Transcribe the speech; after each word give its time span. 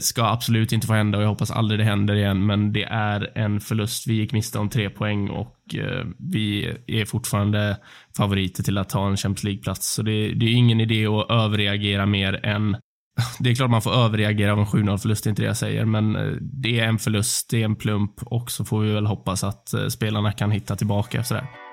Ska 0.00 0.24
absolut 0.24 0.72
inte 0.72 0.86
få 0.86 0.92
hända 0.92 1.18
och 1.18 1.24
jag 1.24 1.28
hoppas 1.28 1.50
aldrig 1.50 1.80
det 1.80 1.84
händer 1.84 2.14
igen, 2.14 2.46
men 2.46 2.72
det 2.72 2.84
är 2.84 3.38
en 3.38 3.60
förlust. 3.60 4.06
Vi 4.06 4.14
gick 4.14 4.32
miste 4.32 4.58
om 4.58 4.68
tre 4.68 4.90
poäng 4.90 5.30
och 5.30 5.74
eh, 5.74 6.06
vi 6.18 6.74
är 6.86 7.04
fortfarande 7.04 7.76
favoriter 8.16 8.62
till 8.62 8.78
att 8.78 8.88
ta 8.88 9.08
en 9.08 9.16
Champions 9.16 9.44
League-plats. 9.44 9.94
Så 9.94 10.02
det, 10.02 10.28
det 10.28 10.46
är 10.46 10.52
ingen 10.52 10.80
idé 10.80 11.06
att 11.06 11.30
överreagera 11.30 12.06
mer 12.06 12.46
än 12.46 12.76
det 13.38 13.50
är 13.50 13.54
klart 13.54 13.70
man 13.70 13.82
får 13.82 13.94
överreagera 13.94 14.52
av 14.52 14.58
en 14.58 14.66
7-0 14.66 14.98
förlust, 14.98 15.24
det 15.24 15.28
är 15.28 15.30
inte 15.30 15.42
det 15.42 15.46
jag 15.46 15.56
säger, 15.56 15.84
men 15.84 16.16
eh, 16.16 16.32
det 16.40 16.80
är 16.80 16.88
en 16.88 16.98
förlust, 16.98 17.50
det 17.50 17.60
är 17.60 17.64
en 17.64 17.76
plump 17.76 18.22
och 18.22 18.50
så 18.50 18.64
får 18.64 18.80
vi 18.80 18.92
väl 18.92 19.06
hoppas 19.06 19.44
att 19.44 19.74
eh, 19.74 19.86
spelarna 19.86 20.32
kan 20.32 20.50
hitta 20.50 20.76
tillbaka 20.76 21.20
efter 21.20 21.34
det. 21.34 21.65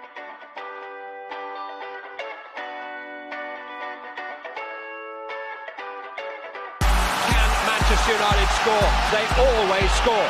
Score. 8.61 8.89
They 9.11 9.25
always 9.41 9.89
score. 10.01 10.29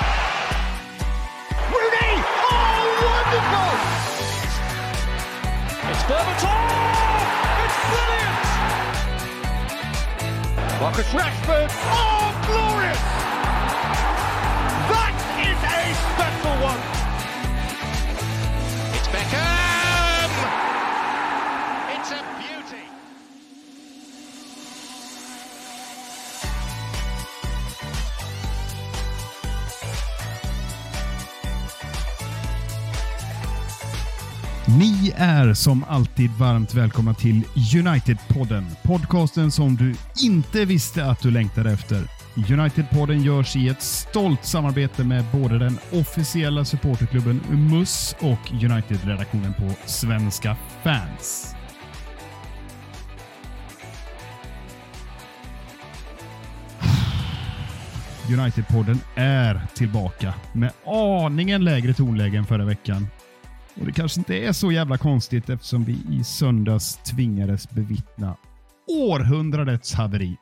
Rooney! 1.74 2.14
Oh, 2.52 2.84
wonderful! 3.10 3.74
It's 5.90 6.04
Berbatov! 6.10 7.28
It's 7.64 7.78
brilliant! 7.92 8.44
Marcus 10.80 11.10
Rashford! 11.14 11.70
Oh, 11.92 12.32
glorious! 12.48 13.04
That 14.92 15.16
is 15.44 15.60
a 15.64 15.80
special 16.14 16.56
one! 16.64 17.03
Ni 34.78 35.14
är 35.16 35.54
som 35.54 35.84
alltid 35.84 36.32
varmt 36.32 36.74
välkomna 36.74 37.14
till 37.14 37.44
United-podden. 37.56 38.66
Podcasten 38.84 39.52
som 39.52 39.76
du 39.76 39.96
inte 40.24 40.66
visste 40.66 41.06
att 41.06 41.20
du 41.20 41.32
längtade 41.32 41.72
efter. 41.72 42.04
United-podden 42.36 43.24
görs 43.24 43.56
i 43.56 43.68
ett 43.70 43.82
stolt 43.82 44.46
samarbete 44.46 45.04
med 45.04 45.26
både 45.32 45.60
den 45.60 45.80
officiella 45.92 46.66
supporterklubben 46.66 47.42
MUS 47.50 48.16
och 48.20 48.52
United-redaktionen 48.52 49.54
på 49.54 49.72
Svenska 49.86 50.58
fans. 50.84 51.56
United-podden 58.40 58.98
är 59.16 59.62
tillbaka 59.76 60.34
med 60.54 60.72
aningen 60.86 61.64
lägre 61.64 61.94
tonläge 61.94 62.38
än 62.38 62.46
förra 62.46 62.66
veckan. 62.66 63.08
Och 63.80 63.86
Det 63.86 63.92
kanske 63.92 64.20
inte 64.20 64.36
är 64.36 64.52
så 64.52 64.72
jävla 64.72 64.98
konstigt 64.98 65.50
eftersom 65.50 65.84
vi 65.84 65.98
i 66.12 66.24
söndags 66.24 66.96
tvingades 66.96 67.70
bevittna 67.70 68.36
århundradets 68.88 69.94
haveri. 69.94 70.38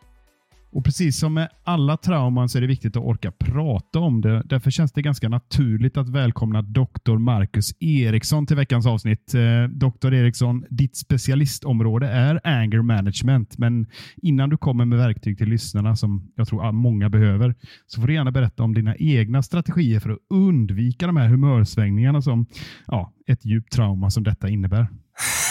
Och 0.72 0.86
precis 0.86 1.20
som 1.20 1.34
med 1.34 1.50
alla 1.64 1.98
trauman 1.98 2.50
så 2.50 2.58
är 2.58 2.62
det 2.62 2.68
viktigt 2.68 2.96
att 2.96 3.04
orka 3.04 3.32
prata 3.32 4.00
om 4.00 4.22
det. 4.22 4.44
Därför 4.46 4.72
känns 4.72 4.92
det 4.92 5.02
ganska 5.02 5.30
naturligt 5.30 5.98
att 5.98 6.10
välkomna 6.10 6.62
doktor 6.62 7.18
Marcus 7.18 7.74
Eriksson 7.80 8.48
till 8.48 8.56
veckans 8.56 8.86
avsnitt. 8.86 9.34
Eh, 9.34 9.64
Dr. 9.64 10.14
Eriksson, 10.14 10.66
ditt 10.70 10.98
specialistområde 10.98 12.08
är 12.08 12.42
anger 12.44 12.82
management, 12.82 13.58
men 13.58 13.88
innan 14.22 14.50
du 14.50 14.58
kommer 14.58 14.86
med 14.86 15.00
verktyg 15.00 15.38
till 15.38 15.50
lyssnarna 15.50 15.96
som 15.96 16.32
jag 16.36 16.48
tror 16.48 16.72
många 16.72 17.10
behöver, 17.10 17.56
så 17.88 18.02
får 18.02 18.08
du 18.08 18.14
gärna 18.14 18.32
berätta 18.32 18.64
om 18.64 18.74
dina 18.74 18.96
egna 18.96 19.44
strategier 19.44 20.00
för 20.00 20.10
att 20.10 20.20
undvika 20.30 21.08
de 21.08 21.18
här 21.18 21.28
humörsvängningarna 21.28 22.22
som 22.22 22.46
ja, 22.88 23.14
ett 23.28 23.46
djupt 23.46 23.74
trauma 23.74 24.10
som 24.10 24.24
detta 24.24 24.50
innebär. 24.50 24.88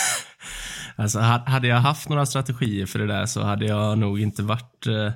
Alltså, 1.01 1.19
hade 1.19 1.69
jag 1.69 1.77
haft 1.77 2.09
några 2.09 2.27
strategier 2.27 2.87
för 2.87 2.99
det 2.99 3.07
där 3.07 3.27
så 3.27 3.43
hade 3.43 3.67
jag 3.67 3.99
nog 3.99 4.21
inte 4.21 4.43
varit 4.43 4.87
eh, 4.87 5.13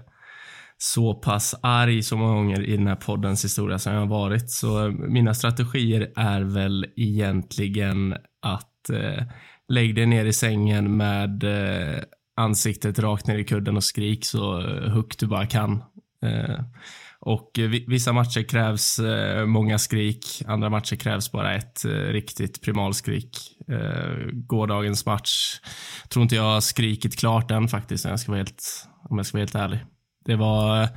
så 0.79 1.15
pass 1.15 1.55
arg 1.63 2.03
så 2.03 2.17
många 2.17 2.35
gånger 2.35 2.63
i 2.63 2.77
den 2.77 2.87
här 2.87 2.97
poddens 2.97 3.45
historia 3.45 3.79
som 3.79 3.93
jag 3.93 4.01
har 4.01 4.07
varit. 4.07 4.51
Så 4.51 4.87
eh, 4.87 4.93
mina 4.93 5.35
strategier 5.35 6.13
är 6.17 6.41
väl 6.41 6.87
egentligen 6.97 8.13
att 8.43 8.91
eh, 8.91 9.25
lägg 9.69 9.95
dig 9.95 10.07
ner 10.07 10.25
i 10.25 10.33
sängen 10.33 10.97
med 10.97 11.45
eh, 11.45 12.03
ansiktet 12.37 12.99
rakt 12.99 13.27
ner 13.27 13.39
i 13.39 13.45
kudden 13.45 13.77
och 13.77 13.85
skrik 13.85 14.25
så 14.25 14.61
eh, 14.61 14.91
högt 14.91 15.21
du 15.21 15.27
bara 15.27 15.47
kan. 15.47 15.83
Eh, 16.23 16.61
och 17.25 17.59
eh, 17.59 17.71
vissa 17.87 18.13
matcher 18.13 18.43
krävs 18.43 18.99
eh, 18.99 19.47
många 19.47 19.79
skrik, 19.79 20.43
andra 20.47 20.71
matcher 20.71 20.97
krävs 20.97 21.33
bara 21.33 21.55
ett 21.55 21.85
eh, 21.85 21.91
riktigt 21.91 22.63
primalskrik. 22.63 23.51
Gårdagens 24.33 25.07
match 25.07 25.61
tror 26.09 26.23
inte 26.23 26.35
jag 26.35 26.43
har 26.43 26.61
skrikit 26.61 27.17
klart 27.17 27.51
än 27.51 27.69
faktiskt, 27.69 28.05
om 28.05 28.11
jag 28.11 28.21
ska 28.21 28.33
vara 28.33 28.39
helt, 28.39 28.89
om 29.11 29.17
jag 29.17 29.27
ska 29.27 29.37
vara 29.37 29.43
helt 29.43 29.55
ärlig. 29.55 29.79
Det 30.25 30.37
var, 30.37 30.89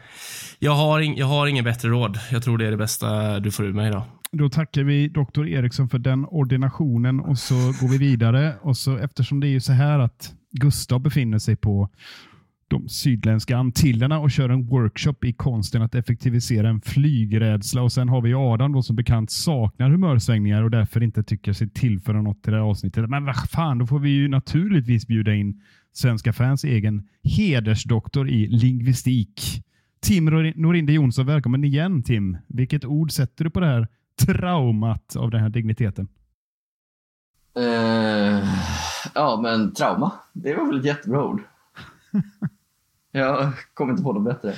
jag, 0.60 0.72
har 0.72 1.00
in, 1.00 1.16
jag 1.16 1.26
har 1.26 1.48
ingen 1.48 1.64
bättre 1.64 1.90
råd. 1.90 2.20
Jag 2.32 2.44
tror 2.44 2.58
det 2.58 2.68
är 2.68 2.72
det 2.72 2.78
bästa 2.78 3.40
du 3.40 3.52
får 3.52 3.66
ur 3.66 3.74
mig 3.74 3.88
idag. 3.88 4.04
Då 4.32 4.50
tackar 4.50 4.84
vi 4.84 5.08
doktor 5.08 5.48
Eriksson 5.48 5.90
för 5.90 6.00
den 6.00 6.26
ordinationen 6.26 7.20
och 7.20 7.38
så 7.38 7.56
går 7.56 7.92
vi 7.92 7.98
vidare. 7.98 8.54
Och 8.62 8.78
så 8.78 8.98
Eftersom 8.98 9.40
det 9.40 9.48
är 9.48 9.52
ju 9.52 9.62
så 9.62 9.74
här 9.74 10.00
att 10.00 10.34
Gustav 10.52 11.02
befinner 11.02 11.40
sig 11.40 11.56
på 11.56 11.90
de 12.68 12.90
sydländska 12.90 13.58
Antillerna 13.58 14.20
och 14.20 14.32
kör 14.32 14.50
en 14.50 14.68
workshop 14.68 15.24
i 15.24 15.34
konsten 15.34 15.82
att 15.82 15.96
effektivisera 15.96 16.70
en 16.70 16.82
flygrädsla. 16.82 17.82
Och 17.82 17.92
Sen 17.92 18.10
har 18.10 18.22
vi 18.22 18.34
Adam 18.34 18.74
då 18.74 18.84
som 18.84 18.96
bekant 18.96 19.32
saknar 19.32 19.90
humörsvängningar 19.90 20.64
och 20.64 20.72
därför 20.72 21.04
inte 21.04 21.24
tycker 21.24 21.54
sig 21.54 21.70
tillföra 21.70 22.22
något 22.22 22.44
till 22.44 22.52
det 22.52 22.58
här 22.58 22.66
avsnittet. 22.66 23.10
Men 23.10 23.26
vad 23.26 23.50
fan, 23.50 23.78
då 23.78 23.88
får 23.88 24.00
vi 24.00 24.10
ju 24.10 24.28
naturligtvis 24.28 25.08
bjuda 25.08 25.34
in 25.34 25.62
Svenska 25.94 26.34
fans 26.34 26.64
egen 26.64 27.08
hedersdoktor 27.24 28.30
i 28.30 28.48
lingvistik. 28.48 29.64
Tim 30.00 30.26
Norinde 30.56 30.94
Jonsson, 30.94 31.26
välkommen 31.26 31.64
igen 31.64 32.04
Tim. 32.04 32.38
Vilket 32.48 32.86
ord 32.86 33.12
sätter 33.12 33.44
du 33.44 33.50
på 33.50 33.60
det 33.60 33.66
här 33.66 33.88
traumat 34.26 35.16
av 35.16 35.32
den 35.32 35.42
här 35.42 35.50
digniteten? 35.50 36.08
Uh, 37.60 38.44
ja, 39.16 39.40
men 39.44 39.74
trauma. 39.74 40.12
Det 40.34 40.56
var 40.56 40.68
väl 40.68 40.80
ett 40.80 40.86
jättebra 40.86 41.26
ord. 41.26 41.42
Jag 43.12 43.52
kommer 43.74 43.92
inte 43.92 44.04
på 44.04 44.14
något 44.14 44.24
bättre. 44.24 44.54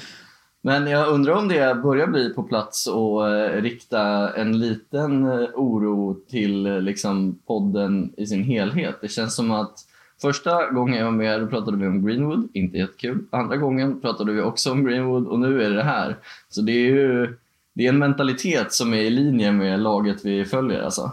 Men 0.61 0.87
jag 0.87 1.07
undrar 1.07 1.33
om 1.33 1.47
det 1.47 1.81
börjar 1.83 2.07
bli 2.07 2.29
på 2.29 2.43
plats 2.43 2.87
och 2.87 3.29
eh, 3.29 3.61
rikta 3.61 4.33
en 4.33 4.59
liten 4.59 5.23
eh, 5.25 5.49
oro 5.55 6.17
till 6.29 6.65
eh, 6.65 6.81
liksom, 6.81 7.39
podden 7.47 8.13
i 8.17 8.25
sin 8.25 8.43
helhet. 8.43 8.95
Det 9.01 9.07
känns 9.07 9.35
som 9.35 9.51
att 9.51 9.79
första 10.21 10.71
gången 10.71 10.97
jag 10.97 11.05
var 11.05 11.11
med 11.11 11.41
då 11.41 11.47
pratade 11.47 11.77
vi 11.77 11.87
om 11.87 12.05
Greenwood, 12.05 12.49
inte 12.53 12.77
jättekul. 12.77 13.19
Andra 13.29 13.57
gången 13.57 14.01
pratade 14.01 14.31
vi 14.31 14.41
också 14.41 14.71
om 14.71 14.83
Greenwood 14.83 15.27
och 15.27 15.39
nu 15.39 15.63
är 15.63 15.69
det 15.69 15.83
här. 15.83 16.17
Så 16.49 16.61
det 16.61 16.71
är 16.71 16.89
ju 16.89 17.37
det 17.73 17.85
är 17.85 17.89
en 17.89 17.97
mentalitet 17.97 18.73
som 18.73 18.93
är 18.93 19.01
i 19.01 19.09
linje 19.09 19.51
med 19.51 19.79
laget 19.79 20.25
vi 20.25 20.45
följer 20.45 20.81
alltså. 20.81 21.11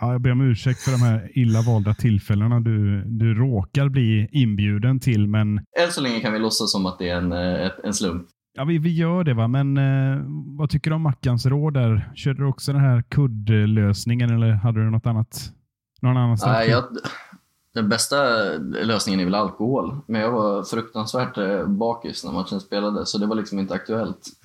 Ja, 0.00 0.12
jag 0.12 0.20
ber 0.20 0.32
om 0.32 0.40
ursäkt 0.40 0.80
för 0.80 0.90
de 0.90 1.02
här 1.02 1.30
illa 1.34 1.62
valda 1.62 1.94
tillfällena 1.94 2.60
du, 2.60 3.04
du 3.04 3.34
råkar 3.34 3.88
bli 3.88 4.28
inbjuden 4.32 5.00
till, 5.00 5.28
men... 5.28 5.56
Än 5.56 5.92
så 5.92 6.00
länge 6.00 6.20
kan 6.20 6.32
vi 6.32 6.38
låtsas 6.38 6.72
som 6.72 6.86
att 6.86 6.98
det 6.98 7.08
är 7.08 7.16
en, 7.16 7.32
eh, 7.32 7.70
en 7.84 7.94
slump. 7.94 8.26
Ja, 8.52 8.64
vi, 8.64 8.78
vi 8.78 8.94
gör 8.94 9.24
det, 9.24 9.34
va? 9.34 9.48
men 9.48 9.76
eh, 9.76 10.24
vad 10.58 10.70
tycker 10.70 10.90
du 10.90 10.94
om 10.94 11.02
Mackans 11.02 11.46
råd 11.46 11.74
där? 11.74 12.12
Körde 12.14 12.42
du 12.42 12.46
också 12.46 12.72
den 12.72 12.80
här 12.80 13.02
kuddlösningen 13.02 14.30
eller 14.30 14.52
hade 14.52 14.84
du 14.84 14.90
något 14.90 15.06
annat? 15.06 15.52
Någon 16.00 16.16
annan 16.16 16.38
Nej, 16.46 16.70
jag, 16.70 16.84
den 17.76 17.88
bästa 17.88 18.16
lösningen 18.58 19.20
är 19.20 19.24
väl 19.24 19.34
alkohol, 19.34 19.96
men 20.06 20.20
jag 20.20 20.30
var 20.30 20.62
fruktansvärt 20.62 21.38
eh, 21.38 21.66
bakis 21.66 22.24
när 22.24 22.32
matchen 22.32 22.60
spelade, 22.60 23.06
så 23.06 23.18
det 23.18 23.26
var 23.26 23.36
liksom 23.36 23.58
inte 23.58 23.74
aktuellt. 23.74 24.28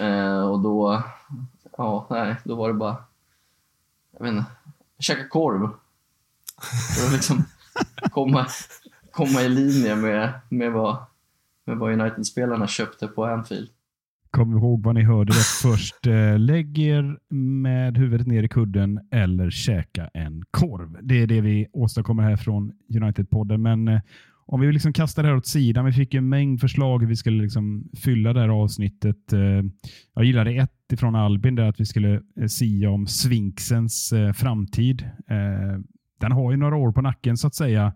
Eh, 0.00 0.48
och 0.48 0.60
då, 0.60 1.02
ja, 1.78 2.06
nej, 2.10 2.36
då 2.44 2.54
var 2.54 2.68
det 2.68 2.74
bara, 2.74 2.96
jag 4.18 4.24
vet 4.24 4.32
inte, 4.32 4.44
käka 5.02 5.28
korv. 5.28 5.68
För 6.96 7.06
att 7.06 7.12
liksom 7.12 7.44
komma, 8.10 8.46
komma 9.12 9.42
i 9.42 9.48
linje 9.48 9.96
med, 9.96 10.32
med 10.48 10.72
vad, 10.72 10.96
med 11.66 11.76
vad 11.76 12.00
United-spelarna 12.00 12.66
köpte 12.66 13.08
på 13.08 13.24
Anfield. 13.24 13.68
Kom 14.30 14.56
ihåg 14.56 14.82
vad 14.82 14.94
ni 14.94 15.02
hörde 15.02 15.32
det 15.32 15.44
först. 15.62 16.06
Eh, 16.06 16.38
lägg 16.38 16.78
er 16.78 17.18
med 17.34 17.98
huvudet 17.98 18.26
ner 18.26 18.42
i 18.42 18.48
kudden 18.48 19.00
eller 19.10 19.50
käka 19.50 20.10
en 20.14 20.44
korv. 20.50 20.98
Det 21.02 21.22
är 21.22 21.26
det 21.26 21.40
vi 21.40 21.66
åstadkommer 21.72 22.22
här 22.22 22.36
från 22.36 22.72
United-podden. 22.88 23.56
Men 23.56 23.88
eh, 23.88 24.00
om 24.46 24.60
vi 24.60 24.72
liksom 24.72 24.92
kastar 24.92 25.22
det 25.22 25.28
här 25.28 25.36
åt 25.36 25.46
sidan. 25.46 25.84
Vi 25.84 25.92
fick 25.92 26.14
en 26.14 26.28
mängd 26.28 26.60
förslag 26.60 27.00
hur 27.00 27.08
vi 27.08 27.16
skulle 27.16 27.42
liksom 27.42 27.90
fylla 27.96 28.32
det 28.32 28.40
här 28.40 28.48
avsnittet. 28.48 29.32
Eh, 29.32 29.62
jag 30.14 30.24
gillade 30.24 30.50
ett 30.50 30.92
ifrån 30.92 31.14
Albin, 31.14 31.54
där 31.54 31.68
att 31.68 31.80
vi 31.80 31.86
skulle 31.86 32.20
eh, 32.40 32.46
sia 32.46 32.90
om 32.90 33.06
Sfinxens 33.06 34.12
eh, 34.12 34.32
framtid. 34.32 35.10
Den 36.20 36.32
har 36.32 36.50
ju 36.50 36.56
några 36.56 36.76
år 36.76 36.92
på 36.92 37.00
nacken 37.00 37.36
så 37.36 37.46
att 37.46 37.54
säga. 37.54 37.94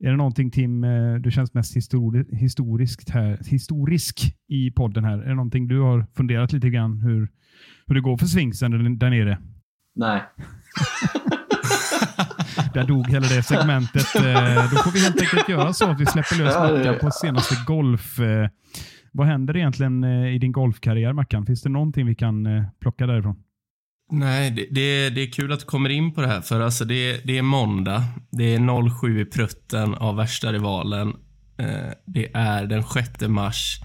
Är 0.00 0.10
det 0.10 0.16
någonting 0.16 0.50
Tim, 0.50 0.80
du 1.20 1.30
känns 1.30 1.54
mest 1.54 1.76
histori 1.76 2.24
historiskt 2.36 3.10
här, 3.10 3.38
historisk 3.46 4.36
i 4.48 4.70
podden 4.70 5.04
här? 5.04 5.18
Är 5.18 5.28
det 5.28 5.34
någonting 5.34 5.68
du 5.68 5.80
har 5.80 6.06
funderat 6.14 6.52
lite 6.52 6.70
grann 6.70 7.00
hur, 7.00 7.28
hur 7.86 7.94
det 7.94 8.00
går 8.00 8.16
för 8.16 8.26
swingsen 8.26 8.98
där 8.98 9.10
nere? 9.10 9.38
Nej. 9.94 10.22
Där 12.80 12.86
dog 12.86 13.06
hela 13.10 13.26
det 13.26 13.42
segmentet. 13.42 14.06
Eh, 14.16 14.70
Då 14.70 14.76
får 14.76 14.90
vi 14.92 15.00
helt 15.00 15.20
enkelt 15.20 15.48
göra 15.48 15.72
så 15.72 15.90
att 15.90 16.00
vi 16.00 16.06
släpper 16.06 16.36
lös 16.36 16.54
Mackan 16.54 16.98
på 17.00 17.10
senaste 17.10 17.54
golf. 17.66 18.18
eh, 18.20 18.48
Vad 19.12 19.26
händer 19.26 19.56
egentligen 19.56 20.04
eh, 20.04 20.34
i 20.34 20.38
din 20.38 20.52
golfkarriär 20.52 21.12
Mackan? 21.12 21.46
Finns 21.46 21.62
det 21.62 21.68
någonting 21.68 22.06
vi 22.06 22.14
kan 22.14 22.48
plocka 22.80 23.06
därifrån? 23.06 23.36
Nej, 24.12 24.50
det, 24.50 24.66
det, 24.70 25.10
det 25.10 25.22
är 25.22 25.32
kul 25.32 25.52
att 25.52 25.60
du 25.60 25.66
kommer 25.66 25.88
in 25.90 26.14
på 26.14 26.20
det 26.20 26.26
här, 26.28 26.40
för 26.40 26.60
alltså 26.60 26.84
det, 26.84 27.20
det 27.24 27.38
är 27.38 27.42
måndag. 27.42 28.02
Det 28.30 28.54
är 28.54 28.90
07 29.00 29.20
i 29.20 29.24
prutten 29.24 29.94
av 29.94 30.16
värsta 30.16 30.52
rivalen. 30.52 31.12
Det 32.06 32.30
är 32.34 32.66
den 32.66 32.82
6 32.82 33.10
mars 33.28 33.80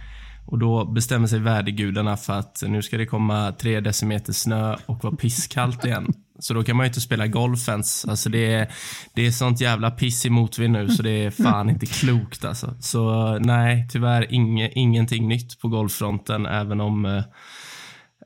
och 0.51 0.59
då 0.59 0.85
bestämmer 0.85 1.27
sig 1.27 1.39
värdegudarna 1.39 2.17
för 2.17 2.33
att 2.33 2.63
nu 2.67 2.81
ska 2.81 2.97
det 2.97 3.05
komma 3.05 3.51
tre 3.51 3.79
decimeter 3.79 4.33
snö 4.33 4.75
och 4.85 5.03
vara 5.03 5.15
pisskallt 5.15 5.85
igen. 5.85 6.13
Så 6.39 6.53
då 6.53 6.63
kan 6.63 6.75
man 6.75 6.83
ju 6.83 6.87
inte 6.87 7.01
spela 7.01 7.27
golf 7.27 7.69
ens. 7.69 8.05
Alltså 8.05 8.29
det 8.29 8.53
är, 8.53 8.71
det 9.13 9.27
är 9.27 9.31
sånt 9.31 9.61
jävla 9.61 9.91
piss 9.91 10.25
i 10.25 10.29
motvind 10.29 10.73
nu 10.73 10.89
så 10.89 11.03
det 11.03 11.25
är 11.25 11.31
fan 11.31 11.69
inte 11.69 11.85
klokt 11.85 12.45
alltså. 12.45 12.75
Så 12.79 13.37
nej, 13.39 13.87
tyvärr 13.91 14.33
inge, 14.33 14.69
ingenting 14.73 15.27
nytt 15.27 15.59
på 15.59 15.67
golffronten 15.67 16.45
även 16.45 16.81
om 16.81 17.05
eh, 17.05 17.23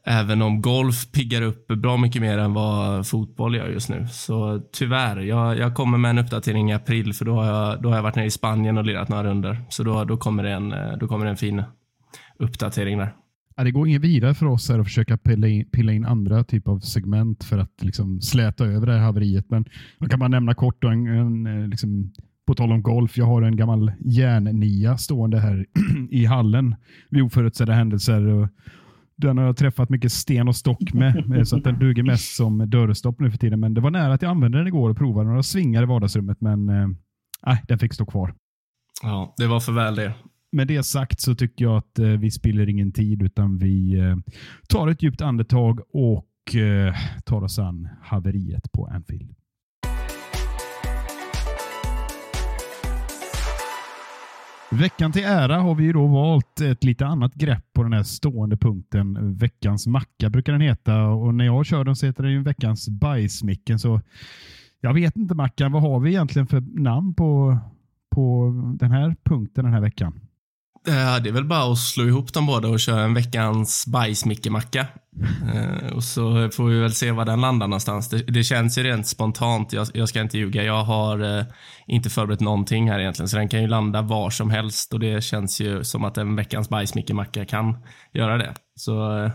Även 0.07 0.42
om 0.42 0.62
golf 0.62 1.12
piggar 1.12 1.42
upp 1.42 1.68
bra 1.68 1.98
mycket 1.98 2.22
mer 2.22 2.38
än 2.38 2.54
vad 2.54 3.07
fotboll 3.07 3.56
gör 3.56 3.68
just 3.68 3.89
nu. 3.89 4.07
Så 4.07 4.62
tyvärr, 4.74 5.18
jag, 5.18 5.57
jag 5.57 5.75
kommer 5.75 5.98
med 5.98 6.10
en 6.10 6.18
uppdatering 6.18 6.72
i 6.72 6.74
april 6.74 7.13
för 7.13 7.25
då 7.25 7.36
har 7.36 7.45
jag, 7.45 7.81
då 7.81 7.89
har 7.89 7.95
jag 7.95 8.04
varit 8.04 8.16
nere 8.16 8.25
i 8.25 8.31
Spanien 8.31 8.77
och 8.77 8.86
lirat 8.86 9.10
några 9.10 9.24
runder. 9.24 9.62
Så 9.69 9.83
då, 9.83 10.04
då, 10.04 10.18
kommer 10.18 10.44
det 10.44 10.51
en, 10.51 10.74
eh, 10.74 10.98
då 11.00 11.07
kommer 11.07 11.25
det 11.25 11.31
en 11.31 11.38
fin 11.38 11.63
uppdatering 12.40 12.98
där. 12.98 13.14
Ja, 13.58 13.64
det 13.64 13.72
går 13.72 13.88
inget 13.88 14.02
vidare 14.02 14.34
för 14.34 14.46
oss 14.46 14.70
här 14.70 14.80
att 14.80 14.86
försöka 14.86 15.18
pilla 15.18 15.48
in, 15.48 15.70
pilla 15.70 15.94
in 15.94 16.06
andra 16.06 16.44
typer 16.44 16.72
av 16.72 16.80
segment 16.80 17.44
för 17.44 17.58
att 17.58 17.84
liksom 17.84 18.22
släta 18.22 18.66
över 18.66 18.88
det 18.88 18.94
här 18.94 19.00
haveriet. 19.00 19.46
Men 19.50 19.66
jag 20.00 20.10
kan 20.10 20.20
bara 20.20 20.30
nämna 20.30 20.54
kort 20.54 20.82
då, 20.82 20.88
en, 20.88 21.08
en, 21.08 21.48
eh, 21.48 21.68
liksom, 21.68 22.14
på 22.48 22.56
tal 22.56 22.72
om 22.72 22.84
golf. 22.84 23.18
Jag 23.18 23.26
har 23.26 23.42
en 23.42 23.56
gammal 23.56 23.92
järnnia 24.00 24.98
stående 24.98 25.40
här 25.40 25.66
i 26.10 26.26
hallen 26.26 26.76
vid 27.10 27.24
oförutsedda 27.24 27.74
händelser. 27.74 28.28
Och 28.28 28.50
den 29.18 29.38
har 29.38 29.46
jag 29.46 29.58
träffat 29.58 29.90
mycket 29.90 30.12
sten 30.12 30.48
och 30.48 30.56
stock 30.56 30.94
med, 30.94 31.38
eh, 31.38 31.44
så 31.44 31.58
att 31.58 31.64
den 31.64 31.80
duger 31.80 32.04
mest 32.04 32.36
som 32.36 32.70
dörrstopp 32.70 33.20
nu 33.20 33.32
för 33.32 33.38
tiden. 33.38 33.60
Men 33.60 33.74
det 33.74 33.82
var 33.82 33.92
nära 33.92 34.14
att 34.14 34.22
jag 34.22 34.30
använde 34.30 34.58
den 34.58 34.68
igår 34.68 34.90
och 34.90 34.98
provade 34.98 35.30
några 35.30 35.44
svingar 35.44 35.84
i 35.84 35.86
vardagsrummet, 35.86 36.42
men 36.42 36.70
eh, 36.70 36.88
nej, 37.46 37.64
den 37.68 37.80
fick 37.80 37.94
stå 37.94 38.06
kvar. 38.06 38.34
Ja, 39.04 39.34
det 39.38 39.48
var 39.48 39.60
för 39.60 39.72
väl 39.72 39.96
det. 39.96 40.14
Med 40.56 40.68
det 40.68 40.84
sagt 40.84 41.22
så 41.22 41.36
tycker 41.36 41.66
jag 41.66 41.78
att 41.78 42.00
eh, 42.00 42.07
vi 42.07 42.31
spiller 42.31 42.69
ingen 42.69 42.92
tid 42.92 43.22
utan 43.22 43.57
vi 43.57 44.00
eh, 44.00 44.16
tar 44.68 44.88
ett 44.88 45.04
djupt 45.04 45.22
andetag 45.22 45.80
och 45.90 46.56
eh, 46.56 46.96
tar 47.25 47.44
oss 47.44 47.60
an 47.60 47.90
haveriet 48.02 48.72
på 48.72 48.86
Anfield. 48.86 49.36
Veckan 54.72 55.12
till 55.12 55.24
ära 55.24 55.57
har 55.57 55.75
vi 55.75 55.84
ju 55.84 55.94
då 55.94 56.07
valt 56.07 56.62
ett 56.62 56.84
lite 56.84 57.06
annat 57.06 57.34
grepp 57.34 57.74
på 57.74 57.84
den 57.84 57.94
här 57.94 58.04
stående 58.04 58.58
punkten. 58.58 59.36
Veckans 59.38 59.88
macka 59.88 60.30
brukar 60.30 60.51
den 60.51 60.62
heta 60.62 61.08
och 61.08 61.34
när 61.34 61.46
jag 61.46 61.66
kör 61.66 61.84
den 61.84 61.96
så 61.96 62.06
heter 62.06 62.24
den 62.24 62.31
ju 62.31 62.44
veckans 62.44 62.90
bajsmicken. 62.90 63.80
Så 63.80 64.01
jag 64.81 64.94
vet 64.94 65.18
inte 65.18 65.36
Mackan, 65.36 65.72
vad 65.72 65.81
har 65.81 66.00
vi 66.00 66.10
egentligen 66.10 66.48
för 66.48 66.62
namn 66.80 67.13
på, 67.13 67.58
på 68.10 68.54
den 68.80 68.92
här 68.92 69.16
punkten 69.24 69.63
den 69.63 69.74
här 69.74 69.81
veckan? 69.81 70.25
Eh, 70.88 71.24
Det 71.24 71.30
är 71.30 71.34
väl 71.34 71.46
bara 71.46 71.72
att 71.72 71.78
slå 71.78 72.04
ihop 72.04 72.34
dem 72.34 72.46
båda 72.46 72.68
och 72.68 72.80
köra 72.80 73.02
en 73.02 73.14
veckans 73.14 73.86
bajsmickemacka. 73.88 74.88
Eh, 75.54 75.96
och 75.96 76.04
så 76.04 76.50
får 76.50 76.66
vi 76.66 76.80
väl 76.80 76.92
se 76.94 77.12
var 77.12 77.26
den 77.26 77.42
landar 77.42 77.68
någonstans. 77.68 78.10
Det, 78.10 78.18
det 78.18 78.44
känns 78.44 78.78
ju 78.78 78.84
rent 78.84 79.08
spontant. 79.08 79.74
Jag, 79.74 79.88
jag 79.94 80.10
ska 80.10 80.22
inte 80.22 80.38
ljuga. 80.38 80.64
Jag 80.64 80.84
har 80.84 81.40
eh, 81.40 81.46
inte 81.88 82.10
förberett 82.10 82.40
någonting 82.40 82.90
här 82.92 83.00
egentligen, 83.00 83.30
så 83.30 83.38
den 83.38 83.50
kan 83.50 83.62
ju 83.62 83.68
landa 83.68 84.02
var 84.02 84.30
som 84.30 84.50
helst 84.50 84.94
och 84.94 85.00
det 85.00 85.24
känns 85.24 85.62
ju 85.62 85.84
som 85.84 86.04
att 86.04 86.18
en 86.18 86.36
veckans 86.36 86.70
bajsmickemacka 86.70 87.46
kan 87.46 87.78
göra 88.14 88.38
det. 88.38 88.54
Så 88.76 89.24
eh, 89.24 89.32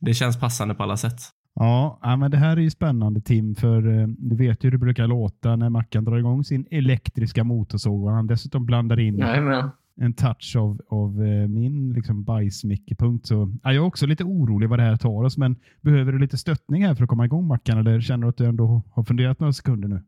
det 0.00 0.14
känns 0.14 0.40
passande 0.40 0.74
på 0.74 0.82
alla 0.82 0.96
sätt. 0.96 1.20
Ja, 1.58 2.16
men 2.18 2.30
det 2.30 2.36
här 2.36 2.56
är 2.56 2.60
ju 2.60 2.70
spännande 2.70 3.20
Tim, 3.20 3.54
för 3.54 4.06
du 4.30 4.36
vet 4.36 4.64
ju 4.64 4.66
hur 4.66 4.70
det 4.72 4.78
brukar 4.78 5.06
låta 5.06 5.56
när 5.56 5.68
Mackan 5.70 6.04
drar 6.04 6.18
igång 6.18 6.44
sin 6.44 6.66
elektriska 6.70 7.44
motorsåg 7.44 8.04
och 8.04 8.10
han 8.10 8.26
dessutom 8.26 8.66
blandar 8.66 9.00
in 9.00 9.18
Jajamän. 9.18 9.70
En 10.00 10.12
touch 10.12 10.56
av, 10.56 10.80
av 10.88 11.24
eh, 11.24 11.48
min 11.48 11.92
liksom, 11.92 12.24
bajsmickepunkt. 12.24 13.26
Så, 13.26 13.52
ja, 13.62 13.72
jag 13.72 13.82
är 13.82 13.86
också 13.86 14.06
lite 14.06 14.24
orolig 14.24 14.68
vad 14.68 14.78
det 14.78 14.82
här 14.82 14.96
tar 14.96 15.24
oss, 15.24 15.36
men 15.36 15.56
behöver 15.80 16.12
du 16.12 16.18
lite 16.18 16.38
stöttning 16.38 16.86
här 16.86 16.94
för 16.94 17.02
att 17.04 17.10
komma 17.10 17.24
igång 17.24 17.46
Mackan, 17.46 17.78
eller 17.78 18.00
känner 18.00 18.22
du 18.22 18.28
att 18.28 18.36
du 18.36 18.44
ändå 18.46 18.82
har 18.90 19.04
funderat 19.04 19.40
några 19.40 19.52
sekunder 19.52 19.88
nu? 19.88 20.02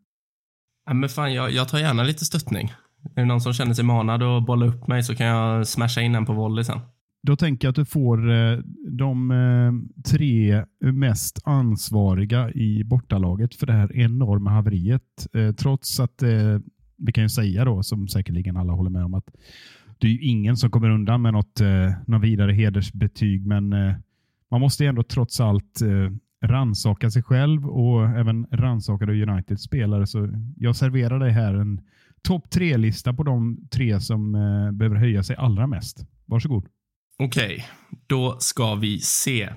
Ja, 0.87 0.95
men 0.95 1.09
fan, 1.09 1.35
jag, 1.35 1.51
jag 1.51 1.69
tar 1.69 1.79
gärna 1.79 2.03
lite 2.03 2.25
stöttning. 2.25 2.73
Är 3.15 3.21
det 3.21 3.25
någon 3.25 3.41
som 3.41 3.53
känner 3.53 3.75
sig 3.75 3.85
manad 3.85 4.23
att 4.23 4.47
bolla 4.47 4.67
upp 4.67 4.87
mig 4.87 5.03
så 5.03 5.15
kan 5.15 5.27
jag 5.27 5.67
smasha 5.67 6.01
in 6.01 6.13
den 6.13 6.27
på 6.27 6.33
volley 6.33 6.65
sen. 6.65 6.81
Då 7.23 7.37
tänker 7.37 7.67
jag 7.67 7.71
att 7.73 7.77
du 7.77 7.85
får 7.85 8.31
eh, 8.31 8.59
de 8.91 9.31
eh, 9.31 10.03
tre 10.11 10.65
mest 10.81 11.41
ansvariga 11.45 12.51
i 12.51 12.85
bortalaget 12.85 13.55
för 13.55 13.67
det 13.67 13.73
här 13.73 13.97
enorma 13.97 14.51
haveriet. 14.51 15.27
Trots 15.59 16.01
att 16.01 16.23
vi 16.99 17.13
kan 17.13 17.25
ju 17.25 17.29
säga 17.29 17.65
då, 17.65 17.83
som 17.83 18.09
säkerligen 18.09 18.57
alla 18.57 18.73
håller 18.73 18.91
med 18.91 19.05
om, 19.05 19.15
att 19.15 19.31
det 20.01 20.07
är 20.07 20.11
ju 20.11 20.21
ingen 20.21 20.57
som 20.57 20.71
kommer 20.71 20.91
undan 20.91 21.23
med 21.23 21.33
något, 21.33 21.61
eh, 21.61 21.93
något 22.07 22.23
vidare 22.23 22.53
hedersbetyg, 22.53 23.47
men 23.47 23.73
eh, 23.73 23.95
man 24.51 24.61
måste 24.61 24.87
ändå 24.87 25.03
trots 25.03 25.41
allt 25.41 25.83
eh, 25.83 26.13
ransaka 26.49 27.11
sig 27.11 27.23
själv 27.23 27.67
och 27.69 28.09
även 28.09 28.47
ransaka 28.53 29.05
Uniteds 29.05 29.63
spelare. 29.63 30.07
Så 30.07 30.29
jag 30.57 30.77
serverar 30.77 31.19
dig 31.19 31.31
här 31.31 31.55
en 31.55 31.81
topp 32.23 32.51
tre-lista 32.51 33.13
på 33.15 33.23
de 33.23 33.69
tre 33.71 34.01
som 34.01 34.35
eh, 34.35 34.73
behöver 34.73 34.97
höja 34.97 35.23
sig 35.23 35.37
allra 35.37 35.67
mest. 35.67 36.07
Varsågod. 36.27 36.67
Okej, 37.19 37.65
då 38.07 38.37
ska 38.39 38.75
vi 38.75 38.99
se. 38.99 39.49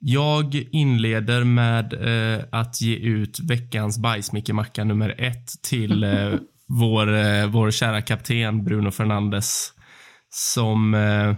Jag 0.00 0.54
inleder 0.54 1.44
med 1.44 1.92
eh, 1.92 2.44
att 2.50 2.80
ge 2.80 2.96
ut 2.96 3.40
veckans 3.40 3.98
bajsmickemacka 3.98 4.84
nummer 4.84 5.14
ett 5.18 5.62
till 5.62 6.04
eh, 6.04 6.34
vår, 6.70 7.14
eh, 7.14 7.46
vår 7.46 7.70
kära 7.70 8.02
kapten 8.02 8.64
Bruno 8.64 8.90
Fernandes 8.90 9.72
som 10.28 10.94
eh, 10.94 11.34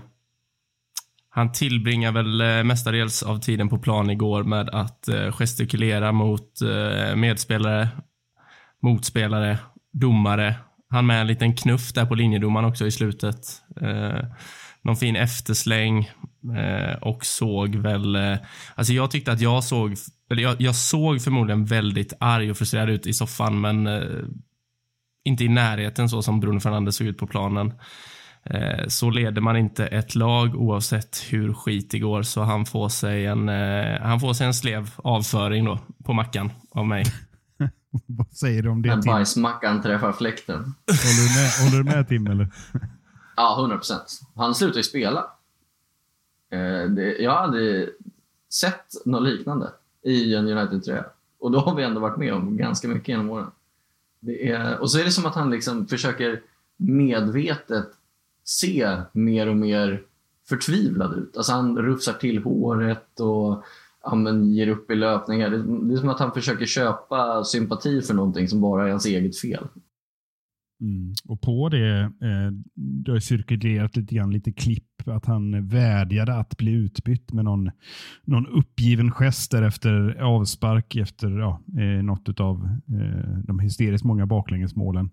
han 1.30 1.52
tillbringar 1.52 2.12
väl 2.12 2.40
eh, 2.40 2.64
mestadels 2.64 3.22
av 3.22 3.38
tiden 3.38 3.68
på 3.68 3.78
plan 3.78 4.10
igår 4.10 4.42
med 4.42 4.68
att 4.68 5.08
eh, 5.08 5.32
gestikulera 5.32 6.12
mot 6.12 6.60
eh, 6.62 7.16
medspelare, 7.16 7.88
motspelare, 8.82 9.58
domare. 9.92 10.54
Han 10.90 11.06
med 11.06 11.20
en 11.20 11.26
liten 11.26 11.56
knuff 11.56 11.92
där 11.92 12.06
på 12.06 12.14
linjedomaren 12.14 12.68
också 12.68 12.86
i 12.86 12.90
slutet. 12.90 13.62
Eh, 13.80 14.24
någon 14.82 14.96
fin 14.96 15.16
eftersläng 15.16 16.10
eh, 16.56 16.96
och 17.00 17.24
såg 17.24 17.76
väl... 17.76 18.16
Eh, 18.16 18.36
alltså 18.74 18.92
jag 18.92 19.10
tyckte 19.10 19.32
att 19.32 19.40
jag 19.40 19.64
såg... 19.64 19.94
Eller 20.30 20.42
jag, 20.42 20.60
jag 20.60 20.74
såg 20.74 21.22
förmodligen 21.22 21.64
väldigt 21.64 22.12
arg 22.20 22.50
och 22.50 22.56
frustrerad 22.56 22.90
ut 22.90 23.06
i 23.06 23.12
soffan, 23.12 23.60
men 23.60 23.86
eh, 23.86 24.02
inte 25.24 25.44
i 25.44 25.48
närheten 25.48 26.08
så 26.08 26.22
som 26.22 26.40
Bruno 26.40 26.60
Fernandes 26.60 26.96
såg 26.96 27.06
ut 27.06 27.18
på 27.18 27.26
planen. 27.26 27.72
Eh, 28.44 28.86
så 28.88 29.10
leder 29.10 29.40
man 29.40 29.56
inte 29.56 29.86
ett 29.86 30.14
lag 30.14 30.56
oavsett 30.56 31.18
hur 31.30 31.54
skit 31.54 31.90
det 31.90 31.98
går, 31.98 32.22
så 32.22 32.42
han 32.42 32.66
får 32.66 32.88
sig 32.88 33.26
en, 33.26 33.48
eh, 33.48 34.00
han 34.00 34.20
får 34.20 34.32
sig 34.32 34.46
en 34.46 34.54
slev 34.54 34.90
avföring 34.96 35.64
då 35.64 35.78
på 36.04 36.12
mackan 36.12 36.50
av 36.70 36.86
mig. 36.86 37.04
Vad 38.06 38.32
säger 38.32 38.62
du 38.62 38.68
om 38.68 38.82
det 38.82 38.96
När 38.96 39.02
bajsmackan 39.02 39.82
träffar 39.82 40.12
fläkten. 40.12 40.56
Håller 40.86 41.28
du 41.28 41.40
med, 41.40 41.70
håller 41.70 41.84
du 41.84 41.96
med 41.96 42.08
Tim? 42.08 42.26
Eller? 42.26 42.48
Ja, 43.36 43.56
100 43.58 43.76
procent. 43.76 44.20
Han 44.36 44.54
slutar 44.54 44.76
ju 44.76 44.82
spela. 44.82 45.26
Eh, 46.52 46.90
det, 46.90 47.16
jag 47.18 47.30
har 47.30 47.38
aldrig 47.38 47.88
sett 48.52 49.06
något 49.06 49.22
liknande 49.22 49.70
i 50.04 50.34
en 50.34 50.48
United-tröja. 50.48 51.04
Och 51.40 51.50
då 51.50 51.58
har 51.58 51.74
vi 51.74 51.82
ändå 51.82 52.00
varit 52.00 52.18
med 52.18 52.34
om 52.34 52.56
ganska 52.56 52.88
mycket 52.88 53.08
genom 53.08 53.30
åren. 53.30 53.50
Det 54.22 54.50
är, 54.50 54.78
och 54.78 54.90
så 54.90 54.98
är 54.98 55.04
det 55.04 55.10
som 55.10 55.26
att 55.26 55.34
han 55.34 55.50
liksom 55.50 55.86
försöker 55.86 56.40
medvetet 56.76 57.86
se 58.44 58.96
mer 59.12 59.46
och 59.46 59.56
mer 59.56 60.02
förtvivlad 60.48 61.18
ut. 61.18 61.36
Alltså 61.36 61.52
han 61.52 61.78
rufsar 61.78 62.12
till 62.12 62.42
håret 62.42 63.20
och 63.20 63.64
ja, 64.02 64.14
men 64.14 64.52
ger 64.54 64.68
upp 64.68 64.90
i 64.90 64.94
löpningar. 64.94 65.50
Det, 65.50 65.88
det 65.88 65.94
är 65.94 65.98
som 65.98 66.08
att 66.08 66.20
han 66.20 66.32
försöker 66.32 66.66
köpa 66.66 67.44
sympati 67.44 68.02
för 68.02 68.14
någonting 68.14 68.48
som 68.48 68.60
bara 68.60 68.86
är 68.86 68.90
hans 68.90 69.06
eget 69.06 69.40
fel. 69.40 69.66
Mm. 70.80 71.14
Och 71.24 71.40
på 71.40 71.68
det, 71.68 72.00
eh, 72.00 72.50
det 72.74 73.12
har 73.12 73.18
cirkulerat 73.18 73.96
lite 73.96 74.14
grann 74.14 74.32
lite 74.32 74.52
klipp 74.52 74.91
att 75.08 75.26
han 75.26 75.68
vädjade 75.68 76.34
att 76.34 76.56
bli 76.56 76.72
utbytt 76.72 77.32
med 77.32 77.44
någon, 77.44 77.70
någon 78.24 78.46
uppgiven 78.46 79.10
gest 79.10 79.50
där 79.50 79.62
efter 79.62 80.22
avspark 80.22 80.96
efter 80.96 81.30
ja, 81.38 81.60
eh, 81.78 82.02
något 82.02 82.40
av 82.40 82.68
eh, 82.88 83.38
de 83.44 83.58
hysteriskt 83.58 84.04
många 84.04 84.26
baklängesmålen. 84.26 85.10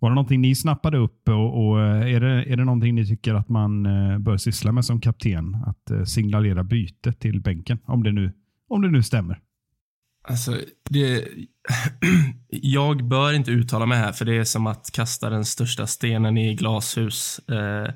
Var 0.00 0.10
det 0.10 0.14
någonting 0.14 0.40
ni 0.40 0.54
snappade 0.54 0.98
upp 0.98 1.28
och, 1.28 1.66
och 1.66 1.80
eh, 1.80 2.14
är, 2.14 2.20
det, 2.20 2.52
är 2.52 2.56
det 2.56 2.64
någonting 2.64 2.94
ni 2.94 3.06
tycker 3.06 3.34
att 3.34 3.48
man 3.48 3.86
eh, 3.86 4.18
bör 4.18 4.36
syssla 4.36 4.72
med 4.72 4.84
som 4.84 5.00
kapten? 5.00 5.54
Att 5.66 5.90
eh, 5.90 6.04
signalera 6.04 6.64
byte 6.64 7.12
till 7.12 7.40
bänken, 7.40 7.78
om 7.84 8.02
det 8.02 8.12
nu, 8.12 8.32
om 8.68 8.82
det 8.82 8.90
nu 8.90 9.02
stämmer. 9.02 9.40
Alltså, 10.28 10.56
det, 10.90 11.24
jag 12.48 13.04
bör 13.08 13.32
inte 13.32 13.50
uttala 13.50 13.86
mig 13.86 13.98
här, 13.98 14.12
för 14.12 14.24
det 14.24 14.36
är 14.36 14.44
som 14.44 14.66
att 14.66 14.90
kasta 14.92 15.30
den 15.30 15.44
största 15.44 15.86
stenen 15.86 16.38
i 16.38 16.54
glashus. 16.54 17.38
Eh, 17.38 17.90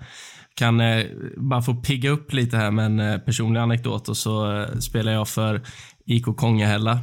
kan 0.54 0.80
eh, 0.80 1.04
bara 1.36 1.62
få 1.62 1.74
pigga 1.74 2.10
upp 2.10 2.32
lite 2.32 2.56
här 2.56 2.70
med 2.70 2.86
en 2.86 3.00
eh, 3.00 3.18
personlig 3.18 3.60
anekdot 3.60 4.08
och 4.08 4.16
så 4.16 4.60
eh, 4.60 4.78
spelar 4.78 5.12
jag 5.12 5.28
för 5.28 5.60
IK 6.06 6.24
Kongahälla. 6.36 6.98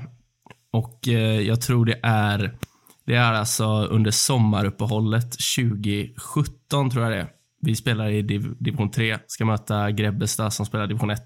Och 0.73 1.07
eh, 1.07 1.41
jag 1.41 1.61
tror 1.61 1.85
det 1.85 1.99
är, 2.03 2.57
det 3.05 3.15
är 3.15 3.33
alltså 3.33 3.65
under 3.85 4.11
sommaruppehållet 4.11 5.35
2017 5.57 6.89
tror 6.89 7.03
jag 7.03 7.11
det 7.11 7.19
är. 7.19 7.27
Vi 7.61 7.75
spelar 7.75 8.09
i 8.09 8.21
div, 8.21 8.55
division 8.59 8.91
3, 8.91 9.17
ska 9.27 9.45
möta 9.45 9.91
Grebbestad 9.91 10.53
som 10.53 10.65
spelar 10.65 10.87
division 10.87 11.09
1. 11.09 11.21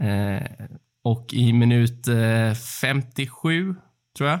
Eh, 0.00 0.66
och 1.04 1.34
i 1.34 1.52
minut 1.52 2.08
eh, 2.08 2.54
57, 2.80 3.74
tror 4.16 4.30
jag, 4.30 4.40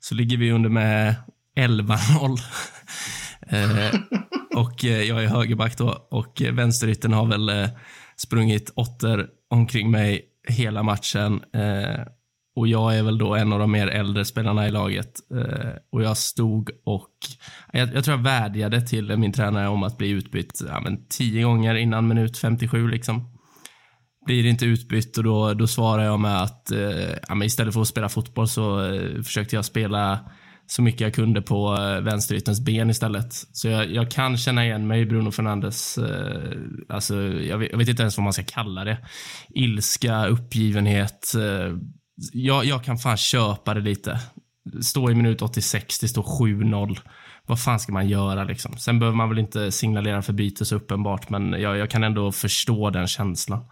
så 0.00 0.14
ligger 0.14 0.36
vi 0.36 0.52
under 0.52 0.70
med 0.70 1.14
11-0. 1.56 2.38
Eh, 3.48 4.00
och 4.56 4.84
eh, 4.84 5.02
jag 5.02 5.24
är 5.24 5.28
högerback 5.28 5.78
då 5.78 6.06
och 6.10 6.42
eh, 6.42 6.54
vänsterytten 6.54 7.12
har 7.12 7.26
väl 7.26 7.68
sprungit 8.16 8.72
åtter 8.74 9.26
omkring 9.50 9.90
mig 9.90 10.24
hela 10.48 10.82
matchen. 10.82 11.40
Och 12.56 12.68
jag 12.68 12.98
är 12.98 13.02
väl 13.02 13.18
då 13.18 13.34
en 13.34 13.52
av 13.52 13.58
de 13.58 13.72
mer 13.72 13.86
äldre 13.86 14.24
spelarna 14.24 14.68
i 14.68 14.70
laget. 14.70 15.12
Och 15.92 16.02
jag 16.02 16.16
stod 16.16 16.70
och, 16.84 17.10
jag, 17.72 17.94
jag, 17.94 18.04
tror 18.04 18.16
jag 18.16 18.24
vädjade 18.24 18.80
till 18.80 19.16
min 19.16 19.32
tränare 19.32 19.68
om 19.68 19.82
att 19.82 19.98
bli 19.98 20.08
utbytt 20.08 20.60
ja, 20.68 20.80
men 20.80 21.06
tio 21.08 21.42
gånger 21.42 21.74
innan 21.74 22.08
minut 22.08 22.38
57 22.38 22.88
liksom 22.88 23.38
blir 24.26 24.46
inte 24.46 24.66
utbytt 24.66 25.18
och 25.18 25.24
då, 25.24 25.54
då 25.54 25.66
svarar 25.66 26.04
jag 26.04 26.20
med 26.20 26.42
att 26.42 26.72
ja 27.28 27.34
men 27.34 27.46
istället 27.46 27.74
för 27.74 27.80
att 27.80 27.88
spela 27.88 28.08
fotboll 28.08 28.48
så 28.48 28.80
försökte 29.24 29.56
jag 29.56 29.64
spela 29.64 30.30
så 30.70 30.82
mycket 30.82 31.00
jag 31.00 31.14
kunde 31.14 31.42
på 31.42 31.74
eh, 31.74 32.00
vänsteryttens 32.00 32.60
ben 32.60 32.90
istället. 32.90 33.32
Så 33.32 33.68
jag, 33.68 33.90
jag, 33.90 34.10
kan 34.10 34.36
känna 34.36 34.64
igen 34.64 34.86
mig 34.86 35.00
i 35.00 35.06
Bruno 35.06 35.30
Fernandes, 35.30 35.98
eh, 35.98 36.58
alltså, 36.88 37.16
jag 37.22 37.58
vet, 37.58 37.70
jag, 37.70 37.78
vet, 37.78 37.88
inte 37.88 38.02
ens 38.02 38.16
vad 38.16 38.24
man 38.24 38.32
ska 38.32 38.42
kalla 38.42 38.84
det. 38.84 38.98
Ilska, 39.48 40.26
uppgivenhet. 40.26 41.34
Eh, 41.34 41.76
jag, 42.32 42.64
jag 42.64 42.84
kan 42.84 42.98
fan 42.98 43.16
köpa 43.16 43.74
det 43.74 43.80
lite. 43.80 44.20
Stå 44.80 45.10
i 45.10 45.14
minut 45.14 45.42
86, 45.42 45.98
det 45.98 46.08
står 46.08 46.22
7-0 46.22 46.98
vad 47.48 47.60
fan 47.60 47.78
ska 47.78 47.92
man 47.92 48.08
göra 48.08 48.44
liksom? 48.44 48.76
Sen 48.76 48.98
behöver 48.98 49.16
man 49.16 49.28
väl 49.28 49.38
inte 49.38 49.72
signalera 49.72 50.22
för 50.22 50.32
byte 50.32 50.64
så 50.64 50.76
uppenbart, 50.76 51.30
men 51.30 51.52
jag, 51.52 51.76
jag 51.76 51.90
kan 51.90 52.04
ändå 52.04 52.32
förstå 52.32 52.90
den 52.90 53.06
känslan. 53.06 53.64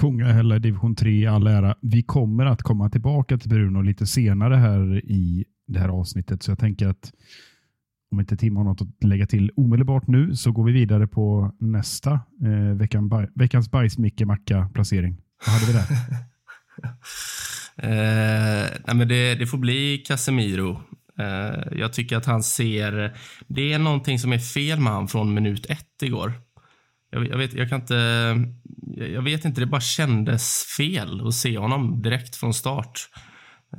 Kungahälla 0.00 0.56
i 0.56 0.58
division 0.58 0.96
3 0.96 1.10
i 1.10 1.26
all 1.26 1.46
ära. 1.46 1.74
Vi 1.82 2.02
kommer 2.02 2.46
att 2.46 2.62
komma 2.62 2.90
tillbaka 2.90 3.38
till 3.38 3.50
Bruno 3.50 3.82
lite 3.82 4.06
senare 4.06 4.54
här 4.54 5.04
i 5.04 5.44
det 5.66 5.78
här 5.78 5.88
avsnittet, 5.88 6.42
så 6.42 6.50
jag 6.50 6.58
tänker 6.58 6.88
att 6.88 7.12
om 8.10 8.20
inte 8.20 8.36
Tim 8.36 8.56
har 8.56 8.64
något 8.64 8.80
att 8.80 9.04
lägga 9.04 9.26
till 9.26 9.50
omedelbart 9.56 10.06
nu 10.06 10.36
så 10.36 10.52
går 10.52 10.64
vi 10.64 10.72
vidare 10.72 11.06
på 11.06 11.54
nästa 11.60 12.12
eh, 12.44 12.76
veckan, 12.76 13.08
baj, 13.08 13.28
veckans 13.34 13.70
bajs-Micke-Macka-placering. 13.70 15.16
Vad 15.46 15.54
hade 15.54 15.66
vi 15.66 15.72
där? 15.72 15.86
eh, 17.76 18.70
nej 18.86 18.96
men 18.96 19.08
det, 19.08 19.34
det, 19.34 19.46
får 19.46 19.58
bli 19.58 19.98
Casemiro. 19.98 20.80
Eh, 21.18 21.78
jag 21.78 21.92
tycker 21.92 22.16
att 22.16 22.26
han 22.26 22.42
ser... 22.42 23.16
Det 23.46 23.72
är 23.72 23.78
någonting 23.78 24.18
som 24.18 24.32
är 24.32 24.38
fel 24.38 24.80
med 24.80 24.92
han 24.92 25.08
från 25.08 25.34
minut 25.34 25.66
ett 25.70 26.02
igår. 26.02 26.32
Jag, 27.10 27.28
jag, 27.28 27.38
vet, 27.38 27.54
jag 27.54 27.68
kan 27.68 27.80
inte... 27.80 27.94
Jag 28.96 29.22
vet 29.22 29.44
inte, 29.44 29.60
det 29.60 29.66
bara 29.66 29.80
kändes 29.80 30.64
fel 30.76 31.26
att 31.26 31.34
se 31.34 31.58
honom 31.58 32.02
direkt 32.02 32.36
från 32.36 32.54
start. 32.54 33.08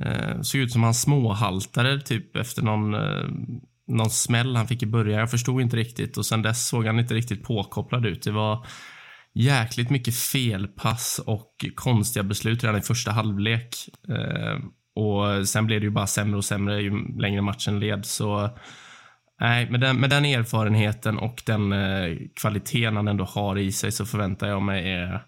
Eh, 0.00 0.40
såg 0.42 0.60
ut 0.60 0.72
som 0.72 0.82
han 0.82 0.94
småhaltade 0.94 2.00
typ 2.00 2.36
efter 2.36 2.62
någon, 2.62 2.94
eh, 2.94 3.28
någon 3.88 4.10
smäll 4.10 4.56
han 4.56 4.68
fick 4.68 4.82
i 4.82 4.86
början. 4.86 5.20
Jag 5.20 5.30
förstod 5.30 5.60
inte 5.60 5.76
riktigt 5.76 6.16
och 6.16 6.26
sen 6.26 6.42
dess 6.42 6.68
såg 6.68 6.86
han 6.86 6.98
inte 6.98 7.14
riktigt 7.14 7.44
påkopplad 7.44 8.06
ut. 8.06 8.22
Det 8.22 8.30
var 8.30 8.66
jäkligt 9.34 9.90
mycket 9.90 10.16
felpass 10.16 11.20
och 11.26 11.64
konstiga 11.74 12.22
beslut 12.22 12.64
redan 12.64 12.78
i 12.78 12.82
första 12.82 13.10
halvlek. 13.10 13.76
Eh, 14.08 14.58
och 14.94 15.48
sen 15.48 15.66
blev 15.66 15.80
det 15.80 15.84
ju 15.84 15.90
bara 15.90 16.06
sämre 16.06 16.36
och 16.36 16.44
sämre 16.44 16.80
ju 16.80 17.18
längre 17.18 17.42
matchen 17.42 17.80
led. 17.80 18.06
Så 18.06 18.50
Nej, 19.40 19.70
med 19.70 19.80
den, 19.80 19.96
med 19.96 20.10
den 20.10 20.24
erfarenheten 20.24 21.18
och 21.18 21.42
den 21.46 21.72
eh, 21.72 22.16
kvaliteten 22.40 22.96
han 22.96 23.08
ändå 23.08 23.24
har 23.24 23.58
i 23.58 23.72
sig 23.72 23.92
så 23.92 24.06
förväntar 24.06 24.48
jag 24.48 24.62
mig 24.62 25.02
eh, 25.02 25.20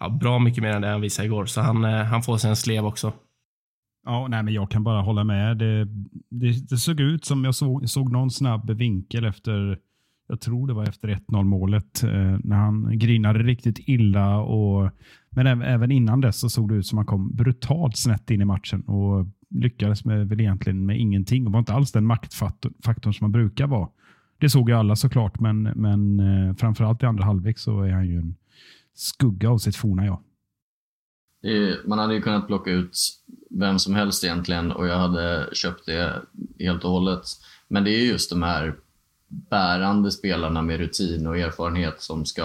ja, 0.00 0.08
bra 0.08 0.38
mycket 0.38 0.62
mer 0.62 0.70
än 0.70 0.82
det 0.82 0.88
han 0.88 1.00
visade 1.00 1.26
igår. 1.26 1.46
Så 1.46 1.60
han, 1.60 1.84
eh, 1.84 2.04
han 2.04 2.22
får 2.22 2.38
sig 2.38 2.50
en 2.50 2.56
slev 2.56 2.86
också. 2.86 3.12
Ja, 4.06 4.26
nej, 4.28 4.42
men 4.42 4.54
jag 4.54 4.70
kan 4.70 4.84
bara 4.84 5.02
hålla 5.02 5.24
med. 5.24 5.58
Det, 5.58 5.84
det, 6.30 6.68
det 6.70 6.76
såg 6.76 7.00
ut 7.00 7.24
som 7.24 7.44
jag 7.44 7.54
såg, 7.54 7.88
såg 7.88 8.12
någon 8.12 8.30
snabb 8.30 8.70
vinkel 8.70 9.24
efter, 9.24 9.78
jag 10.28 10.40
tror 10.40 10.66
det 10.66 10.74
var 10.74 10.88
efter 10.88 11.08
1-0 11.08 11.44
målet, 11.44 12.02
eh, 12.02 12.38
när 12.44 12.56
han 12.56 12.98
grinade 12.98 13.42
riktigt 13.42 13.78
illa. 13.78 14.38
Och, 14.38 14.90
men 15.30 15.62
även 15.62 15.90
innan 15.90 16.20
dess 16.20 16.40
så 16.40 16.48
såg 16.48 16.68
det 16.68 16.74
ut 16.74 16.86
som 16.86 16.98
han 16.98 17.06
kom 17.06 17.36
brutalt 17.36 17.96
snett 17.96 18.30
in 18.30 18.40
i 18.40 18.44
matchen 18.44 18.80
och 18.80 19.26
lyckades 19.50 20.04
med 20.04 20.28
väl 20.28 20.40
egentligen 20.40 20.86
med 20.86 21.00
ingenting 21.00 21.46
och 21.46 21.52
var 21.52 21.58
inte 21.58 21.74
alls 21.74 21.92
den 21.92 22.06
maktfaktorn 22.06 23.14
som 23.14 23.24
man 23.24 23.32
brukar 23.32 23.66
vara. 23.66 23.88
Det 24.38 24.50
såg 24.50 24.68
ju 24.68 24.74
alla 24.74 24.96
såklart, 24.96 25.40
men, 25.40 25.62
men 25.62 26.20
eh, 26.20 26.54
framförallt 26.54 27.02
i 27.02 27.06
andra 27.06 27.24
halvlek 27.24 27.58
så 27.58 27.82
är 27.82 27.92
han 27.92 28.06
ju 28.06 28.18
en 28.18 28.34
skugga 28.94 29.50
av 29.50 29.58
sitt 29.58 29.76
forna 29.76 30.06
jag. 30.06 30.20
Man 31.84 31.98
hade 31.98 32.14
ju 32.14 32.22
kunnat 32.22 32.46
plocka 32.46 32.70
ut 32.70 32.98
vem 33.50 33.78
som 33.78 33.94
helst 33.94 34.24
egentligen 34.24 34.72
och 34.72 34.86
jag 34.86 34.98
hade 34.98 35.48
köpt 35.52 35.86
det 35.86 36.22
helt 36.58 36.84
och 36.84 36.90
hållet. 36.90 37.24
Men 37.68 37.84
det 37.84 37.90
är 37.90 38.04
just 38.04 38.30
de 38.30 38.42
här 38.42 38.74
bärande 39.28 40.10
spelarna 40.10 40.62
med 40.62 40.78
rutin 40.78 41.26
och 41.26 41.38
erfarenhet 41.38 42.02
som 42.02 42.24
ska 42.24 42.42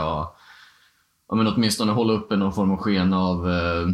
ja, 1.27 1.35
men 1.35 1.47
åtminstone 1.47 1.91
hålla 1.91 2.13
uppe 2.13 2.35
någon 2.35 2.53
form 2.53 2.71
av 2.71 2.77
sken 2.77 3.13
av 3.13 3.49
eh, 3.49 3.87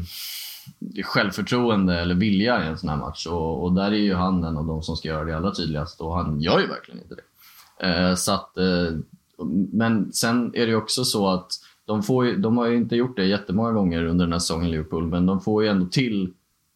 självförtroende 1.03 1.99
eller 1.99 2.15
vilja 2.15 2.63
i 2.63 2.67
en 2.67 2.77
sån 2.77 2.89
här 2.89 2.97
match. 2.97 3.27
Och, 3.27 3.63
och, 3.63 3.73
där 3.73 3.91
är 3.91 3.97
ju 3.97 4.13
han 4.13 4.43
en 4.43 4.57
av 4.57 4.65
de 4.65 4.83
som 4.83 4.95
ska 4.95 5.07
göra 5.07 5.23
det 5.23 5.37
allra 5.37 5.51
tydligast 5.51 6.01
och 6.01 6.15
han 6.15 6.41
gör 6.41 6.59
ju 6.59 6.67
verkligen 6.67 7.01
inte 7.01 7.15
det. 7.15 7.23
Eh, 7.87 8.15
så 8.15 8.33
att, 8.33 8.57
eh, 8.57 8.97
men 9.71 10.13
sen 10.13 10.55
är 10.55 10.65
det 10.65 10.71
ju 10.71 10.75
också 10.75 11.05
så 11.05 11.29
att 11.29 11.51
de, 11.87 12.03
får 12.03 12.25
ju, 12.25 12.37
de 12.37 12.57
har 12.57 12.67
ju 12.67 12.77
inte 12.77 12.95
gjort 12.95 13.15
det 13.15 13.25
jättemånga 13.25 13.71
gånger 13.71 14.05
under 14.05 14.25
den 14.25 14.31
här 14.31 14.39
säsongen, 14.39 14.71
Liverpool, 14.71 15.07
men 15.07 15.25
de 15.25 15.41
får 15.41 15.63
ju 15.63 15.69
ändå 15.69 15.85
till 15.85 16.33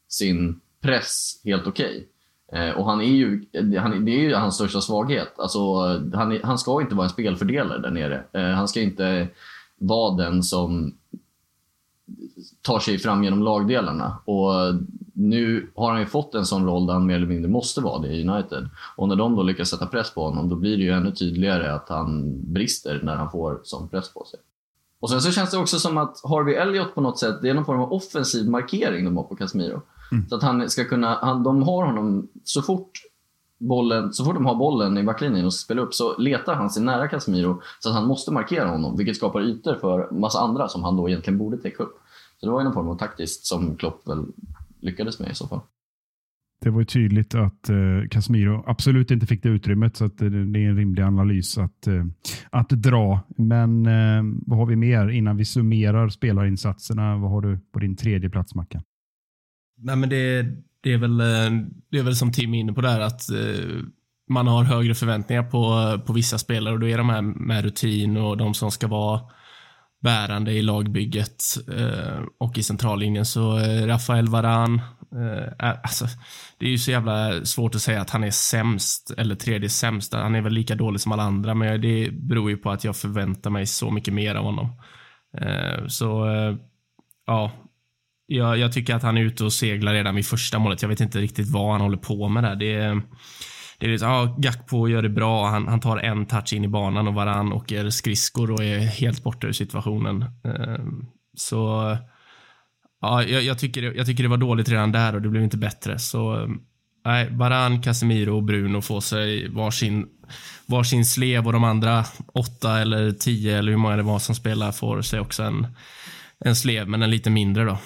sin 0.08 0.60
press 0.82 1.41
helt 1.46 1.68
okej. 1.68 2.08
Okay. 2.50 2.68
Eh, 2.68 2.77
och 2.77 2.86
han 2.86 3.01
är 3.01 3.06
ju, 3.06 3.46
han, 3.80 4.06
det 4.06 4.12
är 4.12 4.20
ju 4.22 4.34
hans 4.34 4.56
största 4.56 4.82
svaghet. 4.82 5.34
Alltså, 5.38 5.60
han, 6.13 6.39
han 6.44 6.58
ska 6.58 6.82
inte 6.82 6.96
vara 6.96 7.06
en 7.06 7.10
spelfördelare 7.10 7.82
där 7.82 7.91
nere. 7.91 8.24
Eh, 8.34 8.56
han 8.56 8.68
ska 8.68 8.82
inte 8.82 9.27
vara 9.77 10.15
den 10.15 10.44
som 10.44 10.96
tar 12.62 12.80
sig 12.80 12.98
fram 12.98 13.24
genom 13.24 13.44
lagdelarna. 13.44 14.18
Och 14.25 14.51
nu 15.13 15.72
har 15.75 15.91
han 15.91 16.00
ju 16.00 16.06
fått 16.06 16.36
en 16.36 16.46
sån 16.46 16.65
roll 16.65 16.86
där 16.86 16.94
han 16.94 17.06
mer 17.06 17.15
eller 17.15 17.27
mindre 17.27 17.51
måste 17.51 17.82
vara 17.82 18.01
det 18.01 18.08
i 18.08 18.27
United. 18.27 18.70
Och 18.98 19.08
när 19.08 19.15
de 19.15 19.36
då 19.36 19.44
lyckas 19.44 19.70
sätta 19.70 19.86
press 19.86 20.13
på 20.13 20.24
honom, 20.24 20.50
då 20.50 20.56
blir 20.56 20.77
det 20.77 20.84
ju 20.84 20.91
ännu 20.91 21.12
tydligare 21.12 21.74
att 21.74 21.89
han 21.89 22.41
brister 22.53 23.00
när 23.03 23.15
han 23.15 23.32
får 23.32 23.60
sån 23.63 23.89
press 23.89 24.13
på 24.13 24.25
sig. 24.25 24.39
Och 25.01 25.10
sen 25.10 25.22
så 25.22 25.31
känns 25.31 25.51
det 25.51 25.58
också 25.58 25.79
som 25.79 25.98
att 25.98 26.22
Harvey 26.24 26.55
Elliott 26.55 26.96
på 26.96 27.01
något 27.01 27.20
sätt, 27.20 27.41
det 27.41 27.50
är 27.50 27.53
någon 27.53 27.65
form 27.65 27.81
av 27.81 27.93
offensiv 27.93 28.50
markering 28.50 29.05
de 29.05 29.17
har 29.17 29.24
på 29.24 29.36
Casemiro. 29.36 29.81
Mm. 30.12 30.29
Så 30.29 30.36
att 30.36 30.43
han 30.43 30.70
ska 30.70 30.86
kunna, 30.86 31.20
han, 31.22 31.43
de 31.43 31.63
har 31.63 31.86
honom 31.86 32.27
så 32.43 32.62
fort 32.62 32.91
bollen, 33.58 34.13
så 34.13 34.25
fort 34.25 34.34
de 34.34 34.46
har 34.46 34.55
bollen 34.55 34.98
i 34.98 35.03
backlinjen 35.03 35.46
och 35.46 35.53
ska 35.53 35.63
spela 35.65 35.81
upp 35.81 35.93
så 35.93 36.17
letar 36.17 36.55
han 36.55 36.70
sig 36.70 36.84
nära 36.84 37.08
Casemiro 37.08 37.62
så 37.79 37.89
att 37.89 37.96
han 37.96 38.08
måste 38.08 38.31
markera 38.31 38.70
honom, 38.70 38.98
vilket 38.98 39.15
skapar 39.15 39.41
ytor 39.41 39.75
för 39.75 40.12
massa 40.12 40.39
andra 40.39 40.67
som 40.67 40.84
han 40.84 40.98
då 40.98 41.10
egentligen 41.10 41.38
borde 41.38 41.58
täcka 41.58 41.84
upp. 41.84 42.00
Så 42.39 42.46
det 42.46 42.51
var 42.51 42.60
ju 42.60 42.63
någon 42.63 42.74
form 42.74 42.89
av 42.89 42.98
taktiskt 42.98 43.46
som 43.46 43.75
Klopp 43.75 44.08
väl 44.08 44.25
lyckades 44.79 45.20
med 45.20 45.31
i 45.31 45.36
så 45.36 45.48
fall. 45.48 45.60
Det 46.63 46.70
var 46.70 46.80
ju 46.80 46.86
tydligt 46.86 47.36
att 47.36 47.70
eh, 47.70 48.08
Casemiro 48.12 48.63
absolut 48.68 49.12
inte 49.12 49.25
fick 49.25 49.44
det 49.44 49.50
utrymmet, 49.50 49.98
så 49.98 50.06
att 50.06 50.22
eh, 50.22 50.30
det, 50.30 50.60
är 50.60 50.70
en 50.70 50.77
rimlig 50.77 51.03
analys 51.03 51.58
att, 51.58 51.88
eh, 51.88 52.06
att 52.50 52.70
dra. 52.70 53.20
Men 53.38 53.86
eh, 53.86 54.24
vad 54.46 54.60
har 54.60 54.65
vi 54.65 54.75
mer 54.75 55.10
innan 55.10 55.38
vi 55.38 55.46
summerar 55.46 56.10
spelarinsatserna? 56.10 57.18
Vad 57.18 57.32
har 57.32 57.41
du 57.41 57.60
på 57.74 57.80
din 57.80 57.96
tredje 57.96 58.30
plats, 58.30 58.56
Mackan? 58.56 58.82
Nej, 59.77 59.96
men 59.96 60.10
det, 60.10 60.46
det, 60.84 60.94
är 60.94 60.98
väl, 60.98 61.20
eh, 61.20 61.60
det 61.91 62.00
är 62.00 62.03
väl 62.03 62.15
som 62.15 62.32
Tim 62.32 62.53
är 62.53 62.60
inne 62.60 62.74
på 62.74 62.82
där, 62.82 63.00
att 63.00 63.32
eh, 63.32 63.84
man 64.30 64.48
har 64.48 64.63
högre 64.63 64.96
förväntningar 64.96 65.44
på, 65.44 66.00
på 66.06 66.13
vissa 66.13 66.38
spelare 66.38 66.74
och 66.74 66.80
då 66.80 66.88
är 66.88 66.98
de 66.98 67.10
här 67.10 67.22
med 67.22 67.63
rutin 67.63 68.18
och 68.18 68.38
de 68.38 68.53
som 68.53 68.72
ska 68.72 68.88
vara 68.88 69.22
bärande 70.01 70.51
i 70.51 70.62
lagbygget 70.62 71.44
eh, 71.77 72.24
och 72.38 72.58
i 72.58 72.63
centrallinjen. 72.63 73.25
Så 73.25 73.58
eh, 73.60 73.88
Rafael 73.88 74.27
Varan 74.27 74.82
Eh, 75.15 75.74
alltså, 75.84 76.06
det 76.58 76.65
är 76.65 76.70
ju 76.70 76.77
så 76.77 76.91
jävla 76.91 77.46
svårt 77.46 77.75
att 77.75 77.82
säga 77.82 78.01
att 78.01 78.10
han 78.10 78.24
är 78.24 78.32
sämst 78.32 79.12
eller 79.18 79.36
tredje 79.36 79.70
sämst. 79.70 80.13
Han 80.13 80.36
är 80.36 80.41
väl 80.41 80.53
lika 80.53 80.75
dålig 80.75 81.01
som 81.01 81.12
alla 81.12 81.24
andra, 81.24 81.53
men 81.53 81.82
det 81.82 82.10
beror 82.12 82.50
ju 82.50 82.58
på 82.58 82.72
att 82.72 82.84
jag 82.84 82.96
förväntar 82.96 83.50
mig 83.50 83.65
så 83.65 83.91
mycket 83.91 84.13
mer 84.13 84.36
av 84.36 84.44
honom. 84.44 84.82
Eh, 85.38 85.88
så, 85.88 86.30
eh, 86.30 86.56
ja. 87.27 87.51
Jag, 88.25 88.58
jag, 88.58 88.74
tycker 88.74 88.96
att 88.96 89.03
han 89.03 89.18
är 89.18 89.22
ute 89.22 89.44
och 89.44 89.53
seglar 89.53 89.94
redan 89.94 90.15
vid 90.15 90.25
första 90.25 90.60
målet. 90.60 90.82
Jag 90.82 90.89
vet 90.89 91.00
inte 91.00 91.20
riktigt 91.20 91.50
vad 91.50 91.72
han 91.72 91.82
håller 91.82 91.98
på 91.98 92.30
med 92.30 92.44
där. 92.44 92.56
Det 92.56 93.01
det 93.82 93.88
är 93.88 93.91
liksom, 93.91 94.10
ja, 94.10 94.36
Gakpo 94.38 94.88
gör 94.88 95.01
det 95.01 95.10
bra. 95.10 95.48
Han, 95.48 95.68
han 95.68 95.80
tar 95.80 95.98
en 95.98 96.25
touch 96.25 96.53
in 96.53 96.63
i 96.63 96.68
banan 96.68 97.08
och 97.08 97.13
Varann 97.13 97.53
åker 97.53 97.89
skridskor 97.89 98.51
och 98.51 98.63
är 98.63 98.80
helt 98.80 99.24
borta 99.24 99.48
ur 99.48 99.51
situationen. 99.51 100.22
Eh, 100.22 100.86
så 101.38 101.98
Ja, 103.01 103.24
jag, 103.24 103.43
jag, 103.43 103.60
tycker, 103.60 103.84
jag 103.84 104.05
tycker 104.05 104.24
det 104.24 104.29
var 104.29 104.38
dåligt 104.38 104.70
redan 104.70 104.91
där 104.91 105.15
och 105.15 105.22
det 105.22 105.29
blev 105.29 105.43
inte 105.43 105.58
bättre. 105.58 106.00
Så 106.00 106.36
ehm, 106.36 106.60
nej, 107.05 107.31
Baran, 107.31 107.81
Casemiro 107.81 108.36
och 108.36 108.43
Bruno 108.43 108.81
får 108.81 109.01
sig 109.01 109.50
varsin, 109.50 110.08
varsin 110.65 111.05
slev 111.05 111.48
och 111.48 111.53
de 111.53 111.63
andra 111.63 112.05
åtta 112.34 112.81
eller 112.81 113.12
tio 113.12 113.58
eller 113.58 113.72
hur 113.72 113.77
många 113.77 113.96
det 113.96 114.03
var 114.03 114.20
som 114.20 114.36
spelar 114.36 114.72
får 114.72 115.01
sig 115.01 115.20
också 115.20 115.43
en, 115.43 115.67
en 116.39 116.55
slev, 116.55 116.88
men 116.88 117.01
en 117.01 117.12
lite 117.12 117.29
mindre 117.29 117.63
då. 117.63 117.77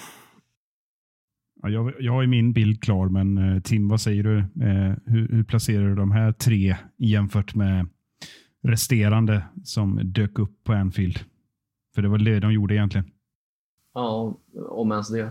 Ja, 1.62 1.68
jag, 1.68 1.92
jag 2.00 2.12
har 2.12 2.26
min 2.26 2.52
bild 2.52 2.82
klar, 2.82 3.08
men 3.08 3.38
eh, 3.38 3.62
Tim, 3.62 3.88
vad 3.88 4.00
säger 4.00 4.22
du? 4.22 4.38
Eh, 4.38 4.96
hur, 5.06 5.28
hur 5.28 5.44
placerar 5.44 5.88
du 5.88 5.94
de 5.94 6.10
här 6.10 6.32
tre 6.32 6.76
jämfört 6.98 7.54
med 7.54 7.88
resterande 8.62 9.42
som 9.64 10.12
dök 10.12 10.38
upp 10.38 10.64
på 10.64 10.72
Anfield? 10.72 11.20
För 11.94 12.02
det 12.02 12.08
var 12.08 12.18
det 12.18 12.40
de 12.40 12.52
gjorde 12.52 12.74
egentligen. 12.74 13.10
Ja, 13.96 14.34
om 14.68 14.92
ens 14.92 15.08
det. 15.08 15.30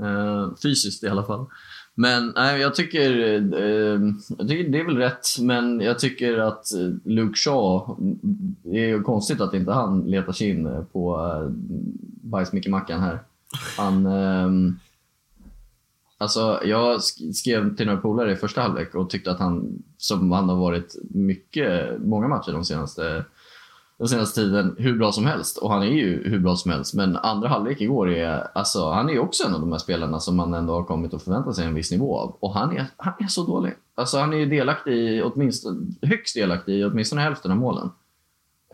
Eh, 0.00 0.54
fysiskt 0.62 1.04
i 1.04 1.08
alla 1.08 1.24
fall. 1.24 1.46
Men 1.94 2.32
nej, 2.36 2.60
jag 2.60 2.74
tycker, 2.74 3.10
eh, 3.54 4.00
jag 4.38 4.48
tycker 4.48 4.72
det 4.72 4.80
är 4.80 4.84
väl 4.84 4.96
rätt, 4.96 5.26
men 5.40 5.80
jag 5.80 5.98
tycker 5.98 6.38
att 6.38 6.66
Luke 7.04 7.38
Shaw, 7.38 7.96
det 8.62 8.78
är 8.78 8.88
ju 8.88 9.02
konstigt 9.02 9.40
att 9.40 9.54
inte 9.54 9.72
han 9.72 10.00
letar 10.00 10.32
sig 10.32 10.48
in 10.48 10.86
på 10.92 11.16
eh, 11.16 11.50
bajs-Micke-Mackan 12.22 13.00
här. 13.00 13.22
Han, 13.76 14.08
alltså 16.18 16.60
jag 16.64 17.02
skrev 17.34 17.76
till 17.76 17.86
några 17.86 18.00
polare 18.00 18.32
i 18.32 18.36
första 18.36 18.60
halvlek 18.60 18.94
och 18.94 19.10
tyckte 19.10 19.30
att 19.30 19.38
han, 19.38 19.82
som 19.96 20.32
han 20.32 20.48
har 20.48 20.56
varit 20.56 20.96
mycket, 21.10 22.00
många 22.00 22.28
matcher 22.28 22.52
de 22.52 22.64
senaste 22.64 23.24
den 23.98 24.08
senaste 24.08 24.40
tiden 24.40 24.74
hur 24.78 24.98
bra 24.98 25.12
som 25.12 25.26
helst. 25.26 25.56
Och 25.56 25.70
han 25.72 25.82
är 25.82 25.86
ju 25.86 26.28
hur 26.28 26.38
bra 26.38 26.56
som 26.56 26.70
helst. 26.70 26.94
Men 26.94 27.16
andra 27.16 27.48
halvlek 27.48 27.80
igår 27.80 28.10
är, 28.10 28.46
alltså 28.54 28.90
han 28.90 29.10
är 29.10 29.18
också 29.18 29.46
en 29.46 29.54
av 29.54 29.60
de 29.60 29.72
här 29.72 29.78
spelarna 29.78 30.20
som 30.20 30.36
man 30.36 30.54
ändå 30.54 30.72
har 30.72 30.84
kommit 30.84 31.14
att 31.14 31.22
förvänta 31.22 31.52
sig 31.52 31.66
en 31.66 31.74
viss 31.74 31.90
nivå 31.90 32.18
av. 32.18 32.36
Och 32.40 32.54
han 32.54 32.76
är, 32.76 32.86
han 32.96 33.12
är 33.18 33.26
så 33.26 33.46
dålig. 33.46 33.72
Alltså 33.94 34.18
han 34.18 34.32
är 34.32 34.36
ju 34.36 34.46
delaktig 34.46 34.92
i, 34.92 35.22
åtminstone, 35.22 35.86
högst 36.02 36.34
delaktig 36.34 36.74
i 36.74 36.84
åtminstone 36.84 37.22
hälften 37.22 37.50
av 37.50 37.56
målen. 37.56 37.90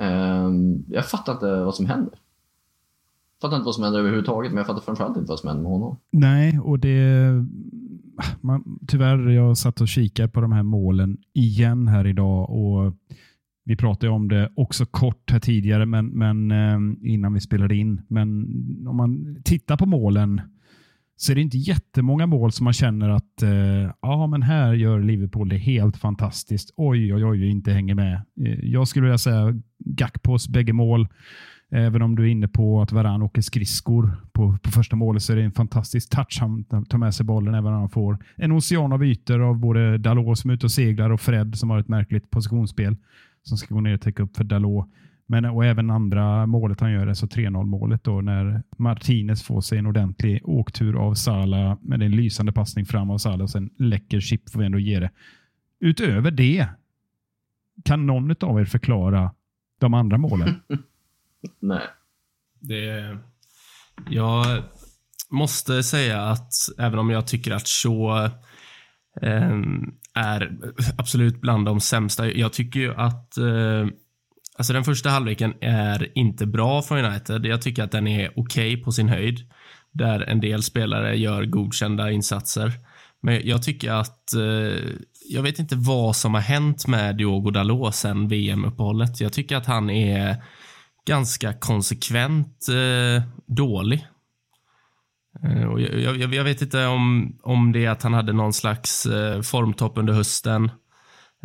Um, 0.00 0.84
jag 0.88 1.06
fattar 1.06 1.32
inte 1.32 1.64
vad 1.64 1.74
som 1.74 1.86
händer. 1.86 2.12
Jag 2.12 3.48
fattar 3.48 3.56
inte 3.56 3.66
vad 3.66 3.74
som 3.74 3.84
händer 3.84 4.00
överhuvudtaget, 4.00 4.52
men 4.52 4.58
jag 4.58 4.66
fattar 4.66 4.80
framförallt 4.80 5.16
inte 5.16 5.28
vad 5.28 5.38
som 5.38 5.48
händer 5.48 5.62
med 5.62 5.72
honom. 5.72 5.96
Nej, 6.10 6.58
och 6.58 6.78
det... 6.78 7.30
Man, 8.40 8.78
tyvärr, 8.88 9.28
jag 9.28 9.58
satt 9.58 9.80
och 9.80 9.88
kikade 9.88 10.28
på 10.28 10.40
de 10.40 10.52
här 10.52 10.62
målen 10.62 11.18
igen 11.32 11.88
här 11.88 12.06
idag 12.06 12.50
och 12.50 12.92
vi 13.64 13.76
pratade 13.76 14.12
om 14.12 14.28
det 14.28 14.50
också 14.56 14.86
kort 14.86 15.30
här 15.30 15.40
tidigare, 15.40 15.86
men, 15.86 16.06
men 16.06 16.50
eh, 16.50 17.10
innan 17.12 17.34
vi 17.34 17.40
spelade 17.40 17.76
in. 17.76 18.02
Men 18.08 18.28
om 18.88 18.96
man 18.96 19.42
tittar 19.44 19.76
på 19.76 19.86
målen 19.86 20.40
så 21.16 21.32
är 21.32 21.34
det 21.34 21.42
inte 21.42 21.58
jättemånga 21.58 22.26
mål 22.26 22.52
som 22.52 22.64
man 22.64 22.72
känner 22.72 23.08
att 23.08 23.42
eh, 23.42 23.90
ja, 24.02 24.26
men 24.26 24.42
här 24.42 24.72
gör 24.72 25.00
Liverpool 25.00 25.48
det 25.48 25.56
helt 25.56 25.96
fantastiskt. 25.96 26.70
Oj, 26.76 27.14
oj, 27.14 27.24
oj, 27.24 27.48
inte 27.50 27.72
hänger 27.72 27.94
med. 27.94 28.22
Eh, 28.40 28.64
jag 28.64 28.88
skulle 28.88 29.04
vilja 29.04 29.18
säga 29.18 29.60
Gakpos 29.78 30.48
bägge 30.48 30.72
mål. 30.72 31.08
Även 31.70 32.02
om 32.02 32.16
du 32.16 32.22
är 32.22 32.26
inne 32.26 32.48
på 32.48 32.82
att 32.82 32.92
Varan 32.92 33.22
åker 33.22 33.42
skridskor 33.42 34.16
på, 34.32 34.58
på 34.62 34.70
första 34.70 34.96
målet 34.96 35.22
så 35.22 35.32
är 35.32 35.36
det 35.36 35.42
en 35.42 35.52
fantastisk 35.52 36.10
touch. 36.10 36.38
Han 36.40 36.64
tar 36.64 36.98
med 36.98 37.14
sig 37.14 37.26
bollen 37.26 37.54
även 37.54 37.72
om 37.72 37.80
han 37.80 37.90
får 37.90 38.18
en 38.36 38.52
ocean 38.52 38.92
av 38.92 39.04
ytor 39.04 39.40
av 39.40 39.58
både 39.58 39.98
Dalot 39.98 40.38
som 40.38 40.50
är 40.50 40.54
ute 40.54 40.66
och 40.66 40.72
seglar 40.72 41.10
och 41.10 41.20
Fred 41.20 41.54
som 41.58 41.70
har 41.70 41.78
ett 41.78 41.88
märkligt 41.88 42.30
positionsspel 42.30 42.96
som 43.44 43.58
ska 43.58 43.74
gå 43.74 43.80
ner 43.80 43.94
och 43.94 44.00
täcka 44.00 44.22
upp 44.22 44.36
för 44.36 44.44
Dalot. 44.44 44.88
Men 45.26 45.44
och 45.44 45.64
även 45.64 45.90
andra 45.90 46.46
målet 46.46 46.80
han 46.80 46.92
gör, 46.92 47.06
alltså 47.06 47.26
3-0 47.26 47.64
målet 47.64 48.04
då 48.04 48.20
när 48.20 48.62
Martinez 48.76 49.42
får 49.42 49.60
sig 49.60 49.78
en 49.78 49.86
ordentlig 49.86 50.48
åktur 50.48 50.96
av 50.96 51.14
Sala 51.14 51.78
med 51.80 52.02
en 52.02 52.10
lysande 52.10 52.52
passning 52.52 52.86
fram 52.86 53.10
av 53.10 53.18
Sala 53.18 53.44
och 53.44 53.50
sen 53.50 53.70
läcker 53.78 54.20
chip 54.20 54.50
får 54.50 54.60
vi 54.60 54.66
ändå 54.66 54.78
ge 54.78 55.00
det. 55.00 55.10
Utöver 55.80 56.30
det, 56.30 56.68
kan 57.84 58.06
någon 58.06 58.34
av 58.40 58.60
er 58.60 58.64
förklara 58.64 59.34
de 59.80 59.94
andra 59.94 60.18
målen? 60.18 60.54
Nej. 61.60 61.82
Det, 62.60 63.18
jag 64.10 64.62
måste 65.30 65.82
säga 65.82 66.22
att 66.22 66.52
även 66.78 66.98
om 66.98 67.10
jag 67.10 67.26
tycker 67.26 67.52
att 67.52 67.68
Shaw 67.68 68.30
eh, 69.22 69.60
är 70.14 70.52
absolut 70.98 71.40
bland 71.40 71.66
de 71.66 71.80
sämsta. 71.80 72.30
Jag 72.30 72.52
tycker 72.52 72.80
ju 72.80 72.94
att 72.94 73.38
eh, 73.38 73.86
alltså 74.56 74.72
den 74.72 74.84
första 74.84 75.10
halvleken 75.10 75.54
är 75.60 76.18
inte 76.18 76.46
bra 76.46 76.82
från 76.82 77.04
United. 77.04 77.46
Jag 77.46 77.62
tycker 77.62 77.82
att 77.82 77.92
den 77.92 78.06
är 78.06 78.30
okej 78.36 78.72
okay 78.72 78.84
på 78.84 78.92
sin 78.92 79.08
höjd. 79.08 79.40
Där 79.92 80.20
en 80.20 80.40
del 80.40 80.62
spelare 80.62 81.16
gör 81.16 81.44
godkända 81.44 82.10
insatser. 82.10 82.72
Men 83.22 83.40
jag 83.44 83.62
tycker 83.62 83.92
att 83.92 84.34
eh, 84.34 84.80
jag 85.28 85.42
vet 85.42 85.58
inte 85.58 85.76
vad 85.76 86.16
som 86.16 86.34
har 86.34 86.40
hänt 86.40 86.86
med 86.86 87.16
Diogo 87.16 87.50
Dalot 87.50 87.94
sen 87.94 88.28
VM-uppehållet. 88.28 89.20
Jag 89.20 89.32
tycker 89.32 89.56
att 89.56 89.66
han 89.66 89.90
är 89.90 90.42
ganska 91.06 91.52
konsekvent 91.52 92.66
eh, 92.68 93.22
dålig. 93.46 94.06
Eh, 95.42 95.64
och 95.64 95.80
jag, 95.80 96.16
jag, 96.16 96.34
jag, 96.34 96.44
vet 96.44 96.62
inte 96.62 96.86
om, 96.86 97.36
om 97.42 97.72
det 97.72 97.84
är 97.84 97.90
att 97.90 98.02
han 98.02 98.14
hade 98.14 98.32
någon 98.32 98.52
slags 98.52 99.06
eh, 99.06 99.42
formtopp 99.42 99.98
under 99.98 100.12
hösten. 100.12 100.64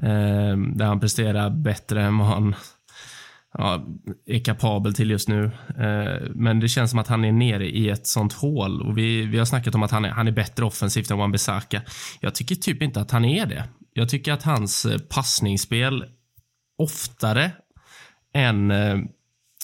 Eh, 0.02 0.58
där 0.75 0.86
han 0.86 0.99
presterar 0.99 1.49
bättre 1.49 2.04
än 2.04 2.17
vad 2.17 2.28
han 2.28 2.56
ja, 3.54 3.86
är 4.25 4.43
kapabel 4.43 4.93
till 4.93 5.10
just 5.10 5.28
nu. 5.28 5.52
Eh, 5.78 6.28
men 6.34 6.60
det 6.60 6.67
känns 6.67 6.89
som 6.89 6.99
att 6.99 7.08
han 7.08 7.25
är 7.25 7.32
nere 7.32 7.69
i 7.69 7.89
ett 7.89 8.08
sånt 8.08 8.34
hål. 8.34 8.82
Och 8.82 8.97
vi, 8.97 9.25
vi 9.25 9.38
har 9.38 9.45
snackat 9.45 9.75
om 9.75 9.84
att 9.84 9.91
han 9.91 10.06
är, 10.06 10.10
han 10.10 10.28
är 10.28 10.32
bättre 10.32 10.65
offensivt 10.65 11.12
än 11.12 11.17
Wan-Bissaka. 11.17 11.82
Jag 12.19 12.36
tycker 12.36 12.56
typ 12.56 12.82
inte 12.82 13.02
att 13.02 13.12
han 13.12 13.25
är 13.25 13.45
det. 13.45 13.63
Jag 13.93 14.10
tycker 14.10 14.34
att 14.34 14.43
hans 14.43 14.86
eh, 14.86 14.99
passningsspel 14.99 16.06
oftare 16.78 17.52
än 18.34 18.71
Eh, 18.71 18.97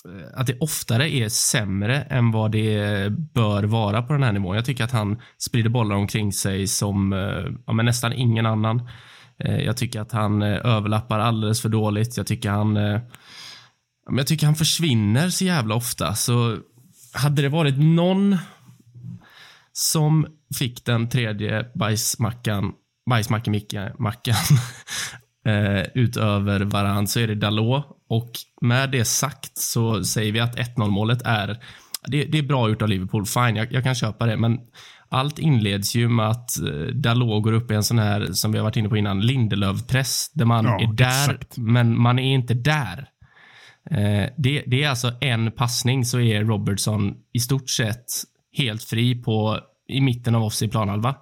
Eh, 0.06 0.40
att 0.40 0.48
det 0.48 0.58
oftare 0.60 1.10
är 1.10 1.30
sämre 1.30 2.02
än 2.02 2.32
vad 2.32 2.52
det 2.52 3.10
bör 3.34 3.64
vara 3.64 4.02
på 4.02 4.14
den 4.14 4.24
här 4.24 4.32
nivån. 4.32 4.56
Jag 4.56 4.66
tycker 4.66 4.84
att 4.84 4.92
han 4.92 5.22
sprider 5.38 5.70
bollar 5.70 5.96
omkring 5.96 6.34
sig 6.34 6.68
som 6.68 7.14
eh, 7.14 7.46
ja, 7.66 7.74
men 7.74 7.86
nästan 7.86 8.14
ingen 8.14 8.46
annan. 8.46 8.90
Eh, 9.40 9.60
jag 9.60 9.78
tycker 9.78 10.02
att 10.02 10.12
han 10.12 10.42
överlappar 10.42 11.20
alldeles 11.20 11.62
för 11.62 11.70
dåligt. 11.70 12.18
Jag 12.18 12.28
tycker 12.28 12.50
han 12.50 12.76
jag 14.18 14.28
tycker 14.28 14.46
han 14.46 14.56
försvinner 14.56 15.30
så 15.30 15.46
jävla 15.46 15.76
ofta. 15.76 16.16
Så 16.16 16.58
hade 17.14 17.42
det 17.42 17.50
varit 17.50 17.78
någon 17.78 18.38
som 19.74 20.28
fick 20.58 20.86
den 20.86 21.10
tredje 21.10 21.72
bajsmackan, 21.76 22.74
bajsmackan 23.10 23.56
utöver 25.94 26.60
varann 26.60 27.08
så 27.08 27.20
är 27.20 27.28
det 27.28 27.36
Dalot 27.36 27.95
och 28.10 28.32
med 28.62 28.92
det 28.92 29.06
sagt 29.06 29.58
så 29.58 30.04
säger 30.04 30.32
vi 30.32 30.40
att 30.40 30.58
1-0 30.58 30.90
målet 30.90 31.22
är 31.26 31.60
det, 32.08 32.24
det, 32.26 32.38
är 32.38 32.44
bra 32.44 32.70
gjort 32.70 32.82
av 32.82 32.90
Liverpool, 32.90 33.26
fine, 33.26 33.56
jag, 33.56 33.74
jag, 33.74 33.84
kan 33.84 33.96
köpa 33.96 34.26
det, 34.26 34.38
men 34.38 34.60
allt 35.10 35.40
inleds 35.40 35.96
ju 35.96 36.10
med 36.10 36.30
att 36.30 36.62
eh, 36.62 36.96
Dalot 36.96 37.44
går 37.44 37.54
upp 37.54 37.72
i 37.72 37.74
en 37.74 37.84
sån 37.84 38.00
här, 38.00 38.28
som 38.32 38.52
vi 38.52 38.58
har 38.58 38.64
varit 38.64 38.78
inne 38.78 38.90
på 38.90 38.98
innan, 38.98 39.22
Lindelöf-press, 39.22 40.32
där 40.34 40.46
man 40.46 40.66
ja, 40.66 40.82
är 40.82 40.94
där, 40.94 41.34
exakt. 41.34 41.58
men 41.58 42.02
man 42.02 42.20
är 42.20 42.34
inte 42.34 42.54
där. 42.54 43.10
Eh, 43.92 44.30
det, 44.38 44.64
det, 44.68 44.84
är 44.84 44.90
alltså 44.90 45.12
en 45.22 45.52
passning 45.52 46.06
så 46.06 46.20
är 46.20 46.44
Robertson 46.44 47.16
i 47.34 47.40
stort 47.40 47.70
sett 47.70 48.06
helt 48.58 48.84
fri 48.84 49.16
på 49.16 49.60
i 49.88 50.02
mitten 50.02 50.36
av 50.36 50.52
i 50.62 50.68
planhalva. 50.68 51.16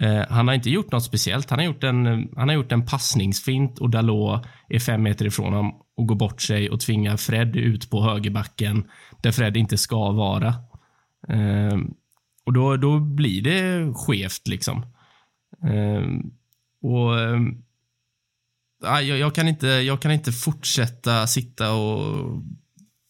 Eh, 0.00 0.22
han 0.28 0.48
har 0.48 0.54
inte 0.54 0.70
gjort 0.70 0.92
något 0.92 1.04
speciellt. 1.04 1.50
Han 1.50 1.58
har 1.58 1.66
gjort 1.66 1.84
en, 1.84 2.28
han 2.36 2.48
har 2.48 2.54
gjort 2.54 2.72
en 2.72 2.86
passningsfint 2.86 3.78
och 3.78 3.90
Dalot 3.90 4.46
är 4.68 4.78
fem 4.78 5.02
meter 5.02 5.26
ifrån 5.26 5.52
honom 5.52 5.81
och 5.96 6.06
går 6.06 6.16
bort 6.16 6.42
sig 6.42 6.70
och 6.70 6.80
tvingar 6.80 7.16
Fred 7.16 7.56
ut 7.56 7.90
på 7.90 8.02
högerbacken 8.02 8.90
där 9.22 9.32
Fred 9.32 9.56
inte 9.56 9.78
ska 9.78 10.12
vara. 10.12 10.54
Eh, 11.28 11.78
och 12.46 12.52
då, 12.52 12.76
då 12.76 13.00
blir 13.00 13.42
det 13.42 13.94
skevt 13.94 14.48
liksom. 14.48 14.86
Eh, 15.62 16.02
och 16.82 17.20
eh, 17.20 17.40
jag, 18.82 19.04
jag, 19.04 19.34
kan 19.34 19.48
inte, 19.48 19.66
jag 19.66 20.02
kan 20.02 20.10
inte 20.10 20.32
fortsätta 20.32 21.26
sitta 21.26 21.72
och 21.72 22.42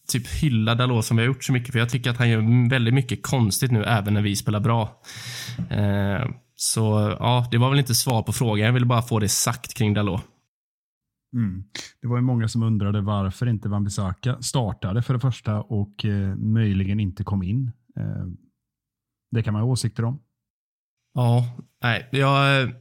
typ 0.07 0.27
hylla 0.27 0.75
Dalot 0.75 1.05
som 1.05 1.17
vi 1.17 1.23
har 1.23 1.27
gjort 1.27 1.43
så 1.43 1.53
mycket, 1.53 1.71
för 1.71 1.79
jag 1.79 1.89
tycker 1.89 2.09
att 2.09 2.17
han 2.17 2.29
gör 2.29 2.69
väldigt 2.69 2.93
mycket 2.93 3.23
konstigt 3.23 3.71
nu, 3.71 3.83
även 3.83 4.13
när 4.13 4.21
vi 4.21 4.35
spelar 4.35 4.59
bra. 4.59 5.01
Eh, 5.69 6.29
så 6.55 7.15
ja, 7.19 7.47
det 7.51 7.57
var 7.57 7.69
väl 7.69 7.79
inte 7.79 7.95
svar 7.95 8.23
på 8.23 8.33
frågan. 8.33 8.65
Jag 8.65 8.73
ville 8.73 8.85
bara 8.85 9.01
få 9.01 9.19
det 9.19 9.29
sagt 9.29 9.73
kring 9.73 9.93
Dalot. 9.93 10.21
Mm. 11.33 11.63
Det 12.01 12.07
var 12.07 12.17
ju 12.17 12.21
många 12.21 12.47
som 12.47 12.63
undrade 12.63 13.01
varför 13.01 13.47
inte 13.47 13.69
Van 13.69 13.83
Bissaka 13.83 14.41
startade 14.41 15.01
för 15.01 15.13
det 15.13 15.19
första 15.19 15.61
och 15.61 16.05
eh, 16.05 16.35
möjligen 16.35 16.99
inte 16.99 17.23
kom 17.23 17.43
in. 17.43 17.71
Eh, 17.97 18.25
det 19.31 19.43
kan 19.43 19.53
man 19.53 19.61
ha 19.61 19.69
åsikter 19.69 20.05
om. 20.05 20.19
Ja, 21.13 21.57
nej, 21.83 22.09
jag, 22.11 22.71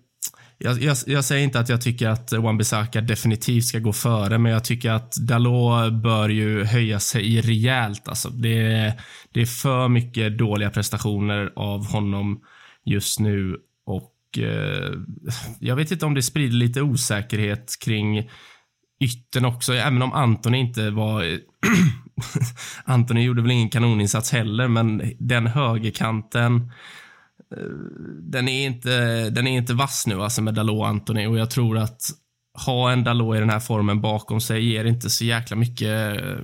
jag, 0.59 0.83
jag, 0.83 0.97
jag, 1.07 1.25
säger 1.25 1.45
inte 1.45 1.61
att 1.61 1.69
jag 1.69 1.81
tycker 1.81 2.09
att 2.09 2.33
Wan-Bissaka 2.33 3.01
definitivt 3.01 3.65
ska 3.65 3.79
gå 3.79 3.93
före, 3.93 4.39
men 4.39 4.53
jag 4.53 4.65
tycker 4.65 4.91
att 4.91 5.13
Dalot 5.13 5.93
bör 5.93 6.29
ju 6.29 6.65
höja 6.65 7.01
sig 7.01 7.41
rejält. 7.41 8.09
Alltså, 8.09 8.31
det, 8.31 8.95
det 9.31 9.41
är 9.41 9.47
för 9.47 9.89
mycket 9.89 10.39
dåliga 10.39 10.71
prestationer 10.71 11.53
av 11.57 11.87
honom 11.87 12.41
just 12.85 13.21
nu 13.21 13.57
och 13.87 14.12
eh, 14.39 14.91
jag 15.61 15.77
vet 15.77 15.91
inte 15.91 16.07
om 16.07 16.15
det 16.15 16.23
sprider 16.23 16.57
lite 16.57 16.83
osäkerhet 16.83 17.75
kring 17.85 18.31
ytten 19.03 19.45
också, 19.45 19.75
även 19.75 20.03
om 20.03 20.13
Antoni 20.13 20.59
inte 20.59 20.91
var... 20.91 21.39
Antoni 22.85 23.23
gjorde 23.23 23.43
väl 23.43 23.51
ingen 23.51 23.71
kanoninsats 23.71 24.33
heller, 24.33 24.69
men 24.69 25.13
den 25.19 25.47
högerkanten 25.47 26.57
eh, 27.57 27.63
den 28.21 28.49
är 28.49 28.67
inte, 28.67 29.31
den 29.31 29.47
är 29.47 29.59
inte 29.59 29.75
vass 29.75 30.07
nu 30.07 30.23
alltså 30.23 30.43
med 30.43 30.55
Dalot 30.55 30.79
och 30.79 30.89
Antoni 30.89 31.27
och 31.27 31.39
jag 31.39 31.51
tror 31.51 31.79
att 31.79 32.03
ha 32.67 32.93
en 32.93 33.05
Dalot 33.05 33.37
i 33.37 33.41
den 33.41 33.51
här 33.51 33.61
formen 33.61 34.01
bakom 34.01 34.41
sig 34.41 34.73
ger 34.73 34.85
inte 34.85 35.11
så 35.11 35.25
jäkla 35.25 35.57
mycket 35.57 36.23
eh, 36.23 36.39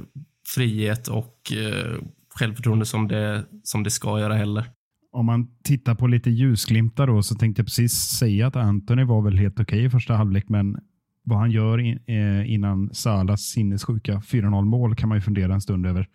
frihet 0.54 1.08
och 1.08 1.52
eh, 1.52 1.98
självförtroende 2.34 2.86
som 2.86 3.08
det, 3.08 3.44
som 3.62 3.82
det 3.82 3.90
ska 3.90 4.20
göra 4.20 4.34
heller. 4.34 4.64
Om 5.10 5.26
man 5.26 5.48
tittar 5.62 5.94
på 5.94 6.06
lite 6.06 6.30
ljusglimtar 6.30 7.06
då 7.06 7.22
så 7.22 7.34
tänkte 7.34 7.60
jag 7.60 7.66
precis 7.66 7.92
säga 7.92 8.46
att 8.46 8.56
Anthony 8.56 9.04
var 9.04 9.22
väl 9.22 9.38
helt 9.38 9.60
okej 9.60 9.64
okay 9.64 9.86
i 9.86 9.90
första 9.90 10.14
halvlek, 10.14 10.48
men 10.48 10.78
vad 11.22 11.38
han 11.38 11.50
gör 11.50 11.78
in, 11.78 11.98
eh, 12.06 12.52
innan 12.52 12.94
Salas 12.94 13.40
sinnessjuka 13.40 14.20
4-0 14.20 14.64
mål 14.64 14.96
kan 14.96 15.08
man 15.08 15.18
ju 15.18 15.22
fundera 15.22 15.54
en 15.54 15.60
stund 15.60 15.86
över. 15.86 16.08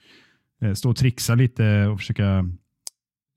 Eh, 0.61 0.73
stå 0.73 0.89
och 0.89 0.95
trixa 0.95 1.35
lite 1.35 1.87
och 1.87 1.99
försöka 1.99 2.49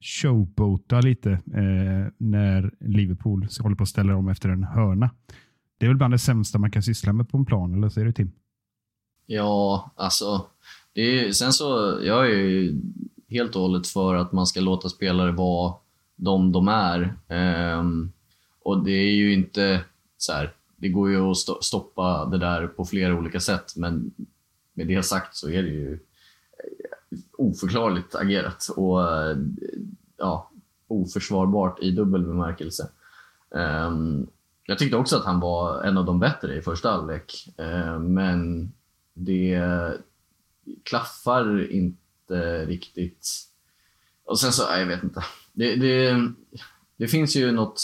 showboata 0.00 1.00
lite 1.00 1.30
eh, 1.30 2.12
när 2.18 2.74
Liverpool 2.80 3.48
håller 3.60 3.76
på 3.76 3.82
att 3.82 3.88
ställa 3.88 4.16
om 4.16 4.28
efter 4.28 4.48
en 4.48 4.64
hörna. 4.64 5.10
Det 5.78 5.86
är 5.86 5.88
väl 5.88 5.96
bland 5.96 6.14
det 6.14 6.18
sämsta 6.18 6.58
man 6.58 6.70
kan 6.70 6.82
syssla 6.82 7.12
med 7.12 7.28
på 7.28 7.38
en 7.38 7.46
plan, 7.46 7.74
eller 7.74 7.88
säger 7.88 8.06
du 8.06 8.12
Tim? 8.12 8.32
Ja, 9.26 9.92
alltså. 9.96 10.46
Det 10.92 11.00
är, 11.00 11.32
sen 11.32 11.52
så, 11.52 11.98
jag 12.02 12.26
är 12.26 12.34
ju 12.34 12.80
helt 13.28 13.56
och 13.56 13.62
hållet 13.62 13.86
för 13.86 14.14
att 14.14 14.32
man 14.32 14.46
ska 14.46 14.60
låta 14.60 14.88
spelare 14.88 15.32
vara 15.32 15.74
de 16.16 16.52
de 16.52 16.68
är. 16.68 17.14
Um, 17.78 18.12
och 18.62 18.84
det 18.84 18.90
är 18.90 19.12
ju 19.12 19.32
inte 19.32 19.84
så 20.18 20.32
här, 20.32 20.52
det 20.76 20.88
går 20.88 21.10
ju 21.10 21.20
att 21.20 21.64
stoppa 21.64 22.24
det 22.24 22.38
där 22.38 22.66
på 22.66 22.84
flera 22.84 23.14
olika 23.14 23.40
sätt, 23.40 23.76
men 23.76 24.14
med 24.74 24.86
det 24.88 25.02
sagt 25.02 25.36
så 25.36 25.48
är 25.48 25.62
det 25.62 25.68
ju 25.68 25.92
eh, 25.92 27.18
oförklarligt 27.38 28.14
agerat 28.14 28.68
och 28.76 29.12
eh, 29.12 29.36
ja, 30.16 30.50
oförsvarbart 30.88 31.82
i 31.82 31.90
dubbel 31.90 32.22
bemärkelse. 32.22 32.88
Um, 33.50 34.26
jag 34.66 34.78
tyckte 34.78 34.96
också 34.96 35.16
att 35.16 35.24
han 35.24 35.40
var 35.40 35.82
en 35.82 35.98
av 35.98 36.04
de 36.04 36.18
bättre 36.18 36.56
i 36.56 36.62
första 36.62 36.90
halvlek, 36.90 37.54
uh, 37.60 37.98
men 37.98 38.72
det 39.14 39.62
klaffar 40.84 41.72
inte 41.72 42.05
riktigt. 42.66 43.28
Och 44.24 44.40
sen 44.40 44.52
så, 44.52 44.62
jag 44.78 44.86
vet 44.86 45.04
inte. 45.04 45.24
Det, 45.52 45.76
det, 45.76 46.22
det 46.96 47.08
finns 47.08 47.36
ju 47.36 47.52
något 47.52 47.80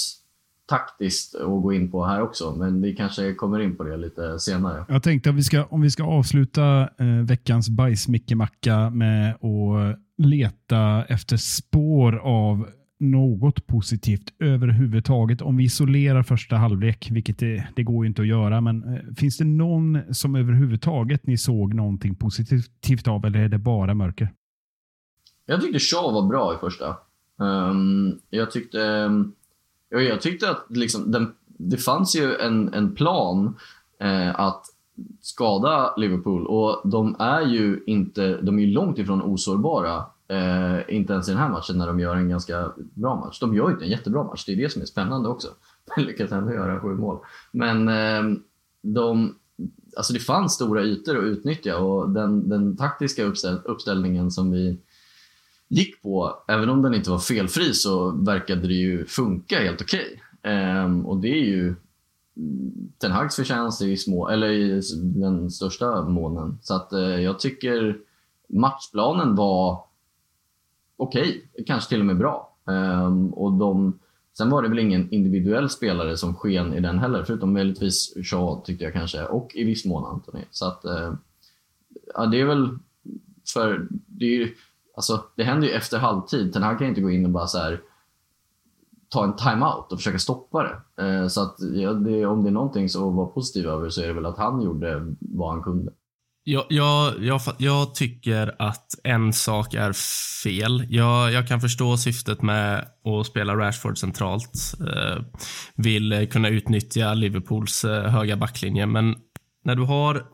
taktiskt 0.67 1.35
att 1.35 1.63
gå 1.63 1.73
in 1.73 1.91
på 1.91 2.05
här 2.05 2.23
också, 2.23 2.55
men 2.55 2.83
vi 2.83 2.97
kanske 2.97 3.35
kommer 3.35 3.61
in 3.61 3.77
på 3.77 3.85
det 3.85 3.97
lite 3.97 4.39
senare. 4.39 4.85
Jag 4.89 5.03
tänkte 5.03 5.31
att 5.31 5.37
vi 5.37 5.43
ska, 5.43 5.65
om 5.65 5.81
vi 5.81 5.91
ska 5.91 6.05
avsluta 6.05 6.81
eh, 6.83 7.07
veckans 7.25 7.69
bajsmickemacka 7.69 8.91
med 8.91 9.31
att 9.31 9.99
leta 10.19 11.05
efter 11.09 11.37
spår 11.37 12.17
av 12.17 12.69
något 13.03 13.67
positivt 13.67 14.33
överhuvudtaget. 14.39 15.43
Om 15.43 15.57
vi 15.57 15.65
isolerar 15.65 16.23
första 16.23 16.57
halvlek, 16.57 17.09
vilket 17.11 17.39
det, 17.39 17.69
det 17.77 17.83
går 17.83 18.05
ju 18.05 18.09
inte 18.09 18.23
att 18.23 18.29
göra, 18.29 18.61
men 18.61 18.95
eh, 18.95 19.15
finns 19.17 19.39
det 19.39 19.45
någon 19.45 20.15
som 20.15 20.35
överhuvudtaget 20.35 21.27
ni 21.27 21.39
såg 21.39 21.75
någonting 21.75 22.15
positivt 22.15 23.09
av 23.09 23.25
eller 23.27 23.39
är 23.39 23.49
det 23.49 23.59
bara 23.59 23.95
mörker? 23.95 24.33
Jag 25.47 25.61
tyckte 25.61 25.79
Shaw 25.79 26.13
var 26.13 26.29
bra 26.29 26.55
i 26.55 26.59
första. 26.59 26.97
Um, 27.37 28.21
jag 28.31 28.51
tyckte 28.51 28.79
um, 28.79 29.35
jag 29.89 30.21
tyckte 30.21 30.51
att 30.51 30.67
liksom, 30.69 31.13
den, 31.13 31.33
det 31.47 31.77
fanns 31.77 32.17
ju 32.17 32.35
en, 32.35 32.75
en 32.75 32.95
plan 32.95 33.57
eh, 34.01 34.41
att 34.41 34.67
skada 35.21 35.95
Liverpool 35.97 36.47
och 36.47 36.91
de 36.91 37.17
är 37.19 37.47
ju 37.47 37.83
inte, 37.87 38.41
de 38.43 38.59
är 38.59 38.67
långt 38.67 38.99
ifrån 38.99 39.23
osårbara. 39.23 40.05
Eh, 40.33 40.95
inte 40.97 41.13
ens 41.13 41.29
i 41.29 41.31
den 41.31 41.41
här 41.41 41.49
matchen 41.49 41.79
när 41.79 41.87
de 41.87 42.01
gör 42.01 42.17
en 42.17 42.29
ganska 42.29 42.73
bra 42.77 43.17
match. 43.17 43.41
De 43.41 43.55
gör 43.55 43.69
ju 43.69 43.73
inte 43.73 43.85
en 43.85 43.91
jättebra 43.91 44.25
match, 44.25 44.45
det 44.47 44.53
är 44.53 44.57
det 44.57 44.73
som 44.73 44.83
är 44.83 44.87
spännande 44.87 45.29
också. 45.29 45.49
De 45.97 46.03
lyckas 46.03 46.33
ändå 46.33 46.53
göra 46.53 46.81
sju 46.81 46.89
mål. 46.89 47.19
Men 47.53 47.89
eh, 47.89 48.39
de, 48.83 49.37
alltså 49.97 50.13
det 50.13 50.19
fanns 50.19 50.55
stora 50.55 50.83
ytor 50.83 51.19
att 51.19 51.25
utnyttja 51.25 51.79
och 51.79 52.11
den, 52.11 52.49
den 52.49 52.77
taktiska 52.77 53.25
uppställ, 53.25 53.59
uppställningen 53.65 54.31
som 54.31 54.51
vi 54.51 54.79
gick 55.69 56.03
på, 56.03 56.43
även 56.49 56.69
om 56.69 56.83
den 56.83 56.95
inte 56.95 57.11
var 57.11 57.19
felfri 57.19 57.75
så 57.75 58.11
verkade 58.11 58.61
det 58.61 58.75
ju 58.75 59.07
funka 59.07 59.61
helt 59.61 59.83
okej. 59.83 60.21
Okay. 60.39 60.53
Eh, 60.53 61.01
och 61.01 61.17
det 61.17 61.29
är 61.29 61.45
ju 61.45 61.75
Ten 62.99 63.11
Hags 63.11 63.37
förtjänst 63.37 63.83
i 63.83 63.97
små, 63.97 64.29
eller 64.29 64.51
i 64.51 64.83
den 64.95 65.51
största 65.51 66.03
månen. 66.03 66.59
Så 66.63 66.75
att 66.75 66.93
eh, 66.93 67.01
jag 67.01 67.39
tycker 67.39 67.99
matchplanen 68.49 69.35
var 69.35 69.92
okej, 71.03 71.49
okay, 71.53 71.65
kanske 71.65 71.89
till 71.89 72.01
och 72.01 72.07
med 72.07 72.19
bra. 72.19 72.57
Um, 72.65 73.35
och 73.35 73.53
de, 73.53 73.99
sen 74.39 74.51
var 74.51 74.63
det 74.63 74.69
väl 74.69 74.79
ingen 74.79 75.11
individuell 75.11 75.71
spelare 75.71 76.17
som 76.17 76.35
sken 76.35 76.75
i 76.75 76.81
den 76.81 76.99
heller, 76.99 77.25
förutom 77.25 77.53
möjligtvis 77.53 78.15
Shaw 78.25 78.63
tyckte 78.65 78.85
jag 78.85 78.93
kanske, 78.93 79.25
och 79.25 79.51
i 79.55 79.65
viss 79.65 79.85
mån 79.85 80.05
Anthony. 80.05 80.45
Så 80.51 80.67
att, 80.67 80.85
uh, 80.85 81.15
ja, 82.15 82.27
det 82.27 82.41
är 82.41 82.45
väl 82.45 82.79
för 83.53 83.87
det 83.91 84.25
är 84.25 84.39
ju, 84.39 84.55
Alltså, 84.95 85.25
det 85.37 85.45
händer 85.45 85.69
ju 85.69 85.75
efter 85.75 85.99
halvtid. 85.99 86.53
Ten 86.53 86.63
Hag 86.63 86.79
kan 86.79 86.87
inte 86.87 87.01
gå 87.01 87.11
in 87.11 87.25
och 87.25 87.31
bara 87.31 87.47
så 87.47 87.59
här, 87.59 87.81
ta 89.09 89.25
en 89.25 89.37
timeout 89.37 89.93
och 89.93 89.99
försöka 89.99 90.19
stoppa 90.19 90.63
det. 90.63 91.05
Eh, 91.05 91.27
så 91.27 91.43
att, 91.43 91.57
ja, 91.75 91.93
det, 91.93 92.27
om 92.27 92.43
det 92.43 92.49
är 92.49 92.53
någonting 92.53 92.85
att 92.85 92.95
vara 92.95 93.27
positiv 93.27 93.67
över 93.67 93.89
så 93.89 94.03
är 94.03 94.07
det 94.07 94.13
väl 94.13 94.27
att 94.27 94.39
han 94.39 94.63
gjorde 94.63 95.15
vad 95.21 95.51
han 95.51 95.63
kunde. 95.63 95.93
Jag, 96.45 96.67
jag, 96.69 97.25
jag, 97.25 97.41
jag 97.59 97.95
tycker 97.95 98.55
att 98.59 98.87
en 99.05 99.33
sak 99.33 99.75
är 99.75 99.93
fel. 100.43 100.87
Jag, 100.89 101.33
jag 101.33 101.49
kan 101.49 101.61
förstå 101.61 101.97
syftet 101.97 102.43
med 102.43 102.89
att 103.05 103.27
spela 103.27 103.57
Rashford 103.57 103.99
centralt. 103.99 104.75
Eh, 104.81 105.23
vill 105.75 106.29
kunna 106.33 106.49
utnyttja 106.49 107.15
Liverpools 107.15 107.85
eh, 107.85 108.11
höga 108.11 108.37
backlinje, 108.37 108.87
men 108.87 109.17
när 109.65 109.75
du 109.75 109.83
har 109.83 110.27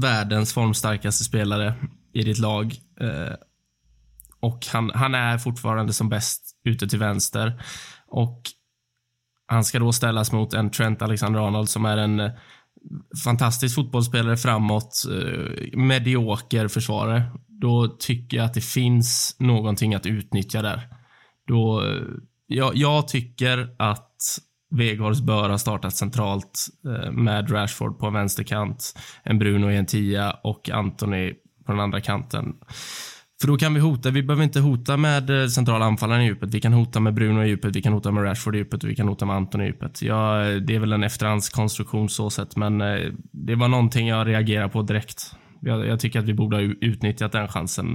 världens 0.00 0.54
formstarkaste 0.54 1.24
spelare 1.24 1.74
i 2.12 2.22
ditt 2.22 2.38
lag. 2.38 2.74
Eh, 3.00 3.34
och 4.40 4.66
han, 4.72 4.90
han 4.94 5.14
är 5.14 5.38
fortfarande 5.38 5.92
som 5.92 6.08
bäst 6.08 6.56
ute 6.64 6.88
till 6.88 6.98
vänster. 6.98 7.62
Och 8.08 8.42
han 9.46 9.64
ska 9.64 9.78
då 9.78 9.92
ställas 9.92 10.32
mot 10.32 10.54
en 10.54 10.70
Trent 10.70 11.02
Alexander-Arnold 11.02 11.68
som 11.68 11.84
är 11.84 11.96
en 11.96 12.20
eh, 12.20 12.30
fantastisk 13.24 13.74
fotbollsspelare 13.74 14.36
framåt, 14.36 15.04
eh, 15.10 15.78
medioker 15.78 16.68
försvarare. 16.68 17.22
Då 17.48 17.88
tycker 17.88 18.36
jag 18.36 18.46
att 18.46 18.54
det 18.54 18.64
finns 18.64 19.36
någonting 19.38 19.94
att 19.94 20.06
utnyttja 20.06 20.62
där. 20.62 20.88
Då, 21.46 21.82
eh, 21.86 22.02
ja, 22.46 22.72
jag, 22.74 23.08
tycker 23.08 23.74
att 23.78 24.16
Weghorst 24.70 25.20
bör 25.20 25.48
ha 25.48 25.58
startat 25.58 25.96
centralt 25.96 26.66
eh, 26.86 27.12
med 27.12 27.52
Rashford 27.52 27.98
på 27.98 28.06
en 28.06 28.12
vänsterkant, 28.12 28.98
en 29.22 29.38
Bruno 29.38 29.70
i 29.70 29.76
en 29.76 29.86
tia 29.86 30.30
och 30.30 30.70
Anthony 30.70 31.34
på 31.66 31.72
den 31.72 31.80
andra 31.80 32.00
kanten. 32.00 32.54
För 33.40 33.48
då 33.48 33.56
kan 33.56 33.74
vi 33.74 33.80
hota. 33.80 34.10
Vi 34.10 34.22
behöver 34.22 34.44
inte 34.44 34.60
hota 34.60 34.96
med 34.96 35.42
eh, 35.42 35.46
centrala 35.46 35.84
anfallaren 35.84 36.22
i 36.22 36.24
djupet. 36.24 36.54
Vi 36.54 36.60
kan 36.60 36.72
hota 36.72 37.00
med 37.00 37.14
Bruno 37.14 37.42
i 37.42 37.48
djupet, 37.48 37.76
vi 37.76 37.82
kan 37.82 37.92
hota 37.92 38.10
med 38.10 38.24
Rashford 38.24 38.54
i 38.54 38.58
djupet 38.58 38.84
och 38.84 38.90
vi 38.90 38.96
kan 38.96 39.08
hota 39.08 39.26
med 39.26 39.36
Anton 39.36 39.60
i 39.60 39.64
djupet. 39.64 40.02
Ja, 40.02 40.44
eh, 40.44 40.56
det 40.56 40.74
är 40.74 40.80
väl 40.80 40.92
en 40.92 41.02
efterhandskonstruktion 41.02 42.08
så 42.08 42.30
sett, 42.30 42.56
men 42.56 42.80
eh, 42.80 43.12
det 43.32 43.54
var 43.54 43.68
någonting 43.68 44.08
jag 44.08 44.26
reagerade 44.26 44.68
på 44.68 44.82
direkt. 44.82 45.36
Jag, 45.60 45.86
jag 45.86 46.00
tycker 46.00 46.18
att 46.18 46.24
vi 46.24 46.34
borde 46.34 46.56
ha 46.56 46.62
utnyttjat 46.62 47.32
den 47.32 47.48
chansen 47.48 47.86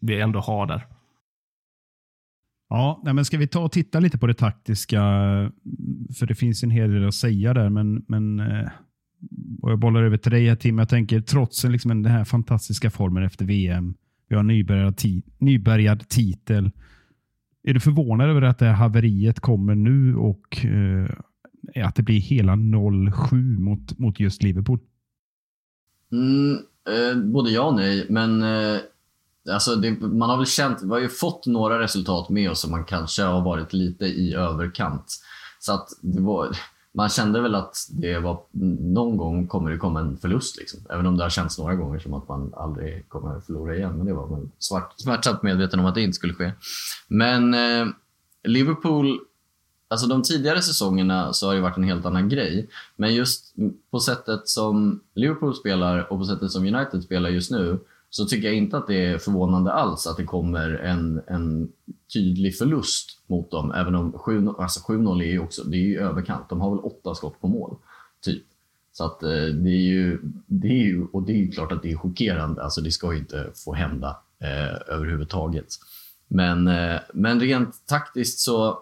vi 0.00 0.20
ändå 0.20 0.40
har 0.40 0.66
där. 0.66 0.86
Ja, 2.68 3.02
men 3.04 3.24
ska 3.24 3.38
vi 3.38 3.48
ta 3.48 3.60
och 3.60 3.72
titta 3.72 4.00
lite 4.00 4.18
på 4.18 4.26
det 4.26 4.34
taktiska? 4.34 5.00
För 6.18 6.26
det 6.26 6.34
finns 6.34 6.62
en 6.62 6.70
hel 6.70 6.92
del 6.92 7.08
att 7.08 7.14
säga 7.14 7.54
där, 7.54 7.68
men, 7.68 8.04
men 8.08 8.40
och 9.62 9.70
jag 9.70 9.78
bollar 9.78 10.02
över 10.02 10.16
till 10.16 10.32
dig 10.32 10.48
här 10.48 10.56
Tim. 10.56 10.78
Jag 10.78 10.88
tänker 10.88 11.20
trots 11.20 11.64
liksom 11.64 12.02
den 12.02 12.12
här 12.12 12.24
fantastiska 12.24 12.90
formen 12.90 13.22
efter 13.22 13.44
VM. 13.44 13.94
Vi 14.28 14.36
har 14.36 14.42
nybärgad, 15.38 16.08
ti 16.08 16.32
titel. 16.32 16.70
Är 17.62 17.74
du 17.74 17.80
förvånad 17.80 18.30
över 18.30 18.42
att 18.42 18.58
det 18.58 18.66
här 18.66 18.72
haveriet 18.72 19.40
kommer 19.40 19.74
nu 19.74 20.16
och 20.16 20.66
eh, 20.66 21.86
att 21.86 21.94
det 21.94 22.02
blir 22.02 22.20
hela 22.20 22.52
0-7 22.52 23.58
mot, 23.58 23.98
mot 23.98 24.20
just 24.20 24.42
Liverpool? 24.42 24.78
Mm, 26.12 26.56
eh, 26.88 27.18
både 27.32 27.50
ja 27.50 27.62
och 27.62 27.74
nej, 27.74 28.06
men 28.08 28.42
eh, 28.42 28.80
alltså 29.52 29.76
det, 29.76 29.90
man 30.00 30.30
har 30.30 30.36
väl 30.36 30.46
känt, 30.46 30.82
vi 30.82 30.88
har 30.88 31.00
ju 31.00 31.08
fått 31.08 31.46
några 31.46 31.80
resultat 31.80 32.28
med 32.28 32.50
oss 32.50 32.60
som 32.60 32.70
man 32.70 32.84
kanske 32.84 33.22
har 33.22 33.44
varit 33.44 33.72
lite 33.72 34.04
i 34.04 34.34
överkant. 34.34 35.04
Så 35.60 35.72
att 35.72 35.88
det 36.02 36.20
var, 36.20 36.56
man 36.94 37.08
kände 37.08 37.40
väl 37.40 37.54
att 37.54 37.76
det 37.90 38.18
var, 38.18 38.42
någon 38.80 39.16
gång 39.16 39.46
kommer 39.46 39.70
det 39.70 39.78
komma 39.78 40.00
en 40.00 40.16
förlust. 40.16 40.56
Liksom. 40.58 40.80
Även 40.90 41.06
om 41.06 41.16
det 41.16 41.22
har 41.22 41.30
känts 41.30 41.58
några 41.58 41.74
gånger 41.74 41.98
som 41.98 42.14
att 42.14 42.28
man 42.28 42.54
aldrig 42.56 43.08
kommer 43.08 43.40
förlora 43.40 43.76
igen. 43.76 43.96
Men 43.96 44.06
det 44.06 44.14
var 44.14 44.28
man 44.28 44.50
svart, 44.58 44.94
smärtsamt 44.96 45.42
medveten 45.42 45.80
om 45.80 45.86
att 45.86 45.94
det 45.94 46.02
inte 46.02 46.16
skulle 46.16 46.34
ske. 46.34 46.52
Men 47.08 47.54
eh, 47.54 47.86
Liverpool, 48.44 49.18
alltså 49.88 50.06
de 50.06 50.22
tidigare 50.22 50.62
säsongerna 50.62 51.32
så 51.32 51.46
har 51.46 51.54
det 51.54 51.60
varit 51.60 51.76
en 51.76 51.84
helt 51.84 52.06
annan 52.06 52.28
grej. 52.28 52.68
Men 52.96 53.14
just 53.14 53.54
på 53.90 54.00
sättet 54.00 54.48
som 54.48 55.00
Liverpool 55.14 55.54
spelar 55.54 56.12
och 56.12 56.18
på 56.18 56.24
sättet 56.24 56.50
som 56.50 56.74
United 56.74 57.02
spelar 57.02 57.30
just 57.30 57.50
nu 57.50 57.78
så 58.10 58.24
tycker 58.24 58.48
jag 58.48 58.56
inte 58.56 58.76
att 58.76 58.86
det 58.86 59.06
är 59.06 59.18
förvånande 59.18 59.72
alls 59.72 60.06
att 60.06 60.16
det 60.16 60.24
kommer 60.24 60.70
en, 60.70 61.22
en 61.26 61.72
tydlig 62.12 62.58
förlust 62.58 63.20
mot 63.26 63.50
dem. 63.50 63.72
Även 63.72 63.94
om 63.94 64.12
7-0 64.12 64.62
alltså 64.62 64.92
är 64.92 65.22
ju 65.22 65.38
också, 65.38 65.64
det 65.64 65.76
är 65.76 65.86
ju 65.86 65.98
överkant. 65.98 66.48
De 66.48 66.60
har 66.60 66.70
väl 66.70 66.84
åtta 66.84 67.14
skott 67.14 67.40
på 67.40 67.48
mål, 67.48 67.76
typ. 68.20 68.42
Så 68.92 69.04
att 69.04 69.22
eh, 69.22 69.44
det 69.44 69.70
är 69.70 69.82
ju, 69.82 70.20
det 70.46 70.68
är 70.68 70.84
ju, 70.84 71.06
och 71.12 71.22
det 71.22 71.32
är 71.32 71.36
ju 71.36 71.50
klart 71.50 71.72
att 71.72 71.82
det 71.82 71.92
är 71.92 71.96
chockerande. 71.96 72.62
Alltså 72.62 72.80
det 72.80 72.90
ska 72.90 73.12
ju 73.12 73.18
inte 73.18 73.50
få 73.54 73.74
hända 73.74 74.16
eh, 74.40 74.94
överhuvudtaget. 74.94 75.66
Men, 76.28 76.68
eh, 76.68 77.00
men 77.14 77.40
rent 77.40 77.86
taktiskt 77.86 78.38
så, 78.38 78.78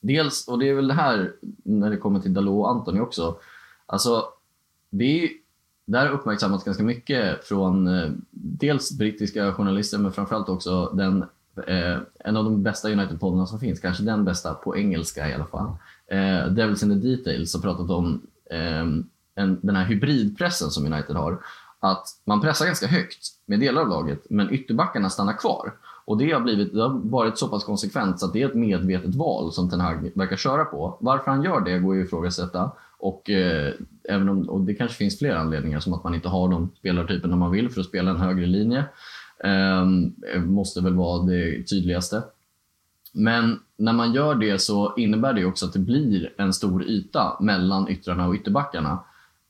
dels, 0.00 0.48
och 0.48 0.58
det 0.58 0.68
är 0.68 0.74
väl 0.74 0.88
det 0.88 0.94
här 0.94 1.32
när 1.64 1.90
det 1.90 1.96
kommer 1.96 2.20
till 2.20 2.34
Dalot 2.34 2.64
och 2.64 2.70
Antoni 2.70 3.00
också. 3.00 3.36
Alltså, 3.86 4.24
det 4.90 5.24
är 5.24 5.28
det 5.86 5.98
här 5.98 6.06
har 6.06 6.14
uppmärksammats 6.14 6.64
ganska 6.64 6.82
mycket 6.82 7.44
från 7.44 7.88
eh, 7.88 8.10
dels 8.30 8.98
brittiska 8.98 9.52
journalister 9.52 9.98
men 9.98 10.12
framförallt 10.12 10.48
också 10.48 10.90
den, 10.94 11.22
eh, 11.66 11.98
en 12.18 12.36
av 12.36 12.44
de 12.44 12.62
bästa 12.62 12.88
United-poddarna 12.88 13.46
som 13.46 13.60
finns, 13.60 13.80
kanske 13.80 14.02
den 14.02 14.24
bästa 14.24 14.54
på 14.54 14.76
engelska 14.76 15.28
i 15.28 15.34
alla 15.34 15.46
fall. 15.46 15.70
Eh, 16.06 16.46
Devils 16.46 16.82
in 16.82 17.00
the 17.00 17.08
Details 17.08 17.54
har 17.54 17.60
pratat 17.60 17.90
om 17.90 18.22
eh, 18.50 18.86
en, 19.34 19.58
den 19.62 19.76
här 19.76 19.84
hybridpressen 19.84 20.70
som 20.70 20.92
United 20.92 21.16
har. 21.16 21.38
Att 21.80 22.06
man 22.24 22.40
pressar 22.40 22.66
ganska 22.66 22.86
högt 22.86 23.28
med 23.46 23.60
delar 23.60 23.82
av 23.82 23.88
laget 23.88 24.26
men 24.30 24.50
ytterbackarna 24.50 25.10
stannar 25.10 25.38
kvar. 25.38 25.72
Och 26.10 26.18
det 26.18 26.32
har, 26.32 26.40
blivit, 26.40 26.74
det 26.74 26.82
har 26.82 27.10
varit 27.10 27.38
så 27.38 27.48
pass 27.48 27.64
konsekvent 27.64 28.20
så 28.20 28.26
att 28.26 28.32
det 28.32 28.42
är 28.42 28.48
ett 28.48 28.54
medvetet 28.54 29.14
val 29.14 29.52
som 29.52 29.70
Ten 29.70 29.80
Hag 29.80 30.10
verkar 30.14 30.36
köra 30.36 30.64
på. 30.64 30.98
Varför 31.00 31.30
han 31.30 31.42
gör 31.42 31.60
det 31.60 31.78
går 31.78 31.94
ju 31.94 32.00
att 32.02 32.06
ifrågasätta. 32.06 32.70
Och, 32.98 33.30
eh, 33.30 33.72
även 34.08 34.28
om, 34.28 34.48
och 34.48 34.60
det 34.60 34.74
kanske 34.74 34.96
finns 34.96 35.18
fler 35.18 35.34
anledningar, 35.34 35.80
som 35.80 35.94
att 35.94 36.04
man 36.04 36.14
inte 36.14 36.28
har 36.28 36.48
de 36.48 36.70
spelartyperna 36.78 37.36
man 37.36 37.50
vill 37.50 37.70
för 37.70 37.80
att 37.80 37.86
spela 37.86 38.10
en 38.10 38.16
högre 38.16 38.46
linje. 38.46 38.84
Eh, 39.44 39.84
måste 40.44 40.80
väl 40.80 40.94
vara 40.94 41.22
det 41.22 41.62
tydligaste. 41.62 42.22
Men 43.12 43.60
när 43.76 43.92
man 43.92 44.12
gör 44.12 44.34
det 44.34 44.58
så 44.58 44.94
innebär 44.96 45.32
det 45.32 45.44
också 45.44 45.66
att 45.66 45.72
det 45.72 45.78
blir 45.78 46.32
en 46.38 46.52
stor 46.52 46.84
yta 46.84 47.36
mellan 47.40 47.88
yttrarna 47.88 48.28
och 48.28 48.34
ytterbackarna. 48.34 48.98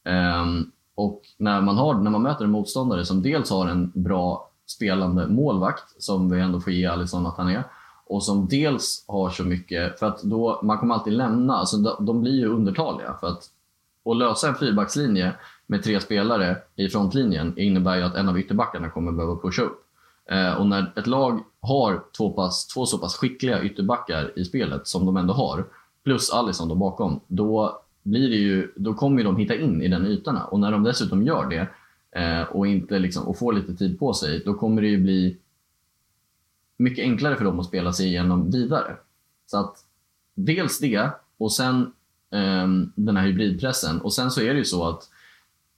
Eh, 0.05 0.47
och 0.95 1.23
när 1.39 1.61
man, 1.61 1.77
har, 1.77 1.95
när 1.95 2.11
man 2.11 2.23
möter 2.23 2.45
en 2.45 2.51
motståndare 2.51 3.05
som 3.05 3.23
dels 3.23 3.51
har 3.51 3.69
en 3.69 3.93
bra 3.95 4.50
spelande 4.71 5.27
målvakt, 5.27 6.03
som 6.03 6.31
vi 6.31 6.41
ändå 6.41 6.61
får 6.61 6.73
ge 6.73 6.87
Alisson 6.87 7.27
att 7.27 7.37
han 7.37 7.49
är, 7.49 7.65
och 8.07 8.23
som 8.23 8.49
dels 8.49 9.05
har 9.09 9.31
så 9.31 9.45
mycket, 9.45 9.99
för 9.99 10.07
att 10.07 10.23
då, 10.23 10.61
man 10.63 10.79
kommer 10.79 10.95
alltid 10.95 11.13
lämna, 11.13 11.57
alltså 11.57 11.77
de, 12.01 12.21
blir 12.21 12.33
ju 12.33 12.49
undertaliga. 12.49 13.15
För 13.21 13.27
att, 13.27 13.51
att 14.11 14.17
lösa 14.17 14.49
en 14.49 14.55
fyrbackslinje 14.55 15.33
med 15.67 15.83
tre 15.83 16.01
spelare 16.01 16.57
i 16.77 16.89
frontlinjen 16.89 17.59
innebär 17.59 17.97
ju 17.97 18.03
att 18.03 18.15
en 18.15 18.29
av 18.29 18.39
ytterbackarna 18.39 18.91
kommer 18.91 19.13
behöva 19.13 19.37
pusha 19.37 19.63
upp. 19.63 19.87
Eh, 20.31 20.53
och 20.53 20.67
när 20.67 20.93
ett 20.97 21.07
lag 21.07 21.41
har 21.61 22.03
två, 22.17 22.31
pass, 22.31 22.67
två 22.67 22.87
så 22.87 22.99
pass 22.99 23.17
skickliga 23.17 23.63
ytterbackar 23.63 24.39
i 24.39 24.45
spelet, 24.45 24.87
som 24.89 25.07
de 25.07 25.17
ändå 25.17 25.35
har, 25.35 25.65
plus 26.05 26.33
Alisson 26.33 26.69
då 26.69 26.75
bakom, 26.75 27.21
då, 27.27 27.81
blir 28.03 28.31
det 28.31 28.37
ju, 28.37 28.73
då 28.77 28.95
kommer 28.95 29.19
ju 29.19 29.25
de 29.25 29.37
hitta 29.37 29.55
in 29.55 29.83
i 29.83 29.89
den 29.89 30.07
ytorna. 30.07 30.45
Och 30.45 30.61
när 30.61 30.73
de 30.73 30.83
dessutom 30.83 31.23
gör 31.23 31.47
det 31.47 31.69
Eh, 32.17 32.43
och, 32.43 32.67
inte 32.67 32.99
liksom, 32.99 33.29
och 33.29 33.39
får 33.39 33.53
lite 33.53 33.77
tid 33.77 33.99
på 33.99 34.15
sig, 34.15 34.43
då 34.45 34.55
kommer 34.55 34.83
det 34.83 34.89
ju 34.89 35.01
bli 35.01 35.37
mycket 36.77 37.03
enklare 37.03 37.37
för 37.37 37.45
dem 37.45 37.61
att 37.61 37.67
spela 37.67 37.93
sig 37.93 38.07
igenom 38.07 38.51
vidare. 38.51 38.97
Så 39.47 39.59
att 39.59 39.85
dels 40.35 40.79
det 40.79 41.11
och 41.39 41.53
sen 41.53 41.93
um, 42.31 42.93
den 42.95 43.17
här 43.17 43.27
hybridpressen. 43.27 44.01
Och 44.01 44.13
sen 44.13 44.31
så 44.31 44.41
är 44.41 44.53
det 44.53 44.59
ju 44.59 44.65
så 44.65 44.89
att 44.89 45.09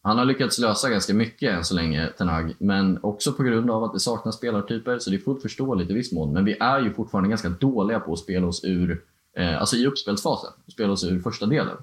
han 0.02 0.18
har 0.18 0.24
lyckats 0.24 0.58
lösa 0.58 0.90
ganska 0.90 1.14
mycket 1.14 1.54
än 1.54 1.64
så 1.64 1.74
länge, 1.74 2.06
Tenag, 2.18 2.54
men 2.58 2.98
också 3.02 3.32
på 3.32 3.42
grund 3.42 3.70
av 3.70 3.84
att 3.84 3.92
det 3.92 4.00
saknas 4.00 4.36
spelartyper, 4.36 4.98
så 4.98 5.10
det 5.10 5.16
är 5.16 5.18
fullt 5.18 5.42
förståeligt 5.42 5.90
i 5.90 5.94
viss 5.94 6.12
mån. 6.12 6.32
Men 6.32 6.44
vi 6.44 6.56
är 6.60 6.80
ju 6.80 6.92
fortfarande 6.92 7.28
ganska 7.28 7.48
dåliga 7.48 8.00
på 8.00 8.12
att 8.12 8.18
spela 8.18 8.46
oss 8.46 8.64
ur, 8.64 9.04
eh, 9.36 9.60
alltså 9.60 9.76
i 9.76 9.86
uppspelsfasen, 9.86 10.50
spela 10.68 10.92
oss 10.92 11.04
ur 11.04 11.20
första 11.20 11.46
delen. 11.46 11.76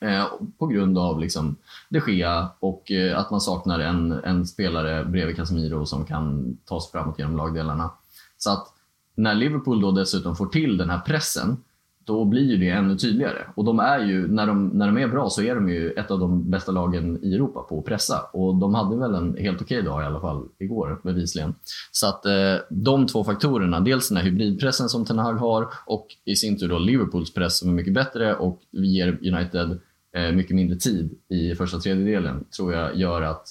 Eh, 0.00 0.26
på 0.58 0.66
grund 0.66 0.98
av 0.98 1.20
liksom 1.20 1.56
de 1.88 2.00
Gea 2.06 2.48
och 2.60 2.90
eh, 2.90 3.18
att 3.18 3.30
man 3.30 3.40
saknar 3.40 3.80
en, 3.80 4.12
en 4.12 4.46
spelare 4.46 5.04
bredvid 5.04 5.36
Casemiro 5.36 5.86
som 5.86 6.04
kan 6.04 6.56
ta 6.64 6.80
sig 6.80 6.92
framåt 6.92 7.18
genom 7.18 7.36
lagdelarna. 7.36 7.90
Så 8.38 8.50
att 8.50 8.66
när 9.14 9.34
Liverpool 9.34 9.80
då 9.80 9.90
dessutom 9.90 10.36
får 10.36 10.46
till 10.46 10.76
den 10.76 10.90
här 10.90 11.00
pressen, 11.00 11.56
då 12.04 12.24
blir 12.24 12.42
ju 12.42 12.56
det 12.56 12.68
ännu 12.68 12.96
tydligare. 12.96 13.38
Och 13.54 13.64
de 13.64 13.80
är 13.80 13.98
ju, 13.98 14.28
när 14.28 14.46
de, 14.46 14.68
när 14.68 14.86
de 14.86 14.98
är 14.98 15.08
bra 15.08 15.30
så 15.30 15.42
är 15.42 15.54
de 15.54 15.68
ju 15.68 15.90
ett 15.90 16.10
av 16.10 16.18
de 16.18 16.50
bästa 16.50 16.72
lagen 16.72 17.24
i 17.24 17.34
Europa 17.34 17.60
på 17.60 17.78
att 17.78 17.84
pressa. 17.84 18.20
Och 18.32 18.54
de 18.54 18.74
hade 18.74 18.96
väl 18.96 19.14
en 19.14 19.36
helt 19.36 19.62
okej 19.62 19.82
dag 19.82 20.02
i 20.02 20.04
alla 20.04 20.20
fall 20.20 20.48
igår, 20.58 21.00
bevisligen. 21.04 21.54
Så 21.92 22.06
att 22.08 22.26
eh, 22.26 22.56
de 22.70 23.06
två 23.06 23.24
faktorerna, 23.24 23.80
dels 23.80 24.08
den 24.08 24.16
här 24.16 24.24
hybridpressen 24.24 24.88
som 24.88 25.04
Ten 25.04 25.18
Hag 25.18 25.34
har 25.34 25.68
och 25.86 26.06
i 26.24 26.36
sin 26.36 26.58
tur 26.58 26.68
då 26.68 26.78
Liverpools 26.78 27.34
press 27.34 27.58
som 27.58 27.68
är 27.68 27.72
mycket 27.72 27.94
bättre 27.94 28.34
och 28.34 28.60
ger 28.70 29.08
United 29.08 29.70
eh, 29.70 29.76
Eh, 30.16 30.32
mycket 30.32 30.56
mindre 30.56 30.76
tid 30.76 31.10
i 31.28 31.54
första 31.54 31.78
tredjedelen, 31.78 32.44
tror 32.56 32.72
jag 32.72 32.96
gör 32.96 33.22
att 33.22 33.48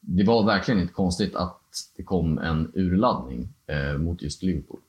det 0.00 0.24
var 0.24 0.46
verkligen 0.46 0.80
inte 0.80 0.92
konstigt 0.92 1.34
att 1.34 1.60
det 1.96 2.02
kom 2.02 2.38
en 2.38 2.70
urladdning 2.74 3.48
eh, 3.66 3.98
mot 3.98 4.22
just 4.22 4.42
Liverpool. 4.42 4.80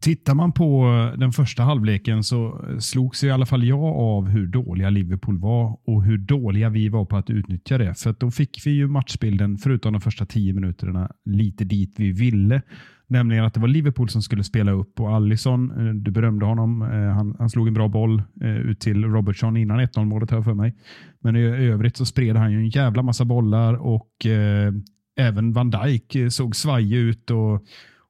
Tittar 0.00 0.34
man 0.34 0.52
på 0.52 0.84
eh, 1.12 1.18
den 1.18 1.32
första 1.32 1.62
halvleken 1.62 2.24
så 2.24 2.64
slogs 2.80 3.24
i 3.24 3.30
alla 3.30 3.46
fall 3.46 3.64
jag 3.64 3.84
av 3.84 4.28
hur 4.28 4.46
dåliga 4.46 4.90
Liverpool 4.90 5.38
var 5.38 5.78
och 5.84 6.04
hur 6.04 6.18
dåliga 6.18 6.68
vi 6.68 6.88
var 6.88 7.04
på 7.04 7.16
att 7.16 7.30
utnyttja 7.30 7.78
det. 7.78 7.94
För 7.94 8.14
då 8.18 8.30
fick 8.30 8.66
vi 8.66 8.70
ju 8.70 8.86
matchbilden, 8.86 9.58
förutom 9.58 9.92
de 9.92 10.00
första 10.00 10.26
tio 10.26 10.52
minuterna, 10.52 11.10
lite 11.24 11.64
dit 11.64 11.94
vi 11.96 12.12
ville. 12.12 12.62
Nämligen 13.08 13.44
att 13.44 13.54
det 13.54 13.60
var 13.60 13.68
Liverpool 13.68 14.08
som 14.08 14.22
skulle 14.22 14.44
spela 14.44 14.72
upp 14.72 15.00
och 15.00 15.14
Allison, 15.14 15.70
eh, 15.70 15.94
du 15.94 16.10
berömde 16.10 16.46
honom, 16.46 16.82
eh, 16.82 16.88
han, 16.88 17.36
han 17.38 17.50
slog 17.50 17.68
en 17.68 17.74
bra 17.74 17.88
boll 17.88 18.22
eh, 18.42 18.56
ut 18.56 18.80
till 18.80 19.04
Robertson 19.04 19.56
innan 19.56 19.80
1-0 19.80 20.04
målet 20.04 20.30
här 20.30 20.42
för 20.42 20.54
mig. 20.54 20.76
Men 21.20 21.36
i 21.36 21.42
övrigt 21.44 21.96
så 21.96 22.06
spred 22.06 22.36
han 22.36 22.52
ju 22.52 22.58
en 22.58 22.68
jävla 22.68 23.02
massa 23.02 23.24
bollar 23.24 23.74
och 23.74 24.26
eh, 24.26 24.72
även 25.18 25.52
Van 25.52 25.70
Dijk 25.70 26.16
såg 26.30 26.56
svajig 26.56 26.98
ut. 26.98 27.30
och, 27.30 27.54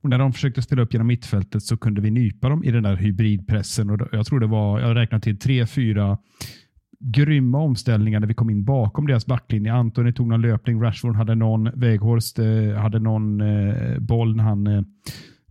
och 0.02 0.10
när 0.10 0.18
de 0.18 0.32
försökte 0.32 0.62
spela 0.62 0.82
upp 0.82 0.92
genom 0.92 1.06
mittfältet 1.06 1.62
så 1.62 1.76
kunde 1.76 2.00
vi 2.00 2.10
nypa 2.10 2.48
dem 2.48 2.64
i 2.64 2.70
den 2.70 2.82
där 2.82 2.96
hybridpressen. 2.96 3.90
Och 3.90 4.08
jag 4.12 4.26
tror 4.26 4.40
det 4.40 4.46
var, 4.46 4.80
jag 4.80 4.96
räknade 4.96 5.22
till 5.22 5.38
tre, 5.38 5.66
fyra 5.66 6.18
grymma 7.00 7.58
omställningar 7.58 8.20
när 8.20 8.26
vi 8.26 8.34
kom 8.34 8.50
in 8.50 8.64
bakom 8.64 9.06
deras 9.06 9.26
backlinje. 9.26 9.72
Antoni 9.72 10.12
tog 10.12 10.28
någon 10.28 10.42
löpning, 10.42 10.82
Rashford 10.82 11.16
hade 11.16 11.34
någon, 11.34 11.80
Weghorst 11.80 12.38
eh, 12.38 12.72
hade 12.76 12.98
någon 12.98 13.40
eh, 13.40 13.98
boll 13.98 14.36
när 14.36 14.44
han, 14.44 14.66
eh, 14.66 14.82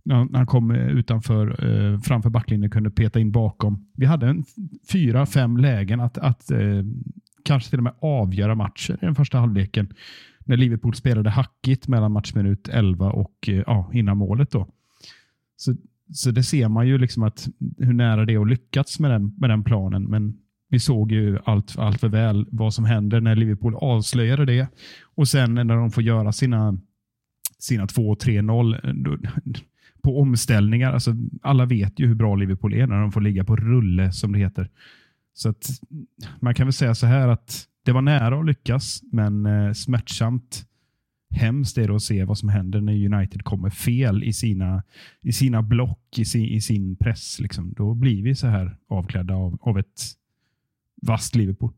när 0.02 0.36
han 0.36 0.46
kom 0.46 0.70
utanför, 0.70 1.56
framför 1.98 2.30
backlinjen 2.30 2.70
kunde 2.70 2.90
peta 2.90 3.20
in 3.20 3.32
bakom. 3.32 3.86
Vi 3.94 4.06
hade 4.06 4.26
en 4.26 4.44
fyra, 4.92 5.26
fem 5.26 5.56
lägen 5.56 6.00
att, 6.00 6.18
att 6.18 6.50
kanske 7.44 7.70
till 7.70 7.78
och 7.78 7.82
med 7.82 7.94
avgöra 8.00 8.54
matchen 8.54 8.98
i 9.02 9.04
den 9.04 9.14
första 9.14 9.38
halvleken 9.38 9.88
när 10.44 10.56
Liverpool 10.56 10.94
spelade 10.94 11.30
hackigt 11.30 11.88
mellan 11.88 12.12
matchminut 12.12 12.68
11 12.68 13.10
och 13.10 13.34
ja, 13.66 13.90
innan 13.92 14.16
målet. 14.16 14.50
Då. 14.50 14.68
Så, 15.56 15.74
så 16.12 16.30
det 16.30 16.42
ser 16.42 16.68
man 16.68 16.88
ju 16.88 16.98
liksom 16.98 17.22
att 17.22 17.48
hur 17.78 17.92
nära 17.92 18.24
det 18.24 18.34
är 18.34 18.40
att 18.40 18.48
lyckats 18.48 19.00
med 19.00 19.10
den, 19.10 19.34
med 19.38 19.50
den 19.50 19.64
planen. 19.64 20.04
Men 20.04 20.36
vi 20.68 20.80
såg 20.80 21.12
ju 21.12 21.38
allt, 21.44 21.78
allt 21.78 22.00
för 22.00 22.08
väl 22.08 22.46
vad 22.50 22.74
som 22.74 22.84
händer 22.84 23.20
när 23.20 23.36
Liverpool 23.36 23.74
avslöjade 23.74 24.44
det. 24.44 24.68
Och 25.14 25.28
sen 25.28 25.54
när 25.54 25.76
de 25.76 25.90
får 25.90 26.02
göra 26.02 26.32
sina, 26.32 26.78
sina 27.58 27.86
2-3-0 27.86 28.74
eh, 28.74 29.30
på 30.02 30.20
omställningar. 30.20 30.92
Alltså, 30.92 31.14
alla 31.42 31.66
vet 31.66 32.00
ju 32.00 32.06
hur 32.06 32.14
bra 32.14 32.34
Liverpool 32.34 32.74
är 32.74 32.86
när 32.86 33.00
de 33.00 33.12
får 33.12 33.20
ligga 33.20 33.44
på 33.44 33.56
rulle, 33.56 34.12
som 34.12 34.32
det 34.32 34.38
heter. 34.38 34.70
Så 35.34 35.48
att 35.48 35.66
man 36.40 36.54
kan 36.54 36.66
väl 36.66 36.72
säga 36.72 36.94
så 36.94 37.06
här 37.06 37.28
att 37.28 37.66
det 37.84 37.92
var 37.92 38.02
nära 38.02 38.40
att 38.40 38.46
lyckas, 38.46 39.00
men 39.12 39.46
eh, 39.46 39.72
smärtsamt 39.72 40.66
hemskt 41.30 41.78
är 41.78 41.88
det 41.88 41.94
att 41.94 42.02
se 42.02 42.24
vad 42.24 42.38
som 42.38 42.48
händer 42.48 42.80
när 42.80 43.14
United 43.14 43.44
kommer 43.44 43.70
fel 43.70 44.24
i 44.24 44.32
sina, 44.32 44.82
i 45.22 45.32
sina 45.32 45.62
block, 45.62 46.18
i 46.18 46.24
sin, 46.24 46.44
i 46.44 46.60
sin 46.60 46.96
press. 46.96 47.40
Liksom. 47.40 47.72
Då 47.76 47.94
blir 47.94 48.22
vi 48.22 48.34
så 48.34 48.46
här 48.46 48.76
avklädda 48.88 49.34
av, 49.34 49.58
av 49.60 49.78
ett 49.78 50.02
vasst 51.02 51.34
Liverpool. 51.34 51.72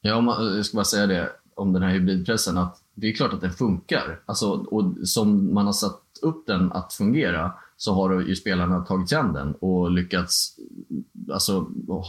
Ja, 0.00 0.16
om 0.16 0.24
man, 0.24 0.56
jag 0.56 0.66
ska 0.66 0.76
bara 0.76 0.84
säga 0.84 1.06
det 1.06 1.30
om 1.54 1.72
den 1.72 1.82
här 1.82 1.90
hybridpressen, 1.90 2.58
att 2.58 2.82
det 2.94 3.06
är 3.06 3.12
klart 3.12 3.32
att 3.32 3.40
den 3.40 3.52
funkar. 3.52 4.20
Alltså, 4.26 4.50
och 4.50 5.08
som 5.08 5.54
man 5.54 5.66
har 5.66 5.72
satt 5.72 6.02
upp 6.22 6.46
den 6.46 6.72
att 6.72 6.92
fungera 6.92 7.52
så 7.76 7.94
har 7.94 8.20
ju 8.20 8.36
spelarna 8.36 8.80
tagit 8.80 9.08
sig 9.08 9.18
an 9.18 9.32
den 9.32 9.54
och 9.54 9.90
lyckats 9.90 10.58
alltså, 11.32 11.66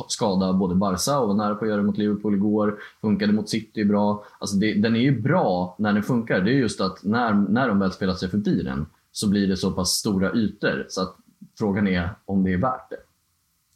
skada 0.08 0.54
både 0.54 0.76
Barca 0.76 1.20
och 1.20 1.28
var 1.28 1.36
nära 1.36 1.56
på 1.56 1.66
att 1.66 1.70
göra 1.70 1.82
det 1.82 1.88
mot 1.88 1.98
Liverpool 1.98 2.36
igår. 2.36 2.80
Funkade 3.02 3.34
mot 3.34 3.50
City 3.50 3.86
bra. 3.86 4.24
Alltså 4.40 4.56
det, 4.56 4.74
den 4.74 4.96
är 4.96 5.00
ju 5.00 5.22
bra 5.22 5.76
när 5.80 5.94
den 5.94 6.04
funkar. 6.04 6.42
Det 6.42 6.52
är 6.52 6.56
just 6.56 6.82
att 6.82 7.04
när, 7.04 7.34
när 7.34 7.68
de 7.68 7.80
väl 7.80 7.92
spelar 7.92 8.14
sig 8.14 8.30
förbi 8.30 8.64
den 8.64 8.86
så 9.12 9.30
blir 9.30 9.48
det 9.48 9.58
så 9.58 9.72
pass 9.72 9.90
stora 9.90 10.34
ytor 10.34 10.86
så 10.90 11.02
att 11.02 11.16
frågan 11.58 11.88
är 11.88 12.10
om 12.26 12.44
det 12.44 12.54
är 12.54 12.58
värt 12.58 12.90
det. 12.90 12.98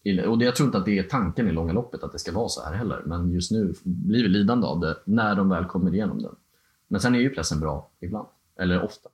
Och 0.06 0.44
jag 0.44 0.56
tror 0.56 0.68
inte 0.68 0.78
att 0.78 0.86
det 0.86 0.98
är 1.00 1.04
tanken 1.04 1.48
i 1.48 1.52
långa 1.52 1.74
loppet 1.74 2.04
att 2.04 2.12
det 2.12 2.20
ska 2.20 2.32
vara 2.32 2.50
så 2.50 2.64
här 2.64 2.74
heller. 2.74 3.02
Men 3.06 3.32
just 3.32 3.52
nu 3.52 3.74
blir 3.84 4.24
vi 4.24 4.30
lidande 4.30 4.68
av 4.68 4.80
det 4.80 4.98
när 5.06 5.36
de 5.36 5.50
väl 5.50 5.66
kommer 5.66 5.94
igenom 5.94 6.22
den. 6.22 6.36
Men 6.88 7.02
sen 7.02 7.16
är 7.16 7.20
ju 7.20 7.30
pressen 7.30 7.60
bra 7.60 7.90
ibland. 8.02 8.28
Eller 8.60 8.84
ofta. 8.84 9.10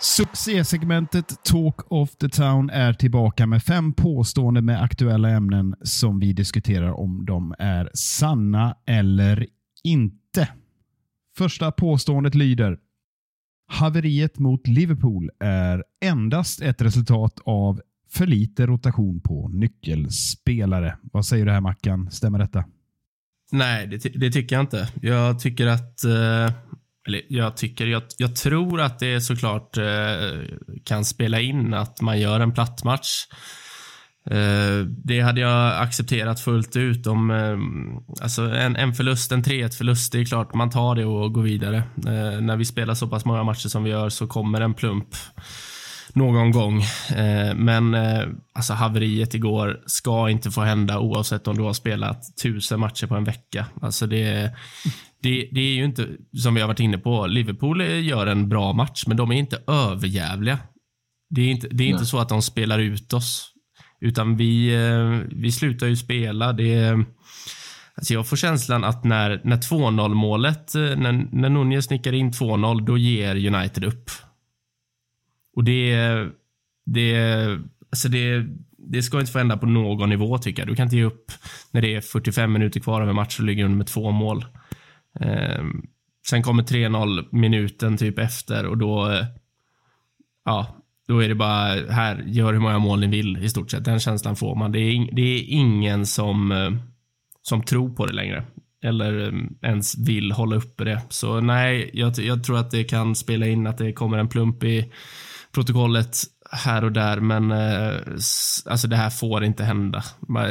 Succésegmentet 0.00 1.44
Talk 1.44 1.92
of 1.92 2.16
the 2.16 2.28
Town 2.28 2.70
är 2.70 2.92
tillbaka 2.92 3.46
med 3.46 3.62
fem 3.62 3.92
påståenden 3.92 4.64
med 4.64 4.82
aktuella 4.82 5.28
ämnen 5.28 5.74
som 5.82 6.18
vi 6.18 6.32
diskuterar 6.32 6.92
om 6.92 7.26
de 7.26 7.54
är 7.58 7.90
sanna 7.94 8.76
eller 8.86 9.46
inte. 9.84 10.48
Första 11.36 11.72
påståendet 11.72 12.34
lyder 12.34 12.78
Haveriet 13.66 14.38
mot 14.38 14.66
Liverpool 14.66 15.30
är 15.40 15.84
endast 16.04 16.62
ett 16.62 16.82
resultat 16.82 17.40
av 17.44 17.80
för 18.10 18.26
lite 18.26 18.66
rotation 18.66 19.20
på 19.20 19.48
nyckelspelare. 19.48 20.98
Vad 21.02 21.26
säger 21.26 21.46
du 21.46 21.52
här 21.52 21.60
Mackan? 21.60 22.10
Stämmer 22.10 22.38
detta? 22.38 22.64
Nej, 23.52 23.86
det, 23.86 23.98
det 23.98 24.30
tycker 24.30 24.56
jag 24.56 24.62
inte. 24.62 24.88
Jag 25.02 25.40
tycker 25.40 25.66
att 25.66 26.04
eh, 26.04 26.50
eller 27.06 27.22
jag 27.28 27.56
tycker, 27.56 27.86
jag, 27.86 28.02
jag 28.16 28.36
tror 28.36 28.80
att 28.80 28.98
det 28.98 29.20
såklart 29.20 29.76
eh, 29.76 29.84
kan 30.84 31.04
spela 31.04 31.40
in 31.40 31.74
att 31.74 32.00
man 32.00 32.20
gör 32.20 32.40
en 32.40 32.52
platt 32.52 32.84
match 32.84 33.26
det 34.86 35.20
hade 35.20 35.40
jag 35.40 35.82
accepterat 35.82 36.40
fullt 36.40 36.76
ut 36.76 37.06
om, 37.06 37.30
eh, 37.30 38.22
alltså 38.22 38.42
en, 38.42 38.76
en 38.76 38.94
förlust, 38.94 39.32
en 39.32 39.44
3-1 39.44 39.76
förlust, 39.76 40.12
det 40.12 40.20
är 40.20 40.24
klart 40.24 40.54
man 40.54 40.70
tar 40.70 40.94
det 40.94 41.04
och 41.04 41.32
går 41.32 41.42
vidare. 41.42 41.76
Eh, 41.96 42.40
när 42.40 42.56
vi 42.56 42.64
spelar 42.64 42.94
så 42.94 43.08
pass 43.08 43.24
många 43.24 43.44
matcher 43.44 43.68
som 43.68 43.84
vi 43.84 43.90
gör 43.90 44.08
så 44.08 44.26
kommer 44.26 44.60
en 44.60 44.74
plump 44.74 45.08
någon 46.14 46.50
gång. 46.50 46.82
Eh, 47.16 47.54
men 47.54 47.94
eh, 47.94 48.28
alltså 48.54 48.72
haveriet 48.72 49.34
igår 49.34 49.82
ska 49.86 50.30
inte 50.30 50.50
få 50.50 50.60
hända 50.60 50.98
oavsett 50.98 51.48
om 51.48 51.56
du 51.56 51.62
har 51.62 51.72
spelat 51.72 52.36
tusen 52.42 52.80
matcher 52.80 53.06
på 53.06 53.14
en 53.14 53.24
vecka. 53.24 53.66
Alltså 53.82 54.06
det, 54.06 54.52
det, 55.22 55.48
det 55.52 55.60
är 55.60 55.74
ju 55.74 55.84
inte, 55.84 56.08
som 56.42 56.54
vi 56.54 56.60
har 56.60 56.68
varit 56.68 56.80
inne 56.80 56.98
på, 56.98 57.26
Liverpool 57.26 57.80
gör 57.82 58.26
en 58.26 58.48
bra 58.48 58.72
match, 58.72 59.04
men 59.06 59.16
de 59.16 59.32
är 59.32 59.36
inte 59.36 59.62
överjävliga. 59.66 60.58
Det 61.30 61.40
är 61.40 61.48
inte, 61.48 61.68
det 61.70 61.84
är 61.84 61.88
inte 61.88 62.06
så 62.06 62.18
att 62.18 62.28
de 62.28 62.42
spelar 62.42 62.78
ut 62.78 63.12
oss, 63.12 63.52
utan 64.00 64.36
vi, 64.36 64.74
eh, 64.74 65.20
vi 65.28 65.52
slutar 65.52 65.86
ju 65.86 65.96
spela. 65.96 66.52
Det 66.52 67.04
Alltså 67.96 68.14
jag 68.14 68.28
får 68.28 68.36
känslan 68.36 68.84
att 68.84 69.04
när, 69.04 69.40
när 69.44 69.56
2-0 69.56 70.14
målet, 70.14 70.74
eh, 70.74 70.82
när, 70.82 71.28
när 71.32 71.48
Nunez 71.48 71.90
nickar 71.90 72.12
in 72.12 72.30
2-0, 72.30 72.86
då 72.86 72.98
ger 72.98 73.54
United 73.54 73.84
upp. 73.84 74.10
Och 75.56 75.64
det, 75.64 75.96
det, 76.86 77.18
alltså 77.90 78.08
det, 78.08 78.46
det 78.78 79.02
ska 79.02 79.20
inte 79.20 79.32
få 79.32 79.38
hända 79.38 79.56
på 79.56 79.66
någon 79.66 80.08
nivå 80.08 80.38
tycker 80.38 80.62
jag. 80.62 80.68
Du 80.68 80.76
kan 80.76 80.86
inte 80.86 80.96
ge 80.96 81.04
upp 81.04 81.32
när 81.70 81.82
det 81.82 81.94
är 81.94 82.00
45 82.00 82.52
minuter 82.52 82.80
kvar 82.80 83.00
av 83.00 83.08
en 83.08 83.14
match 83.14 83.38
och 83.38 83.44
ligger 83.44 83.64
under 83.64 83.76
med 83.76 83.86
två 83.86 84.10
mål. 84.10 84.44
Ehm, 85.20 85.86
sen 86.28 86.42
kommer 86.42 86.62
3-0 86.62 87.28
minuten 87.30 87.96
typ 87.96 88.18
efter 88.18 88.66
och 88.66 88.78
då, 88.78 89.10
eh, 89.10 89.24
ja, 90.44 90.75
då 91.08 91.22
är 91.22 91.28
det 91.28 91.34
bara 91.34 91.92
här, 91.92 92.24
gör 92.26 92.52
hur 92.52 92.60
många 92.60 92.78
mål 92.78 93.00
ni 93.00 93.06
vill 93.06 93.44
i 93.44 93.48
stort 93.48 93.70
sett. 93.70 93.84
Den 93.84 94.00
känslan 94.00 94.36
får 94.36 94.56
man. 94.56 94.72
Det 94.72 94.78
är, 94.78 95.14
det 95.14 95.22
är 95.22 95.44
ingen 95.48 96.06
som, 96.06 96.52
eh, 96.52 96.70
som 97.42 97.62
tror 97.62 97.90
på 97.90 98.06
det 98.06 98.12
längre 98.12 98.44
eller 98.84 99.28
eh, 99.28 99.68
ens 99.70 99.98
vill 99.98 100.32
hålla 100.32 100.56
uppe 100.56 100.84
det. 100.84 101.02
Så 101.08 101.40
nej, 101.40 101.90
jag, 101.92 102.18
jag 102.18 102.44
tror 102.44 102.58
att 102.58 102.70
det 102.70 102.84
kan 102.84 103.14
spela 103.14 103.46
in 103.46 103.66
att 103.66 103.78
det 103.78 103.92
kommer 103.92 104.18
en 104.18 104.28
plump 104.28 104.64
i 104.64 104.92
protokollet 105.54 106.16
här 106.50 106.84
och 106.84 106.92
där, 106.92 107.20
men 107.20 107.52
eh, 107.52 108.00
alltså 108.66 108.88
det 108.88 108.96
här 108.96 109.10
får 109.10 109.44
inte 109.44 109.64
hända. 109.64 110.02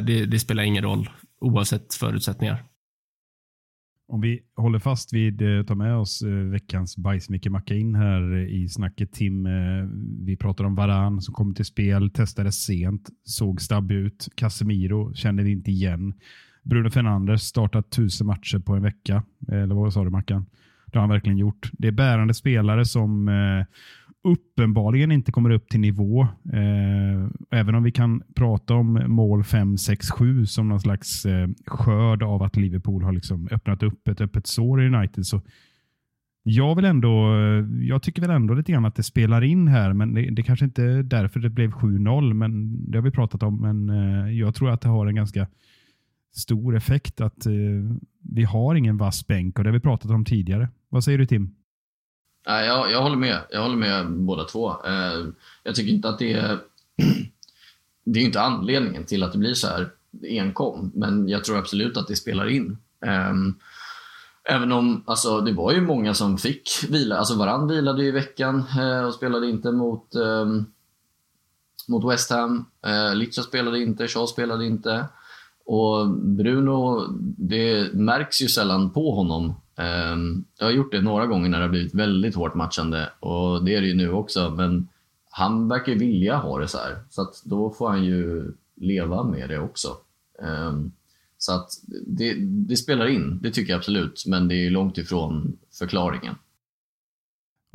Det, 0.04 0.26
det, 0.26 0.40
spelar 0.40 0.64
ingen 0.64 0.84
roll 0.84 1.10
oavsett 1.42 1.94
förutsättningar. 1.94 2.64
Om 4.08 4.22
vi 4.22 4.40
håller 4.56 4.80
fast 4.80 5.14
vid, 5.14 5.42
eh, 5.42 5.64
tar 5.64 5.76
med 5.76 5.96
oss 5.96 6.22
eh, 6.22 6.30
veckans 6.30 6.98
bajsmicke 6.98 7.76
in 7.76 7.96
här 7.96 8.34
eh, 8.34 8.44
i 8.44 8.70
snacket 8.70 9.12
Tim. 9.12 9.46
Eh, 9.46 9.88
vi 10.26 10.38
pratar 10.38 10.64
om 10.64 10.76
Varan 10.76 11.22
som 11.22 11.34
kom 11.34 11.54
till 11.56 11.66
spel, 11.66 12.10
testades 12.10 12.64
sent, 12.64 13.10
såg 13.24 13.62
stabb 13.62 13.92
ut. 13.92 14.28
Casemiro 14.36 15.14
kände 15.14 15.44
vi 15.44 15.52
inte 15.52 15.72
igen. 15.72 16.14
Bruno 16.64 16.90
Fernandes 16.90 17.42
startat 17.42 17.92
tusen 17.92 18.28
matcher 18.28 18.60
på 18.60 18.76
en 18.76 18.84
vecka. 18.84 19.24
Eller 19.48 19.76
vad 19.76 19.94
sa 19.94 20.04
du 20.04 20.10
Mackan? 20.10 20.46
Det 20.86 20.98
har 20.98 21.02
han 21.02 21.10
verkligen 21.10 21.38
gjort. 21.38 21.70
Det 21.74 21.88
är 21.88 21.92
bärande 21.92 22.34
spelare 22.34 22.86
som 22.86 23.30
uppenbarligen 24.26 25.12
inte 25.12 25.32
kommer 25.32 25.50
upp 25.50 25.70
till 25.70 25.80
nivå. 25.80 26.22
Eh, 26.54 27.30
även 27.60 27.76
om 27.76 27.84
vi 27.84 27.92
kan 27.92 28.24
prata 28.36 28.74
om 28.74 29.04
mål 29.08 29.44
5, 29.44 29.78
6, 29.78 30.12
7 30.12 30.46
som 30.46 30.70
någon 30.70 30.80
slags 30.80 31.26
eh, 31.26 31.48
skörd 31.66 32.24
av 32.24 32.44
att 32.44 32.56
Liverpool 32.56 33.04
har 33.04 33.12
liksom 33.12 33.48
öppnat 33.52 33.84
upp 33.84 34.08
ett 34.08 34.22
öppet 34.22 34.48
sår 34.48 34.84
i 34.84 34.88
United. 34.88 35.26
Så 35.26 35.42
jag, 36.44 36.76
vill 36.76 36.86
ändå, 36.86 37.36
eh, 37.36 37.66
jag 37.88 38.04
tycker 38.04 38.22
väl 38.22 38.32
ändå 38.32 38.54
lite 38.54 38.72
grann 38.72 38.86
att 38.86 38.96
det 38.96 39.04
spelar 39.04 39.44
in 39.44 39.68
här, 39.68 39.94
men 39.94 40.14
det, 40.14 40.30
det 40.30 40.44
kanske 40.44 40.66
inte 40.66 40.84
är 40.84 41.04
därför 41.04 41.40
det 41.40 41.50
blev 41.50 41.72
7-0, 41.72 42.34
men 42.34 42.82
det 42.92 42.98
har 42.98 43.04
vi 43.04 43.12
pratat 43.12 43.44
om. 43.44 43.62
Men 43.62 43.90
eh, 43.90 44.32
jag 44.32 44.56
tror 44.56 44.72
att 44.72 44.82
det 44.82 44.90
har 44.90 45.08
en 45.08 45.16
ganska 45.16 45.48
stor 46.36 46.76
effekt 46.76 47.22
att 47.22 47.46
eh, 47.46 47.54
vi 48.22 48.44
har 48.44 48.76
ingen 48.76 48.98
vass 48.98 49.28
bänk 49.28 49.58
och 49.58 49.64
det 49.64 49.70
har 49.70 49.74
vi 49.74 49.80
pratat 49.80 50.12
om 50.12 50.26
tidigare. 50.26 50.70
Vad 50.90 51.04
säger 51.04 51.18
du 51.18 51.26
Tim? 51.26 51.56
Nej, 52.48 52.68
jag, 52.68 52.92
jag 52.92 53.02
håller 53.02 53.16
med. 53.16 53.40
Jag 53.50 53.62
håller 53.62 53.76
med 53.76 54.12
båda 54.12 54.44
två. 54.44 54.70
Eh, 54.70 55.28
jag 55.64 55.76
tycker 55.76 55.94
inte 55.94 56.10
att 56.10 56.20
det 56.20 56.34
är... 56.34 56.60
det 58.06 58.20
är 58.20 58.24
inte 58.24 58.42
anledningen 58.42 59.06
till 59.06 59.24
att 59.24 59.32
det 59.32 59.38
blir 59.38 59.54
så 59.54 59.68
här 59.68 59.90
enkom, 60.24 60.92
men 60.96 61.30
jag 61.30 61.44
tror 61.44 61.58
absolut 61.58 61.98
att 61.98 62.08
det 62.08 62.16
spelar 62.16 62.50
in. 62.50 62.78
Ehm, 63.06 63.56
även 64.50 64.72
om, 64.72 65.04
alltså 65.08 65.42
det 65.42 65.54
var 65.54 65.72
ju 65.72 65.82
många 65.82 66.14
som 66.14 66.38
fick 66.38 66.70
vila. 66.90 67.18
Alltså 67.18 67.36
Varann 67.36 67.68
vilade 67.68 68.02
ju 68.02 68.08
i 68.08 68.12
veckan 68.12 68.64
eh, 68.80 69.02
och 69.02 69.14
spelade 69.14 69.50
inte 69.50 69.72
mot, 69.72 70.16
ehm, 70.16 70.66
mot 71.88 72.14
West 72.14 72.30
Ham. 72.30 72.66
Eh, 72.86 73.16
Litcha 73.16 73.42
spelade 73.42 73.80
inte, 73.80 74.08
Shaw 74.08 74.28
spelade 74.28 74.66
inte. 74.66 75.06
Och 75.66 76.10
Bruno, 76.10 77.08
det 77.38 77.94
märks 77.94 78.42
ju 78.42 78.48
sällan 78.48 78.90
på 78.90 79.12
honom 79.16 79.56
Ehm, 79.78 80.46
jag 80.60 80.66
har 80.66 80.72
gjort 80.72 80.92
det 80.92 81.02
några 81.02 81.26
gånger 81.26 81.50
när 81.50 81.58
det 81.58 81.64
har 81.64 81.70
blivit 81.70 81.96
väldigt 81.96 82.36
hårt 82.36 82.56
matchande 82.56 83.10
och 83.20 83.66
det 83.66 83.76
är 83.76 83.82
det 83.82 83.88
ju 83.88 83.96
nu 83.96 84.12
också. 84.12 84.50
Men 84.58 84.88
han 85.32 85.68
verkar 85.68 85.96
vilja 85.96 86.38
ha 86.38 86.60
det 86.60 86.68
så 86.68 86.78
här. 86.78 86.96
Så 87.10 87.22
att 87.22 87.42
då 87.46 87.70
får 87.70 87.90
han 87.90 88.06
ju 88.06 88.52
leva 88.76 89.24
med 89.24 89.50
det 89.50 89.60
också. 89.60 89.88
Ehm, 90.44 90.92
så 91.38 91.56
att 91.56 91.70
det, 92.08 92.34
det, 92.68 92.76
spelar 92.76 93.08
in, 93.08 93.40
det 93.42 93.52
tycker 93.52 93.74
jag 93.74 93.78
absolut. 93.78 94.24
Men 94.28 94.48
det 94.48 94.56
är 94.56 94.70
långt 94.70 94.98
ifrån 94.98 95.58
förklaringen. 95.80 96.36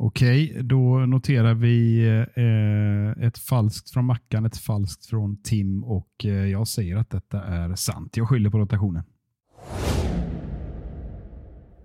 Okej, 0.03 0.57
då 0.63 1.05
noterar 1.05 1.53
vi 1.53 2.07
eh, 2.35 3.25
ett 3.25 3.37
falskt 3.37 3.89
från 3.89 4.05
Mackan, 4.05 4.45
ett 4.45 4.57
falskt 4.57 5.05
från 5.05 5.41
Tim 5.41 5.83
och 5.83 6.25
eh, 6.25 6.31
jag 6.31 6.67
säger 6.67 6.95
att 6.95 7.09
detta 7.09 7.41
är 7.41 7.75
sant. 7.75 8.17
Jag 8.17 8.29
skyller 8.29 8.49
på 8.49 8.59
rotationen. 8.59 9.03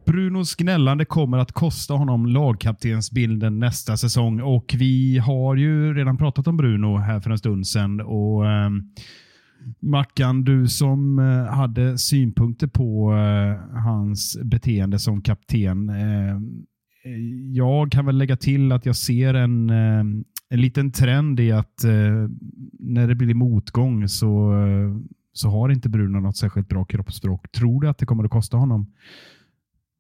Brunos 0.06 0.54
gnällande 0.56 1.04
kommer 1.04 1.38
att 1.38 1.52
kosta 1.52 1.94
honom 1.94 2.26
lagkaptensbilden 2.26 3.58
nästa 3.58 3.96
säsong 3.96 4.40
och 4.40 4.74
vi 4.78 5.18
har 5.18 5.56
ju 5.56 5.94
redan 5.94 6.16
pratat 6.16 6.46
om 6.46 6.56
Bruno 6.56 6.96
här 6.96 7.20
för 7.20 7.30
en 7.30 7.38
stund 7.38 7.66
sedan. 7.66 8.00
Och, 8.00 8.46
eh, 8.46 8.70
Mackan, 9.80 10.44
du 10.44 10.68
som 10.68 11.18
eh, 11.18 11.54
hade 11.54 11.98
synpunkter 11.98 12.66
på 12.66 13.12
eh, 13.12 13.80
hans 13.82 14.38
beteende 14.42 14.98
som 14.98 15.22
kapten. 15.22 15.88
Eh, 15.88 16.36
jag 17.52 17.92
kan 17.92 18.06
väl 18.06 18.18
lägga 18.18 18.36
till 18.36 18.72
att 18.72 18.86
jag 18.86 18.96
ser 18.96 19.34
en, 19.34 19.70
eh, 19.70 20.00
en 20.48 20.60
liten 20.60 20.92
trend 20.92 21.40
i 21.40 21.52
att 21.52 21.84
eh, 21.84 22.28
när 22.78 23.08
det 23.08 23.14
blir 23.14 23.34
motgång 23.34 24.08
så 24.08 24.52
eh, 24.52 24.96
så 25.32 25.48
har 25.48 25.68
inte 25.68 25.88
Bruno 25.88 26.20
något 26.20 26.36
särskilt 26.36 26.68
bra 26.68 26.84
kroppsspråk. 26.84 27.52
Tror 27.52 27.80
du 27.80 27.88
att 27.88 27.98
det 27.98 28.06
kommer 28.06 28.24
att 28.24 28.30
kosta 28.30 28.56
honom 28.56 28.86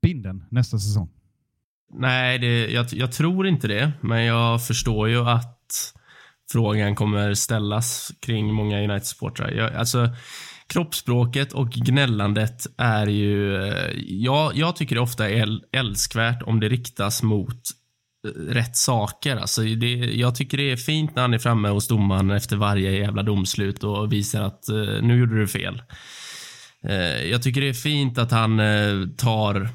binden 0.06 0.44
nästa 0.50 0.78
säsong? 0.78 1.08
Nej, 1.94 2.38
det, 2.38 2.70
jag, 2.70 2.86
jag 2.92 3.12
tror 3.12 3.46
inte 3.46 3.68
det, 3.68 3.92
men 4.00 4.24
jag 4.24 4.66
förstår 4.66 5.08
ju 5.08 5.20
att 5.28 5.92
frågan 6.52 6.94
kommer 6.94 7.34
ställas 7.34 8.12
kring 8.20 8.54
många 8.54 8.80
United-supportrar. 8.80 9.76
Alltså, 9.76 10.10
kroppsspråket 10.66 11.52
och 11.52 11.70
gnällandet 11.70 12.66
är 12.78 13.06
ju... 13.06 13.56
Eh, 13.56 13.90
jag, 13.96 14.56
jag 14.56 14.76
tycker 14.76 14.94
det 14.94 15.00
ofta 15.00 15.30
är 15.30 15.60
älskvärt 15.72 16.42
om 16.42 16.60
det 16.60 16.68
riktas 16.68 17.22
mot 17.22 17.62
eh, 18.26 18.52
rätt 18.52 18.76
saker. 18.76 19.36
Alltså 19.36 19.62
det, 19.62 19.94
jag 19.94 20.34
tycker 20.34 20.58
det 20.58 20.72
är 20.72 20.76
fint 20.76 21.14
när 21.14 21.22
han 21.22 21.34
är 21.34 21.38
framme 21.38 21.68
hos 21.68 21.88
domaren 21.88 22.30
efter 22.30 22.56
varje 22.56 22.90
jävla 22.90 23.22
domslut 23.22 23.84
och 23.84 24.12
visar 24.12 24.42
att 24.42 24.68
eh, 24.68 25.02
nu 25.02 25.18
gjorde 25.18 25.40
du 25.40 25.48
fel. 25.48 25.82
Eh, 26.88 27.30
jag 27.30 27.42
tycker 27.42 27.60
det 27.60 27.68
är 27.68 27.72
fint 27.72 28.18
att 28.18 28.30
han 28.30 28.60
eh, 28.60 29.06
tar 29.16 29.68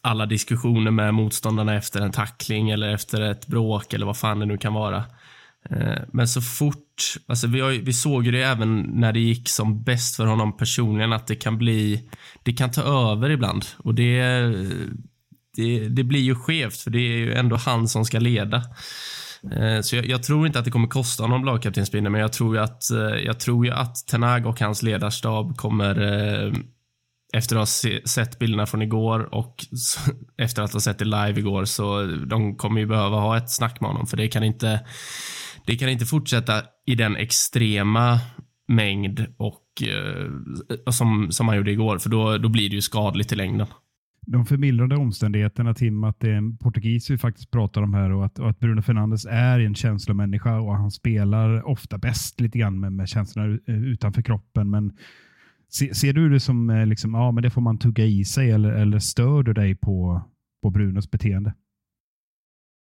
alla 0.00 0.26
diskussioner 0.26 0.90
med 0.90 1.14
motståndarna 1.14 1.74
efter 1.74 2.00
en 2.00 2.12
tackling 2.12 2.70
eller 2.70 2.88
efter 2.94 3.20
ett 3.20 3.46
bråk 3.46 3.92
eller 3.92 4.06
vad 4.06 4.16
fan 4.16 4.38
det 4.38 4.46
nu 4.46 4.58
kan 4.58 4.74
vara. 4.74 5.04
Eh, 5.70 6.02
men 6.12 6.28
så 6.28 6.40
fort, 6.40 7.14
alltså 7.26 7.46
vi, 7.46 7.60
har, 7.60 7.70
vi 7.70 7.92
såg 7.92 8.26
ju 8.26 8.32
det 8.32 8.42
även 8.42 8.80
när 8.82 9.12
det 9.12 9.20
gick 9.20 9.48
som 9.48 9.82
bäst 9.82 10.16
för 10.16 10.26
honom 10.26 10.56
personligen 10.56 11.12
att 11.12 11.26
det 11.26 11.36
kan 11.36 11.58
bli, 11.58 12.08
det 12.42 12.52
kan 12.52 12.70
ta 12.70 12.82
över 13.12 13.30
ibland 13.30 13.64
och 13.78 13.94
det, 13.94 14.22
det, 15.56 15.88
det 15.88 16.04
blir 16.04 16.20
ju 16.20 16.34
skevt 16.34 16.80
för 16.80 16.90
det 16.90 16.98
är 16.98 17.18
ju 17.18 17.34
ändå 17.34 17.56
han 17.56 17.88
som 17.88 18.04
ska 18.04 18.18
leda. 18.18 18.62
Eh, 19.52 19.80
så 19.80 19.96
jag, 19.96 20.06
jag 20.06 20.22
tror 20.22 20.46
inte 20.46 20.58
att 20.58 20.64
det 20.64 20.70
kommer 20.70 20.88
kosta 20.88 21.22
honom 21.22 21.44
lagkaptensbindeln 21.44 22.12
men 22.12 22.20
jag 22.20 22.32
tror 22.32 22.56
ju 22.56 22.62
att, 22.62 22.90
eh, 22.90 22.98
jag 22.98 23.40
tror 23.40 23.66
ju 23.66 23.72
att 23.72 24.06
Tenag 24.06 24.46
och 24.46 24.60
hans 24.60 24.82
ledarstab 24.82 25.56
kommer 25.56 25.98
efter 27.32 27.56
att 27.56 27.60
ha 27.60 28.00
sett 28.08 28.38
bilderna 28.38 28.66
från 28.66 28.82
igår 28.82 29.34
och 29.34 29.54
efter 30.38 30.62
att 30.62 30.72
ha 30.72 30.80
sett 30.80 30.98
det 30.98 31.04
live 31.04 31.40
igår 31.40 31.64
så 31.64 32.02
de 32.06 32.56
kommer 32.56 32.80
ju 32.80 32.86
behöva 32.86 33.16
ha 33.16 33.36
ett 33.36 33.50
snack 33.50 33.80
med 33.80 33.90
honom 33.90 34.06
för 34.06 34.16
det 34.16 34.28
kan 34.28 34.42
inte 34.42 34.80
det 35.66 35.76
kan 35.76 35.88
inte 35.88 36.06
fortsätta 36.06 36.62
i 36.86 36.94
den 36.94 37.16
extrema 37.16 38.20
mängd 38.68 39.26
och 39.36 39.64
eh, 39.82 40.92
som, 40.92 41.28
som 41.30 41.48
han 41.48 41.56
gjorde 41.56 41.70
igår 41.70 41.98
för 41.98 42.10
då, 42.10 42.38
då 42.38 42.48
blir 42.48 42.68
det 42.70 42.74
ju 42.74 42.82
skadligt 42.82 43.32
i 43.32 43.36
längden. 43.36 43.66
De 44.26 44.46
förmildrande 44.46 44.96
omständigheterna, 44.96 45.74
Tim, 45.74 46.04
att 46.04 46.20
det 46.20 46.30
är 46.30 46.34
en 46.34 46.58
portugis 46.58 47.10
vi 47.10 47.18
faktiskt 47.18 47.50
pratar 47.50 47.82
om 47.82 47.94
här 47.94 48.12
och 48.12 48.24
att, 48.24 48.38
och 48.38 48.50
att 48.50 48.60
Bruno 48.60 48.82
Fernandes 48.82 49.26
är 49.26 49.60
en 49.60 49.74
känslomänniska 49.74 50.60
och 50.60 50.76
han 50.76 50.90
spelar 50.90 51.68
ofta 51.68 51.98
bäst 51.98 52.40
lite 52.40 52.58
grann 52.58 52.80
med, 52.80 52.92
med 52.92 53.08
känslorna 53.08 53.58
eh, 53.68 53.74
utanför 53.74 54.22
kroppen. 54.22 54.70
Men 54.70 54.92
se, 55.70 55.94
ser 55.94 56.12
du 56.12 56.28
det 56.28 56.40
som 56.40 56.70
eh, 56.70 56.86
liksom, 56.86 57.14
ja, 57.14 57.30
men 57.32 57.42
det 57.42 57.50
får 57.50 57.60
man 57.60 57.78
tugga 57.78 58.04
i 58.04 58.24
sig 58.24 58.50
eller, 58.50 58.72
eller 58.72 58.98
stör 58.98 59.42
du 59.42 59.52
dig 59.52 59.74
på, 59.74 60.22
på 60.62 60.70
Brunos 60.70 61.10
beteende? 61.10 61.52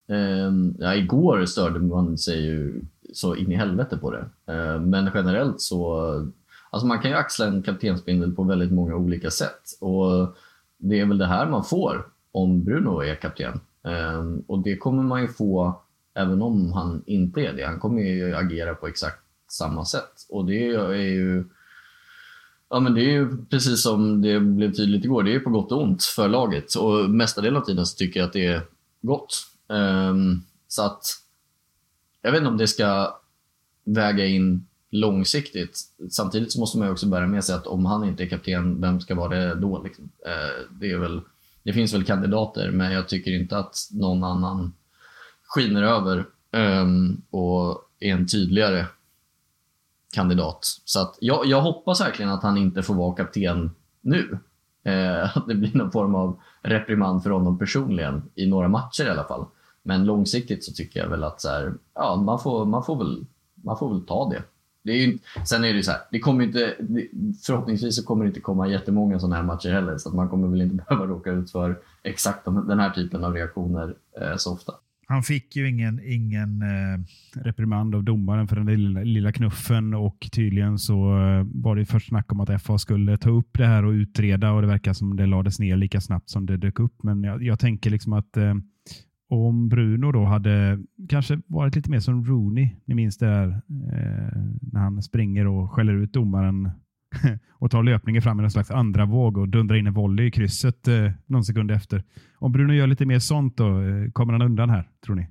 Ehm, 0.08 0.74
ja, 0.78 0.94
igår 0.94 1.44
störde 1.44 1.78
man 1.78 2.18
sig 2.18 2.44
ju 2.44 2.82
så 3.12 3.36
in 3.36 3.52
i 3.52 3.56
helvete 3.56 3.96
på 3.96 4.10
det. 4.10 4.52
Ehm, 4.52 4.90
men 4.90 5.10
generellt 5.14 5.60
så, 5.60 5.96
alltså 6.70 6.86
man 6.86 6.98
kan 6.98 7.10
ju 7.10 7.16
axla 7.16 7.46
en 7.46 7.62
kaptensbindel 7.62 8.32
på 8.32 8.42
väldigt 8.42 8.72
många 8.72 8.96
olika 8.96 9.30
sätt. 9.30 9.62
Och 9.80 10.36
det 10.78 11.00
är 11.00 11.06
väl 11.06 11.18
det 11.18 11.26
här 11.26 11.46
man 11.46 11.64
får 11.64 12.06
om 12.32 12.64
Bruno 12.64 13.02
är 13.02 13.14
kapten. 13.14 13.60
Ehm, 13.84 14.44
och 14.46 14.58
det 14.58 14.76
kommer 14.76 15.02
man 15.02 15.22
ju 15.22 15.28
få 15.28 15.80
även 16.14 16.42
om 16.42 16.72
han 16.72 17.02
inte 17.06 17.40
är 17.40 17.52
det. 17.52 17.64
Han 17.64 17.80
kommer 17.80 18.02
ju 18.02 18.34
agera 18.34 18.74
på 18.74 18.86
exakt 18.86 19.22
samma 19.50 19.84
sätt. 19.84 20.26
Och 20.30 20.46
det 20.46 20.74
är 20.74 20.94
ju 20.94 21.44
Ja 22.68 22.80
men 22.80 22.94
det 22.94 23.00
är 23.00 23.10
ju 23.10 23.44
precis 23.44 23.82
som 23.82 24.22
det 24.22 24.40
blev 24.40 24.72
tydligt 24.72 25.04
igår, 25.04 25.22
det 25.22 25.34
är 25.34 25.40
på 25.40 25.50
gott 25.50 25.72
och 25.72 25.82
ont 25.82 26.04
för 26.04 26.28
laget. 26.28 26.74
Och 26.74 27.10
mesta 27.10 27.40
delen 27.40 27.62
av 27.62 27.64
tiden 27.64 27.86
så 27.86 27.96
tycker 27.96 28.20
jag 28.20 28.26
att 28.26 28.32
det 28.32 28.46
är 28.46 28.62
gott. 29.02 29.46
Um, 29.68 30.44
så 30.68 30.82
att 30.82 31.02
jag 32.22 32.32
vet 32.32 32.38
inte 32.38 32.50
om 32.50 32.56
det 32.56 32.66
ska 32.66 33.20
väga 33.84 34.26
in 34.26 34.66
långsiktigt. 34.90 35.80
Samtidigt 36.10 36.52
så 36.52 36.60
måste 36.60 36.78
man 36.78 36.88
ju 36.88 36.92
också 36.92 37.06
bära 37.06 37.26
med 37.26 37.44
sig 37.44 37.54
att 37.54 37.66
om 37.66 37.86
han 37.86 38.04
inte 38.04 38.22
är 38.22 38.28
kapten, 38.28 38.80
vem 38.80 39.00
ska 39.00 39.14
vara 39.14 39.38
det 39.38 39.54
då? 39.54 39.82
Liksom? 39.82 40.04
Uh, 40.04 40.78
det, 40.80 40.90
är 40.90 40.98
väl, 40.98 41.20
det 41.62 41.72
finns 41.72 41.94
väl 41.94 42.04
kandidater, 42.04 42.70
men 42.70 42.92
jag 42.92 43.08
tycker 43.08 43.30
inte 43.30 43.58
att 43.58 43.76
någon 43.92 44.24
annan 44.24 44.72
skiner 45.42 45.82
över 45.82 46.24
um, 46.52 47.22
och 47.30 47.90
är 48.00 48.12
en 48.12 48.26
tydligare 48.26 48.86
kandidat. 50.16 50.58
Så 50.84 51.00
att 51.00 51.18
jag, 51.20 51.46
jag 51.46 51.60
hoppas 51.60 52.00
verkligen 52.00 52.32
att 52.32 52.42
han 52.42 52.56
inte 52.56 52.82
får 52.82 52.94
vara 52.94 53.14
kapten 53.14 53.70
nu. 54.00 54.38
Eh, 54.84 55.36
att 55.36 55.46
det 55.46 55.54
blir 55.54 55.74
någon 55.74 55.92
form 55.92 56.14
av 56.14 56.40
reprimand 56.62 57.22
för 57.22 57.30
honom 57.30 57.58
personligen 57.58 58.22
i 58.34 58.46
några 58.46 58.68
matcher 58.68 59.04
i 59.06 59.10
alla 59.10 59.24
fall. 59.24 59.46
Men 59.82 60.04
långsiktigt 60.04 60.64
så 60.64 60.72
tycker 60.72 61.00
jag 61.00 61.08
väl 61.08 61.24
att 61.24 61.40
så 61.40 61.48
här, 61.48 61.74
ja, 61.94 62.16
man, 62.16 62.38
får, 62.40 62.64
man, 62.64 62.84
får 62.84 62.96
väl, 62.96 63.26
man 63.54 63.78
får 63.78 63.88
väl 63.94 64.06
ta 64.06 64.30
det. 64.30 64.42
det 64.82 64.92
är 64.92 65.06
ju, 65.06 65.18
sen 65.44 65.64
är 65.64 65.68
det 65.68 65.76
ju 65.76 65.82
så 65.82 65.90
här, 65.90 66.00
det 66.10 66.18
kommer 66.18 66.44
inte, 66.44 66.74
förhoppningsvis 67.42 67.96
så 67.96 68.02
kommer 68.04 68.24
det 68.24 68.28
inte 68.28 68.40
komma 68.40 68.68
jättemånga 68.68 69.18
sådana 69.18 69.36
här 69.36 69.42
matcher 69.42 69.70
heller. 69.70 69.98
Så 69.98 70.08
att 70.08 70.14
man 70.14 70.28
kommer 70.28 70.48
väl 70.48 70.62
inte 70.62 70.84
behöva 70.88 71.06
råka 71.06 71.30
ut 71.30 71.50
för 71.50 71.78
exakt 72.02 72.44
den 72.44 72.80
här 72.80 72.90
typen 72.90 73.24
av 73.24 73.34
reaktioner 73.34 73.94
eh, 74.20 74.36
så 74.36 74.52
ofta. 74.52 74.72
Han 75.08 75.22
fick 75.22 75.56
ju 75.56 75.68
ingen, 75.68 76.00
ingen 76.04 76.62
eh, 76.62 77.00
reprimand 77.34 77.94
av 77.94 78.04
domaren 78.04 78.48
för 78.48 78.56
den 78.56 78.66
lilla, 78.66 79.00
lilla 79.00 79.32
knuffen 79.32 79.94
och 79.94 80.28
tydligen 80.32 80.78
så 80.78 80.94
eh, 80.94 81.46
var 81.54 81.76
det 81.76 81.84
först 81.84 82.08
snack 82.08 82.32
om 82.32 82.40
att 82.40 82.62
FA 82.62 82.78
skulle 82.78 83.16
ta 83.16 83.30
upp 83.30 83.58
det 83.58 83.66
här 83.66 83.84
och 83.84 83.90
utreda 83.90 84.52
och 84.52 84.62
det 84.62 84.68
verkar 84.68 84.92
som 84.92 85.16
det 85.16 85.26
lades 85.26 85.58
ner 85.58 85.76
lika 85.76 86.00
snabbt 86.00 86.30
som 86.30 86.46
det 86.46 86.56
dök 86.56 86.78
upp. 86.78 87.02
Men 87.02 87.24
jag, 87.24 87.42
jag 87.42 87.58
tänker 87.58 87.90
liksom 87.90 88.12
att 88.12 88.36
eh, 88.36 88.54
om 89.28 89.68
Bruno 89.68 90.12
då 90.12 90.24
hade 90.24 90.78
kanske 91.08 91.40
varit 91.46 91.76
lite 91.76 91.90
mer 91.90 92.00
som 92.00 92.24
Rooney, 92.24 92.68
ni 92.84 92.94
minns 92.94 93.18
det 93.18 93.26
där 93.26 93.48
eh, 93.48 94.42
när 94.60 94.80
han 94.80 95.02
springer 95.02 95.46
och 95.46 95.72
skäller 95.72 95.94
ut 95.94 96.12
domaren 96.12 96.70
och 97.58 97.70
tar 97.70 97.82
löpningen 97.82 98.22
fram 98.22 98.38
i 98.38 98.42
någon 98.42 98.50
slags 98.50 98.70
andra 98.70 99.04
våg 99.04 99.38
och 99.38 99.48
dundrar 99.48 99.76
in 99.76 99.86
en 99.86 99.94
volley 99.94 100.26
i 100.26 100.30
krysset 100.30 100.88
eh, 100.88 101.10
någon 101.26 101.44
sekund 101.44 101.70
efter. 101.70 102.04
Om 102.38 102.52
Bruno 102.52 102.72
gör 102.72 102.86
lite 102.86 103.06
mer 103.06 103.18
sånt 103.18 103.56
då, 103.56 103.82
eh, 103.82 104.10
kommer 104.12 104.32
han 104.32 104.42
undan 104.42 104.70
här, 104.70 104.88
tror 105.04 105.14
ni? 105.14 105.28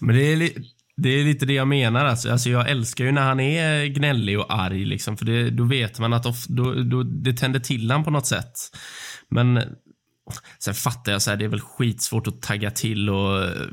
Men 0.00 0.16
det 0.16 0.22
är, 0.32 0.36
li- 0.36 0.56
det 0.96 1.08
är 1.08 1.24
lite 1.24 1.46
det 1.46 1.52
jag 1.52 1.68
menar. 1.68 2.04
Alltså. 2.04 2.30
Alltså, 2.30 2.50
jag 2.50 2.70
älskar 2.70 3.04
ju 3.04 3.12
när 3.12 3.22
han 3.22 3.40
är 3.40 3.86
gnällig 3.86 4.38
och 4.38 4.54
arg. 4.54 4.84
Liksom, 4.84 5.16
för 5.16 5.24
det, 5.24 5.50
då 5.50 5.64
vet 5.64 5.98
man 5.98 6.12
att 6.12 6.26
of, 6.26 6.46
då, 6.46 6.74
då, 6.74 7.02
det 7.02 7.32
tänder 7.32 7.60
till 7.60 7.90
han 7.90 8.04
på 8.04 8.10
något 8.10 8.26
sätt. 8.26 8.52
Men 9.28 9.62
sen 10.58 10.74
fattar 10.74 11.12
jag, 11.12 11.22
så 11.22 11.30
här, 11.30 11.36
det 11.36 11.44
är 11.44 11.48
väl 11.48 11.60
skitsvårt 11.60 12.26
att 12.26 12.42
tagga 12.42 12.70
till 12.70 13.10
och 13.10 13.44
eh, 13.44 13.66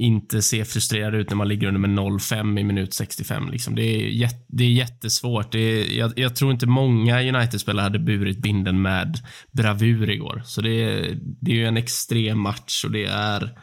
inte 0.00 0.42
se 0.42 0.64
frustrerad 0.64 1.14
ut 1.14 1.28
när 1.30 1.36
man 1.36 1.48
ligger 1.48 1.68
under 1.68 1.80
med 1.80 1.90
0-5 1.90 2.60
i 2.60 2.64
minut 2.64 2.94
65. 2.94 3.50
Liksom. 3.50 3.74
Det, 3.74 3.82
är 3.82 4.08
jätt, 4.08 4.44
det 4.48 4.64
är 4.64 4.70
jättesvårt. 4.70 5.52
Det 5.52 5.58
är, 5.58 5.98
jag, 5.98 6.12
jag 6.18 6.36
tror 6.36 6.52
inte 6.52 6.66
många 6.66 7.20
United-spelare 7.22 7.82
hade 7.82 7.98
burit 7.98 8.38
binden 8.38 8.82
med 8.82 9.18
bravur 9.52 10.10
igår. 10.10 10.42
Så 10.44 10.60
det, 10.60 10.70
är- 10.82 11.18
det 11.40 11.50
är 11.50 11.54
ju 11.56 11.66
en 11.66 11.76
extrem 11.76 12.38
match 12.40 12.84
och 12.84 12.90
det 12.90 13.04
är 13.04 13.58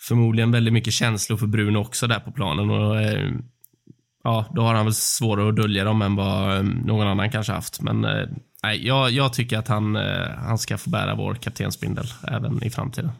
förmodligen 0.00 0.50
väldigt 0.50 0.72
mycket 0.74 0.92
känslor 0.92 1.36
för 1.36 1.46
Bruno 1.46 1.78
också 1.78 2.06
där 2.06 2.20
på 2.20 2.32
planen. 2.32 2.70
Och, 2.70 3.00
eh, 3.00 3.30
ja, 4.24 4.46
då 4.54 4.62
har 4.62 4.74
han 4.74 4.84
väl 4.86 4.94
svårare 4.94 5.48
att 5.48 5.56
dölja 5.56 5.84
dem 5.84 6.02
än 6.02 6.16
vad 6.16 6.56
eh, 6.56 6.62
någon 6.62 7.06
annan 7.06 7.30
kanske 7.30 7.52
haft. 7.52 7.80
Men 7.82 8.04
eh, 8.04 8.26
nej, 8.62 8.86
jag, 8.86 9.10
jag 9.10 9.32
tycker 9.32 9.58
att 9.58 9.68
han, 9.68 9.94
han 10.36 10.58
ska 10.58 10.78
få 10.78 10.90
bära 10.90 11.14
vår 11.14 11.34
kaptensbindel 11.34 12.06
även 12.28 12.62
i 12.64 12.70
framtiden. 12.70 13.10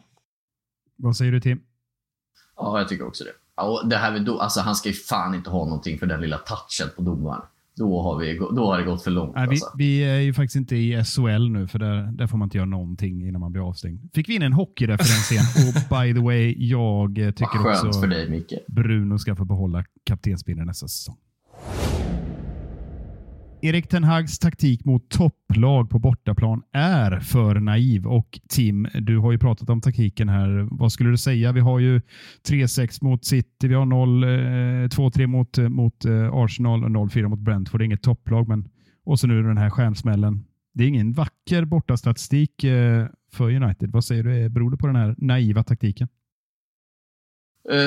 Vad 0.98 1.16
säger 1.16 1.32
du 1.32 1.40
Tim? 1.40 1.60
Ja, 2.56 2.78
jag 2.78 2.88
tycker 2.88 3.06
också 3.06 3.24
det. 3.24 3.62
Och 3.62 3.88
det 3.88 3.96
här 3.96 4.18
do, 4.18 4.38
alltså, 4.38 4.60
han 4.60 4.74
ska 4.74 4.88
ju 4.88 4.94
fan 4.94 5.34
inte 5.34 5.50
ha 5.50 5.64
någonting 5.64 5.98
för 5.98 6.06
den 6.06 6.20
lilla 6.20 6.38
touchen 6.38 6.94
på 6.96 7.02
domaren. 7.02 7.42
Då 7.76 8.02
har, 8.02 8.18
vi, 8.18 8.38
då 8.38 8.66
har 8.66 8.78
det 8.78 8.84
gått 8.84 9.02
för 9.02 9.10
långt. 9.10 9.34
Nej, 9.34 9.46
vi, 9.48 9.50
alltså. 9.50 9.72
vi 9.78 9.98
är 10.04 10.20
ju 10.20 10.34
faktiskt 10.34 10.56
inte 10.56 10.76
i 10.76 11.04
SHL 11.04 11.50
nu, 11.50 11.66
för 11.66 11.78
där, 11.78 12.12
där 12.12 12.26
får 12.26 12.38
man 12.38 12.46
inte 12.46 12.56
göra 12.56 12.66
någonting 12.66 13.28
innan 13.28 13.40
man 13.40 13.52
blir 13.52 13.68
avstängd. 13.68 14.10
Fick 14.14 14.28
vi 14.28 14.34
in 14.34 14.42
en 14.42 14.52
hockeyreferens 14.52 15.32
igen? 15.32 15.44
Och 15.68 15.74
by 15.74 16.14
the 16.14 16.20
way, 16.20 16.54
jag 16.58 17.18
eh, 17.18 17.24
Vad 17.24 17.36
tycker 17.36 17.58
skönt 17.58 17.84
också 17.84 18.00
för 18.00 18.08
dig, 18.08 18.30
Micke. 18.30 18.52
Bruno 18.66 19.18
ska 19.18 19.36
få 19.36 19.44
behålla 19.44 19.84
kaptensbindeln 20.04 20.66
nästa 20.66 20.88
säsong. 20.88 21.16
Erik 23.64 23.88
Ten 23.88 24.04
Hags 24.04 24.38
taktik 24.38 24.84
mot 24.84 25.10
topplag 25.10 25.90
på 25.90 25.98
bortaplan 25.98 26.62
är 26.72 27.20
för 27.20 27.54
naiv. 27.54 28.06
Och 28.06 28.40
Tim, 28.48 28.88
du 28.94 29.18
har 29.18 29.32
ju 29.32 29.38
pratat 29.38 29.70
om 29.70 29.80
taktiken 29.80 30.28
här. 30.28 30.68
Vad 30.70 30.92
skulle 30.92 31.10
du 31.10 31.16
säga? 31.16 31.52
Vi 31.52 31.60
har 31.60 31.78
ju 31.78 32.00
3-6 32.48 33.04
mot 33.04 33.24
City, 33.24 33.68
vi 33.68 33.74
har 33.74 33.86
2-3 33.86 35.20
eh, 35.20 35.26
mot, 35.26 35.58
eh, 35.58 35.68
mot 35.68 36.04
eh, 36.04 36.34
Arsenal 36.34 36.84
och 36.84 36.90
0-4 36.90 37.28
mot 37.28 37.38
Brentford. 37.38 37.80
Det 37.80 37.84
är 37.84 37.86
inget 37.86 38.02
topplag, 38.02 38.48
men 38.48 38.68
och 39.04 39.20
så 39.20 39.26
nu 39.26 39.42
den 39.42 39.58
här 39.58 39.70
stjärnsmällen. 39.70 40.44
Det 40.74 40.84
är 40.84 40.88
ingen 40.88 41.12
vacker 41.12 41.64
bortastatistik 41.64 42.64
för 43.32 43.50
United. 43.62 43.90
Vad 43.90 44.04
säger 44.04 44.22
du? 44.22 44.48
Beror 44.48 44.70
det 44.70 44.76
på 44.76 44.86
den 44.86 44.96
här 44.96 45.14
naiva 45.18 45.62
taktiken? 45.62 46.08
Uh, 47.72 47.78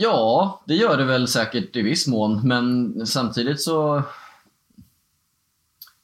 ja, 0.00 0.62
det 0.66 0.74
gör 0.74 0.96
det 0.96 1.04
väl 1.04 1.28
säkert 1.28 1.76
i 1.76 1.82
viss 1.82 2.08
mån, 2.08 2.48
men 2.48 2.94
samtidigt 3.06 3.60
så... 3.60 4.02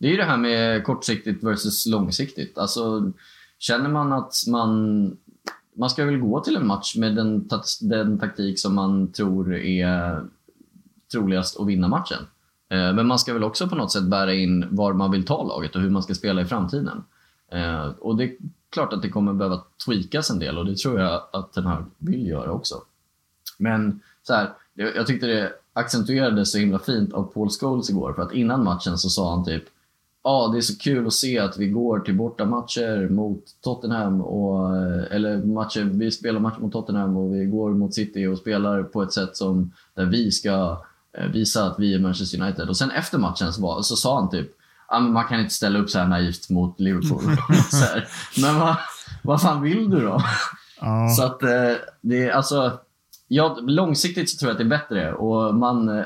Det 0.05 0.09
är 0.09 0.11
ju 0.11 0.17
det 0.17 0.25
här 0.25 0.37
med 0.37 0.85
kortsiktigt 0.85 1.45
versus 1.45 1.87
långsiktigt. 1.87 2.59
Alltså, 2.59 3.13
känner 3.59 3.89
man 3.89 4.13
att 4.13 4.35
man... 4.49 5.17
Man 5.77 5.91
ska 5.91 6.05
väl 6.05 6.19
gå 6.19 6.41
till 6.41 6.57
en 6.57 6.67
match 6.67 6.97
med 6.97 7.17
den, 7.17 7.49
den 7.81 8.19
taktik 8.19 8.61
som 8.61 8.75
man 8.75 9.13
tror 9.13 9.55
är 9.55 10.23
troligast 11.13 11.61
att 11.61 11.67
vinna 11.67 11.89
matchen. 11.89 12.19
Eh, 12.69 12.93
men 12.93 13.07
man 13.07 13.19
ska 13.19 13.33
väl 13.33 13.45
också 13.45 13.69
på 13.69 13.75
något 13.75 13.93
sätt 13.93 14.05
bära 14.05 14.35
in 14.35 14.67
var 14.71 14.93
man 14.93 15.11
vill 15.11 15.27
ta 15.27 15.43
laget 15.43 15.77
och 15.77 15.83
hur 15.83 15.91
man 15.91 16.03
ska 16.03 16.15
spela 16.15 16.43
i 16.43 16.45
framtiden. 16.45 17.05
Eh, 17.53 17.87
och 17.87 18.17
det 18.17 18.25
är 18.25 18.37
klart 18.71 18.93
att 18.93 19.03
det 19.03 19.09
kommer 19.09 19.33
behöva 19.33 19.63
tweakas 19.87 20.31
en 20.31 20.39
del 20.39 20.59
och 20.59 20.67
det 20.67 20.77
tror 20.77 21.01
jag 21.01 21.23
att 21.33 21.53
den 21.53 21.67
här 21.67 21.85
vill 21.99 22.27
göra 22.27 22.53
också. 22.53 22.75
Men 23.59 24.01
så 24.23 24.35
här, 24.35 24.53
jag 24.75 25.07
tyckte 25.07 25.27
det 25.27 25.53
accentuerades 25.73 26.53
så 26.53 26.59
himla 26.59 26.79
fint 26.79 27.13
av 27.13 27.23
Paul 27.23 27.49
Scholes 27.51 27.91
igår 27.91 28.13
för 28.13 28.23
att 28.23 28.33
innan 28.33 28.65
matchen 28.65 28.99
så 28.99 29.09
sa 29.09 29.35
han 29.35 29.45
typ 29.45 29.65
Ja, 30.27 30.51
det 30.53 30.59
är 30.59 30.63
så 30.63 30.79
kul 30.79 31.07
att 31.07 31.13
se 31.13 31.39
att 31.39 31.59
vi 31.59 31.69
går 31.69 32.01
till 32.01 32.17
bortamatcher 32.17 33.09
mot 33.09 33.45
Tottenham 33.61 34.21
och, 34.21 34.77
eh, 34.77 35.17
eller 35.17 35.37
matcher, 35.37 35.81
vi 35.81 36.11
spelar 36.11 36.41
matcher 36.41 36.61
mot 36.61 36.73
Tottenham 36.73 37.17
och 37.17 37.35
vi 37.35 37.45
går 37.45 37.71
mot 37.71 37.95
City 37.95 38.27
och 38.27 38.39
spelar 38.39 38.83
på 38.83 39.03
ett 39.03 39.13
sätt 39.13 39.37
som 39.37 39.73
där 39.95 40.05
vi 40.05 40.31
ska 40.31 40.85
eh, 41.19 41.27
visa 41.27 41.65
att 41.65 41.79
vi 41.79 41.95
är 41.95 41.99
Manchester 41.99 42.43
United. 42.43 42.69
Och 42.69 42.77
sen 42.77 42.91
efter 42.91 43.19
matchen 43.19 43.53
så, 43.53 43.63
var, 43.63 43.83
så 43.83 43.97
sa 43.97 44.21
han 44.21 44.31
typ 44.31 44.51
ah, 44.89 45.01
man 45.01 45.25
kan 45.25 45.41
inte 45.41 45.55
ställa 45.55 45.79
upp 45.79 45.91
så 45.91 45.99
här 45.99 46.07
naivt 46.07 46.51
mot 46.51 46.81
Liverpool. 46.81 47.23
så 47.71 47.77
här, 47.77 48.09
men 48.43 48.61
vad, 48.61 48.77
vad 49.23 49.43
fan 49.43 49.63
vill 49.63 49.91
du 49.91 50.01
då? 50.01 50.23
Ja. 50.81 51.09
Så 51.09 51.25
att 51.25 51.43
eh, 51.43 51.73
det 52.01 52.29
är 52.29 52.31
alltså, 52.31 52.79
ja, 53.29 53.59
långsiktigt 53.61 54.31
så 54.31 54.39
tror 54.39 54.49
jag 54.49 54.55
att 54.55 54.59
det 54.59 54.75
är 54.75 54.79
bättre 54.79 55.13
och 55.13 55.55
man, 55.55 56.05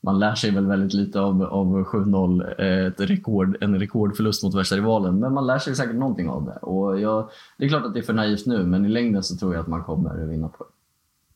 man 0.00 0.18
lär 0.18 0.34
sig 0.34 0.50
väl 0.50 0.66
väldigt 0.66 0.94
lite 0.94 1.20
av, 1.20 1.42
av 1.42 1.84
7-0, 1.84 2.60
eh, 2.60 2.86
ett 2.86 3.00
rekord, 3.00 3.56
en 3.60 3.78
rekordförlust 3.78 4.44
mot 4.44 4.54
värsta 4.54 4.76
rivalen, 4.76 5.18
men 5.18 5.34
man 5.34 5.46
lär 5.46 5.58
sig 5.58 5.76
säkert 5.76 5.96
någonting 5.96 6.28
av 6.28 6.44
det. 6.44 6.58
Och 6.62 7.00
jag, 7.00 7.30
det 7.58 7.64
är 7.64 7.68
klart 7.68 7.84
att 7.84 7.94
det 7.94 8.00
är 8.00 8.02
för 8.02 8.12
naivt 8.12 8.46
nu, 8.46 8.66
men 8.66 8.84
i 8.84 8.88
längden 8.88 9.22
så 9.22 9.36
tror 9.36 9.54
jag 9.54 9.60
att 9.60 9.68
man 9.68 9.84
kommer 9.84 10.26
vinna 10.26 10.48
på 10.48 10.66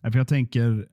det. 0.02 0.12
För 0.12 0.18
jag 0.18 0.28
tänker, 0.28 0.86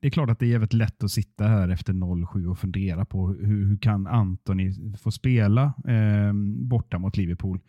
det 0.00 0.06
är 0.06 0.10
klart 0.10 0.30
att 0.30 0.38
det 0.38 0.46
är 0.46 0.50
jävligt 0.50 0.72
lätt 0.72 1.04
att 1.04 1.10
sitta 1.10 1.44
här 1.44 1.68
efter 1.68 1.92
0-7 1.92 2.46
och 2.50 2.58
fundera 2.58 3.04
på 3.04 3.28
hur, 3.28 3.66
hur 3.66 3.76
kan 3.76 4.06
Antoni 4.06 4.74
få 5.02 5.10
spela 5.10 5.62
eh, 5.64 6.32
borta 6.58 6.98
mot 6.98 7.16
Liverpool. 7.16 7.60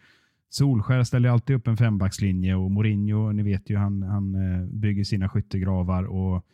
Solskär 0.50 1.04
ställer 1.04 1.30
alltid 1.30 1.56
upp 1.56 1.68
en 1.68 1.78
fembackslinje 1.78 2.56
och 2.56 2.72
Mourinho, 2.72 3.32
ni 3.32 3.44
vet 3.44 3.70
ju, 3.70 3.78
han, 3.78 4.04
han 4.04 4.36
eh, 4.36 4.66
bygger 4.68 5.04
sina 5.04 5.30
skyttegravar. 5.30 6.04
Och, 6.04 6.46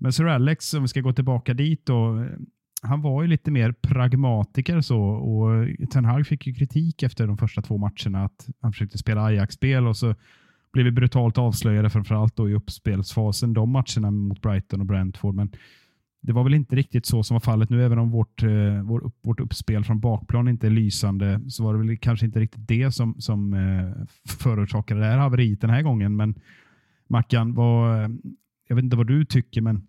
men 0.00 0.12
Sir 0.12 0.26
Alex, 0.26 0.74
om 0.74 0.82
vi 0.82 0.88
ska 0.88 1.00
gå 1.00 1.12
tillbaka 1.12 1.54
dit 1.54 1.86
då, 1.86 2.26
han 2.82 3.02
var 3.02 3.22
ju 3.22 3.28
lite 3.28 3.50
mer 3.50 3.72
pragmatiker 3.72 4.80
så 4.80 5.00
och 5.00 5.66
Ten 5.92 6.04
Hag 6.04 6.26
fick 6.26 6.46
ju 6.46 6.54
kritik 6.54 7.02
efter 7.02 7.26
de 7.26 7.38
första 7.38 7.62
två 7.62 7.78
matcherna 7.78 8.24
att 8.24 8.48
han 8.60 8.72
försökte 8.72 8.98
spela 8.98 9.24
Ajax-spel 9.24 9.86
och 9.86 9.96
så 9.96 10.14
blev 10.72 10.84
vi 10.84 10.90
brutalt 10.90 11.38
avslöjade, 11.38 11.90
framförallt 11.90 12.36
då 12.36 12.50
i 12.50 12.54
uppspelsfasen, 12.54 13.52
de 13.52 13.70
matcherna 13.70 14.10
mot 14.10 14.40
Brighton 14.40 14.80
och 14.80 14.86
Brentford. 14.86 15.34
Men 15.34 15.50
det 16.22 16.32
var 16.32 16.44
väl 16.44 16.54
inte 16.54 16.76
riktigt 16.76 17.06
så 17.06 17.22
som 17.22 17.34
var 17.34 17.40
fallet 17.40 17.70
nu, 17.70 17.84
även 17.84 17.98
om 17.98 18.10
vårt, 18.10 18.42
eh, 18.42 18.82
vår 18.82 19.04
upp, 19.04 19.14
vårt 19.22 19.40
uppspel 19.40 19.84
från 19.84 20.00
bakplan 20.00 20.48
inte 20.48 20.66
är 20.66 20.70
lysande, 20.70 21.40
så 21.48 21.64
var 21.64 21.72
det 21.74 21.78
väl 21.78 21.98
kanske 21.98 22.26
inte 22.26 22.40
riktigt 22.40 22.68
det 22.68 22.92
som, 22.92 23.14
som 23.18 23.54
eh, 23.54 24.06
förorsakade 24.28 25.00
det 25.00 25.06
här 25.06 25.18
haveriet 25.18 25.60
den 25.60 25.70
här 25.70 25.82
gången. 25.82 26.16
Men 26.16 26.34
Mackan, 27.08 27.54
vad, 27.54 28.00
jag 28.68 28.76
vet 28.76 28.84
inte 28.84 28.96
vad 28.96 29.06
du 29.06 29.24
tycker, 29.24 29.60
men 29.60 29.86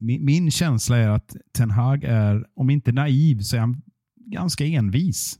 min, 0.00 0.24
min 0.24 0.50
känsla 0.50 0.96
är 0.96 1.08
att 1.08 1.36
Ten 1.56 1.70
Hag 1.70 2.04
är, 2.04 2.44
om 2.56 2.70
inte 2.70 2.92
naiv, 2.92 3.40
så 3.40 3.56
är 3.56 3.60
han 3.60 3.82
ganska 4.32 4.64
envis. 4.64 5.38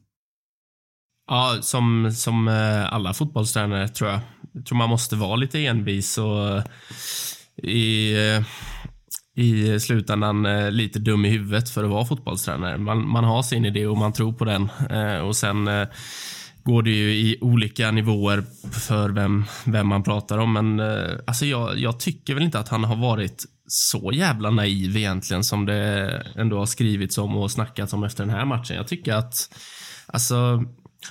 Ja, 1.31 1.59
som, 1.61 2.13
som 2.13 2.49
eh, 2.49 2.93
alla 2.93 3.15
fotbollstränare 3.15 3.89
tror 3.89 4.11
jag. 4.11 4.21
Jag 4.53 4.67
tror 4.67 4.79
man 4.79 4.89
måste 4.89 5.17
vara 5.17 5.37
lite 5.37 5.67
envis 5.67 6.19
och 6.19 6.49
eh, 6.49 6.65
i, 7.63 8.15
eh, 8.15 8.45
i 9.45 9.81
slutändan 9.81 10.43
lite 10.77 10.99
dum 10.99 11.25
i 11.25 11.29
huvudet 11.29 11.71
för 11.71 11.85
att 11.85 11.91
vara 11.91 12.05
fotbollstränare. 12.05 12.79
Man, 12.79 13.09
man 13.09 13.25
har 13.25 13.43
sin 13.43 13.65
idé 13.65 13.87
och 13.87 13.97
man 13.97 14.13
tror 14.13 14.33
på 14.33 14.45
den. 14.45 14.69
Och 15.23 15.37
sen 15.37 15.69
går 16.65 16.83
det 16.83 16.91
ju 16.91 17.11
i 17.11 17.39
olika 17.41 17.91
nivåer 17.91 18.45
för 18.73 19.11
vem, 19.11 19.45
vem 19.65 19.87
man 19.87 20.03
pratar 20.03 20.39
om. 20.39 20.53
Men 20.53 20.81
alltså 21.27 21.47
jag, 21.47 21.79
jag 21.79 22.01
tycker 22.01 22.35
väl 22.35 22.43
inte 22.43 22.59
att 22.59 22.69
han 22.69 22.85
har 22.85 22.97
varit 22.97 23.45
så 23.69 24.11
jävla 24.15 24.51
naiv 24.51 24.97
egentligen 24.97 25.45
som 25.45 25.67
det 25.67 26.23
ändå 26.37 26.59
har 26.59 26.67
skrivits 26.67 27.19
om 27.19 27.37
och 27.37 27.51
snackats 27.51 27.93
om 27.93 28.05
efter 28.05 28.25
den 28.25 28.35
här 28.35 28.45
matchen. 28.45 28.77
Jag 28.77 28.89
tycker 28.89 29.15
att 29.15 29.49
Alltså, 30.13 30.65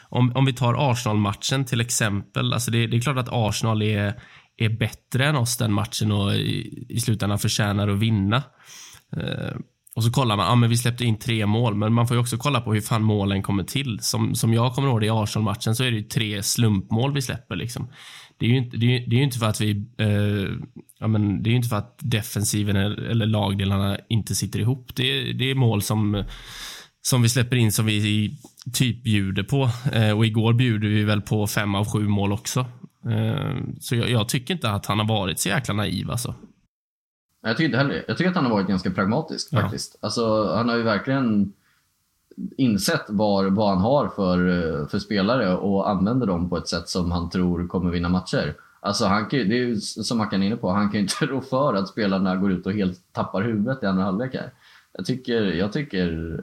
om, 0.10 0.32
om 0.36 0.45
vi 0.45 0.53
tar 0.53 0.91
Arsenal-matchen 0.91 1.66
till 1.66 1.82
exempel. 1.82 2.53
Alltså 2.53 2.72
det, 2.72 2.88
det 2.88 2.97
är 2.97 3.01
klart 3.01 3.18
att 3.18 3.30
Arsenal 3.32 3.82
är, 3.82 4.20
är 4.58 4.70
bättre 4.70 5.26
än 5.26 5.36
oss 5.36 5.58
den 5.58 5.74
matchen 5.74 6.12
och 6.12 6.36
i, 6.36 6.86
i 6.89 6.99
slutändan 6.99 7.39
förtjänar 7.39 7.88
att 7.88 7.99
vinna. 7.99 8.43
Eh, 9.18 9.55
och 9.95 10.03
så 10.03 10.12
kollar 10.12 10.36
man, 10.36 10.45
ja 10.45 10.51
ah, 10.51 10.55
men 10.55 10.70
vi 10.70 10.78
släppte 10.78 11.05
in 11.05 11.20
tre 11.20 11.45
mål, 11.45 11.76
men 11.76 11.93
man 11.93 12.08
får 12.08 12.16
ju 12.18 12.22
också 12.22 12.38
kolla 12.38 12.62
på 12.62 12.74
hur 12.74 12.82
fan 12.82 13.03
målen 13.03 13.43
kommer 13.43 13.64
till. 13.64 13.99
Som, 14.01 14.36
som 14.36 14.53
jag 14.53 14.74
kommer 14.74 14.88
ihåg 14.88 14.99
det 14.99 15.05
i 15.05 15.10
Arsenal-matchen 15.10 15.76
så 15.76 15.84
är 15.84 15.91
det 15.91 15.97
ju 15.97 16.03
tre 16.03 16.43
slumpmål 16.43 17.14
vi 17.14 17.22
släpper 17.22 17.55
liksom. 17.55 17.91
Det 18.38 18.46
är 18.46 18.50
ju 18.50 18.58
inte, 18.58 18.78
det 18.78 18.86
är, 18.98 19.08
det 19.10 19.16
är 19.16 19.24
inte 19.24 19.38
för 19.38 19.46
att 19.46 19.62
vi, 19.62 19.86
eh, 19.98 20.50
ja 21.00 21.08
men 21.08 21.44
det 21.44 21.50
är 21.50 21.52
ju 21.52 21.58
inte 21.58 21.70
för 21.70 21.76
att 21.78 21.98
defensiven 22.02 22.76
eller, 22.76 22.98
eller 23.04 23.26
lagdelarna 23.26 23.98
inte 24.10 24.36
sitter 24.36 24.60
ihop. 24.60 24.96
Det, 24.96 25.04
är- 25.04 25.34
det 25.34 25.52
är 25.52 25.56
mål 25.56 25.82
som 25.82 26.24
som 27.02 27.22
vi 27.22 27.30
släpper 27.30 27.56
in 27.56 27.72
som 27.72 27.86
vi 27.86 28.38
typ 28.74 29.04
bjuder 29.04 29.44
på. 29.44 29.70
Eh, 29.94 30.12
och 30.18 30.26
igår 30.26 30.54
bjuder 30.54 30.88
vi 30.88 31.04
väl 31.04 31.22
på 31.22 31.48
fem 31.48 31.76
av 31.76 31.86
sju 31.94 32.08
mål 32.08 32.32
också. 32.32 32.60
Eh, 33.10 33.56
så 33.80 33.96
jag, 33.96 34.10
jag 34.10 34.30
tycker 34.30 34.54
inte 34.54 34.70
att 34.72 34.86
han 34.86 35.00
har 35.00 35.08
varit 35.08 35.40
så 35.40 35.50
jäkla 35.50 35.74
naiv 35.74 36.12
alltså. 36.12 36.36
Jag 37.44 37.58
tycker 37.58 37.66
inte 37.66 37.78
heller. 37.78 38.06
Jag 38.08 38.18
tycker 38.18 38.30
att 38.30 38.36
han 38.36 38.46
har 38.46 38.52
varit 38.52 38.68
ganska 38.68 38.92
pragmatisk 38.92 39.50
Ja. 39.52 39.62
faktiskt. 39.62 39.96
Alltså, 40.02 40.54
han 40.56 40.70
har 40.70 40.78
ju 40.78 40.84
verkligen 40.84 41.54
insett 42.58 43.06
var, 43.10 43.46
vad 43.46 43.70
han 43.70 43.78
har 43.78 44.08
för, 44.08 44.48
eh, 44.48 44.88
för 44.88 45.00
spelare 45.00 45.56
och 45.58 45.90
använder 45.90 46.28
dem 46.28 46.50
på 46.50 46.58
ett 46.58 46.68
sätt 46.68 46.90
som 46.90 47.12
han 47.12 47.30
tror 47.30 47.68
kommer 47.68 47.92
vinna 47.92 48.10
matcher. 48.10 48.56
Alltså 48.80 49.06
han 49.06 49.26
kan, 49.26 49.40
det 49.40 49.56
är 49.56 49.66
ju 49.66 49.76
som 49.80 50.18
Mackan 50.18 50.44
är 50.44 50.48
inne 50.48 50.56
på, 50.56 50.70
han 50.70 50.90
kan 50.90 50.94
ju 50.94 51.02
inte 51.02 51.26
rå 51.26 51.42
för 51.42 51.74
att 51.74 51.88
spelarna 51.88 52.36
går 52.36 52.52
ut 52.52 52.66
och 52.66 52.74
helt 52.74 53.14
tappar 53.14 53.42
huvudet 53.42 53.84
i 53.84 53.86
andra 53.86 54.04
halvlek 54.04 54.34
här. 54.34 54.54
Jag 54.94 55.06
tycker, 55.06 55.44
jag 55.44 55.74
tycker, 55.74 56.40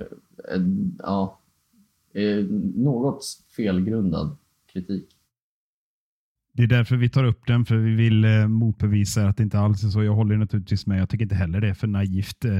eh, 0.50 0.62
ja, 0.98 1.38
eh, 2.12 2.44
något 2.74 3.24
felgrundad 3.56 4.36
kritik. 4.72 5.08
Det 6.56 6.62
är 6.62 6.66
därför 6.66 6.96
vi 6.96 7.08
tar 7.08 7.24
upp 7.24 7.46
den, 7.46 7.64
för 7.64 7.76
vi 7.76 7.94
vill 7.94 8.24
eh, 8.24 8.48
motbevisa 8.48 9.28
att 9.28 9.36
det 9.36 9.42
inte 9.42 9.58
alls 9.58 9.84
är 9.84 9.88
så. 9.88 10.04
Jag 10.04 10.14
håller 10.14 10.36
naturligtvis 10.36 10.86
med. 10.86 11.00
Jag 11.00 11.08
tycker 11.08 11.24
inte 11.24 11.34
heller 11.34 11.60
det 11.60 11.68
är 11.68 11.74
för 11.74 11.86
naivt. 11.86 12.44
Eh, 12.44 12.52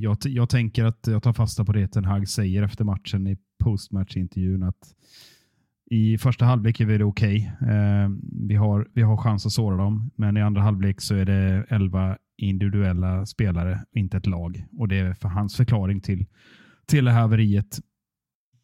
jag, 0.00 0.16
jag 0.24 0.48
tänker 0.48 0.84
att 0.84 1.06
jag 1.06 1.22
tar 1.22 1.32
fasta 1.32 1.64
på 1.64 1.72
det 1.72 1.88
Ten 1.88 2.04
Hag 2.04 2.28
säger 2.28 2.62
efter 2.62 2.84
matchen 2.84 3.26
i 3.26 3.36
postmatchintervjun 3.64 4.62
att 4.62 4.94
i 5.90 6.18
första 6.18 6.44
halvlek 6.44 6.80
är 6.80 6.98
det 6.98 7.04
okej. 7.04 7.52
Eh, 7.60 8.10
vi, 8.48 8.54
har, 8.54 8.88
vi 8.94 9.02
har 9.02 9.16
chans 9.16 9.46
att 9.46 9.52
såra 9.52 9.76
dem, 9.76 10.10
men 10.16 10.36
i 10.36 10.42
andra 10.42 10.62
halvlek 10.62 11.00
så 11.00 11.14
är 11.14 11.24
det 11.24 11.66
11 11.68 12.16
individuella 12.36 13.26
spelare, 13.26 13.84
inte 13.94 14.16
ett 14.16 14.26
lag. 14.26 14.64
Och 14.78 14.88
det 14.88 14.98
är 14.98 15.14
för 15.14 15.28
hans 15.28 15.56
förklaring 15.56 16.00
till, 16.00 16.26
till 16.86 17.04
det 17.04 17.10
här 17.10 17.20
haveriet. 17.20 17.78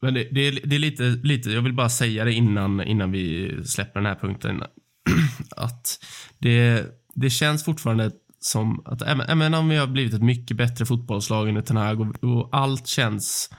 Men 0.02 0.14
det, 0.14 0.28
det, 0.30 0.40
är, 0.40 0.60
det 0.64 0.76
är 0.76 0.80
lite, 0.80 1.02
lite, 1.02 1.50
jag 1.50 1.62
vill 1.62 1.72
bara 1.72 1.88
säga 1.88 2.24
det 2.24 2.32
innan, 2.32 2.82
innan 2.82 3.12
vi 3.12 3.56
släpper 3.64 4.00
den 4.00 4.06
här 4.06 4.14
punkten. 4.14 4.62
Att 5.56 5.98
det, 6.38 6.86
det 7.14 7.30
känns 7.30 7.64
fortfarande 7.64 8.10
som 8.40 8.82
att 8.84 9.02
även, 9.02 9.54
om 9.54 9.68
vi 9.68 9.76
har 9.76 9.86
blivit 9.86 10.14
ett 10.14 10.22
mycket 10.22 10.56
bättre 10.56 10.86
fotbollslag 10.86 11.48
under 11.48 11.62
Ten 11.62 11.76
Hag 11.76 12.00
och, 12.00 12.24
och 12.24 12.48
allt 12.52 12.86
känns 12.86 13.50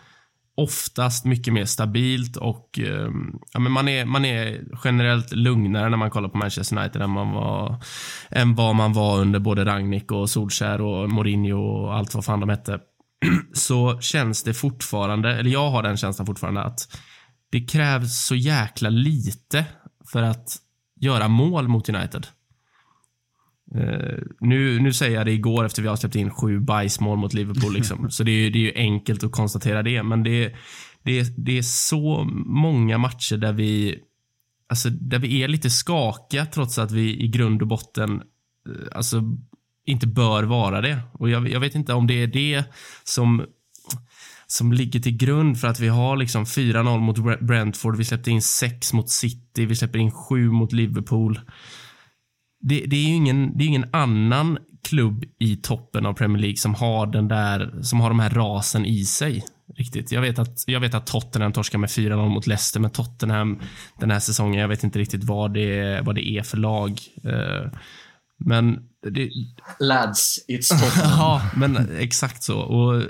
oftast 0.56 1.26
mycket 1.26 1.54
mer 1.54 1.66
stabilt 1.66 2.38
och 2.38 2.80
ehm, 2.80 3.40
ja, 3.54 3.60
men 3.60 3.72
man, 3.72 3.88
är, 3.88 4.06
man 4.06 4.26
är 4.26 4.64
generellt 4.84 5.34
lugnare 5.34 5.90
när 5.90 5.98
man 5.98 6.10
kollar 6.10 6.30
på 6.30 6.38
Manchester 6.38 6.78
United 6.78 7.02
än, 7.02 7.10
man 7.10 7.32
var, 7.32 7.84
än 8.30 8.56
vad 8.56 8.76
man 8.76 8.94
var 8.94 9.20
under 9.20 9.40
både 9.40 9.66
Rangnick 9.66 10.12
och 10.12 10.30
Solskär 10.30 10.82
och 10.82 11.10
Mourinho 11.10 11.60
och 11.60 11.96
allt 11.96 12.14
vad 12.16 12.26
fan 12.26 12.40
de 12.40 12.50
hette 12.50 12.80
så 13.54 14.00
känns 14.02 14.44
det 14.44 14.54
fortfarande, 14.54 15.36
eller 15.36 15.50
jag 15.52 15.70
har 15.70 15.84
den 15.84 15.98
känslan 15.98 16.26
fortfarande 16.26 16.64
att 16.64 16.98
det 17.52 17.60
krävs 17.62 18.26
så 18.26 18.36
jäkla 18.36 18.90
lite 18.90 19.66
för 20.12 20.22
att 20.24 20.48
göra 21.02 21.28
mål 21.28 21.68
mot 21.68 21.90
United. 21.90 22.28
Eh, 23.76 24.18
nu, 24.40 24.80
nu 24.80 24.94
säger 24.94 25.18
jag 25.18 25.26
det 25.26 25.32
igår 25.32 25.66
efter 25.66 25.82
vi 25.82 25.88
har 25.88 25.96
släppt 25.96 26.16
in 26.16 26.30
sju 26.32 26.60
bajsmål 26.60 27.18
mot 27.18 27.34
Liverpool. 27.34 27.74
Liksom. 27.74 28.10
så 28.12 28.24
det 28.24 28.32
är, 28.32 28.36
ju- 28.44 28.50
det 28.50 28.60
är 28.60 28.64
ju 28.64 28.74
enkelt 28.76 29.24
att 29.24 29.32
konstatera 29.32 29.84
det. 29.84 30.04
Men 30.04 30.24
det, 30.24 30.56
det, 31.04 31.34
det 31.38 31.58
är 31.58 31.62
så 31.62 32.24
många 32.46 32.98
matcher 32.98 33.38
där 33.38 33.54
vi, 33.54 34.00
alltså, 34.70 34.90
där 34.90 35.20
vi 35.20 35.44
är 35.44 35.48
lite 35.48 35.70
skakiga 35.70 36.46
trots 36.46 36.78
att 36.80 36.92
vi 36.92 37.24
i 37.24 37.28
grund 37.28 37.62
och 37.62 37.68
botten 37.68 38.22
alltså, 38.92 39.24
inte 39.90 40.08
bör 40.08 40.44
vara 40.44 40.82
det. 40.82 41.00
Och 41.12 41.30
jag, 41.30 41.50
jag 41.50 41.60
vet 41.60 41.76
inte 41.76 41.94
om 41.94 42.08
det 42.08 42.24
är 42.24 42.28
det 42.28 42.64
som 43.04 43.46
som 44.52 44.74
ligger 44.74 45.00
till 45.00 45.18
grund 45.18 45.60
för 45.60 45.68
att 45.68 45.80
vi 45.80 45.88
har 45.88 46.18
liksom 46.18 46.46
4-0 46.46 47.00
mot 47.00 47.40
Brentford, 47.40 47.98
vi 47.98 48.06
släppte 48.06 48.32
in 48.32 48.42
6 48.42 48.94
mot 48.94 49.10
City, 49.10 49.66
vi 49.66 49.76
släpper 49.76 50.00
in 50.00 50.12
7 50.12 50.50
mot 50.50 50.74
Liverpool. 50.74 51.40
Det, 52.62 52.84
det 52.88 52.96
är 52.96 53.08
ju 53.08 53.16
ingen, 53.16 53.58
det 53.58 53.64
är 53.64 53.68
ingen 53.68 53.90
annan 53.92 54.58
klubb 54.84 55.26
i 55.40 55.56
toppen 55.56 56.06
av 56.06 56.14
Premier 56.14 56.42
League 56.42 56.58
som 56.58 56.76
har 56.76 57.08
den 57.08 57.28
där, 57.28 57.82
som 57.82 58.00
har 58.00 58.10
de 58.10 58.20
här 58.20 58.30
rasen 58.30 58.86
i 58.86 59.06
sig. 59.06 59.44
Riktigt. 59.76 60.12
Jag 60.12 60.22
vet 60.22 60.40
att, 60.40 60.64
jag 60.68 60.80
vet 60.80 60.94
att 60.94 61.08
Tottenham 61.08 61.54
torskar 61.54 61.80
med 61.80 61.90
4-0 61.90 62.30
mot 62.30 62.48
Leicester, 62.48 62.80
men 62.80 62.92
Tottenham 62.92 63.60
den 64.00 64.12
här 64.12 64.20
säsongen, 64.20 64.62
jag 64.62 64.68
vet 64.68 64.84
inte 64.84 65.00
riktigt 65.00 65.24
vad 65.24 65.54
det, 65.54 66.02
vad 66.06 66.16
det 66.16 66.28
är 66.28 66.44
för 66.44 66.58
lag. 66.58 67.00
Eh, 67.24 67.72
men 68.38 68.89
det, 69.02 69.30
Lads, 69.80 70.46
it's 70.48 70.70
Tottenham. 70.80 71.20
ja, 71.20 71.42
men 71.56 71.98
exakt 71.98 72.44
så. 72.44 72.60
Och 72.60 73.04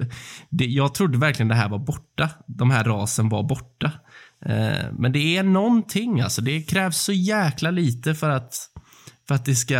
det, 0.50 0.66
jag 0.66 0.94
trodde 0.94 1.18
verkligen 1.18 1.48
det 1.48 1.56
här 1.56 1.70
var 1.70 1.80
borta. 1.80 2.30
De 2.48 2.72
här 2.72 2.84
rasen 2.84 3.30
var 3.30 3.44
borta. 3.44 3.92
Eh, 4.46 4.94
men 4.94 5.12
det 5.12 5.38
är 5.38 5.44
någonting 5.44 6.22
alltså. 6.22 6.42
Det 6.42 6.62
krävs 6.62 6.98
så 6.98 7.12
jäkla 7.12 7.72
lite 7.72 8.16
för 8.16 8.30
att, 8.30 8.56
för 9.28 9.36
att, 9.36 9.46
det, 9.46 9.56
ska, 9.56 9.76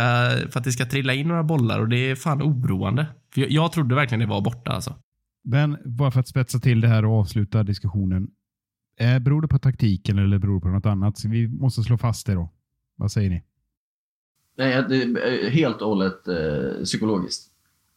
för 0.50 0.58
att 0.58 0.64
det 0.64 0.72
ska 0.72 0.86
trilla 0.86 1.14
in 1.14 1.28
några 1.28 1.42
bollar 1.42 1.80
och 1.80 1.88
det 1.88 2.10
är 2.10 2.14
fan 2.14 2.42
oroande. 2.42 3.06
För 3.34 3.40
jag, 3.40 3.50
jag 3.50 3.72
trodde 3.72 3.94
verkligen 3.94 4.20
det 4.20 4.26
var 4.26 4.40
borta 4.40 4.72
alltså. 4.72 4.94
Men 5.44 5.76
bara 5.84 6.10
för 6.10 6.20
att 6.20 6.28
spetsa 6.28 6.58
till 6.58 6.80
det 6.80 6.88
här 6.88 7.04
och 7.04 7.20
avsluta 7.20 7.62
diskussionen. 7.62 8.28
Eh, 8.98 9.18
beror 9.18 9.42
det 9.42 9.48
på 9.48 9.58
taktiken 9.58 10.18
eller 10.18 10.38
beror 10.38 10.54
det 10.54 10.60
på 10.60 10.68
något 10.68 10.86
annat? 10.86 11.18
Så 11.18 11.28
vi 11.28 11.48
måste 11.48 11.82
slå 11.82 11.98
fast 11.98 12.26
det 12.26 12.34
då. 12.34 12.52
Vad 12.96 13.12
säger 13.12 13.30
ni? 13.30 13.42
Nej, 14.56 14.84
det 14.88 15.02
är 15.02 15.44
eh, 15.44 15.50
helt 15.50 15.82
och 15.82 15.88
hållet 15.88 16.28
eh, 16.28 16.84
psykologiskt. 16.84 17.50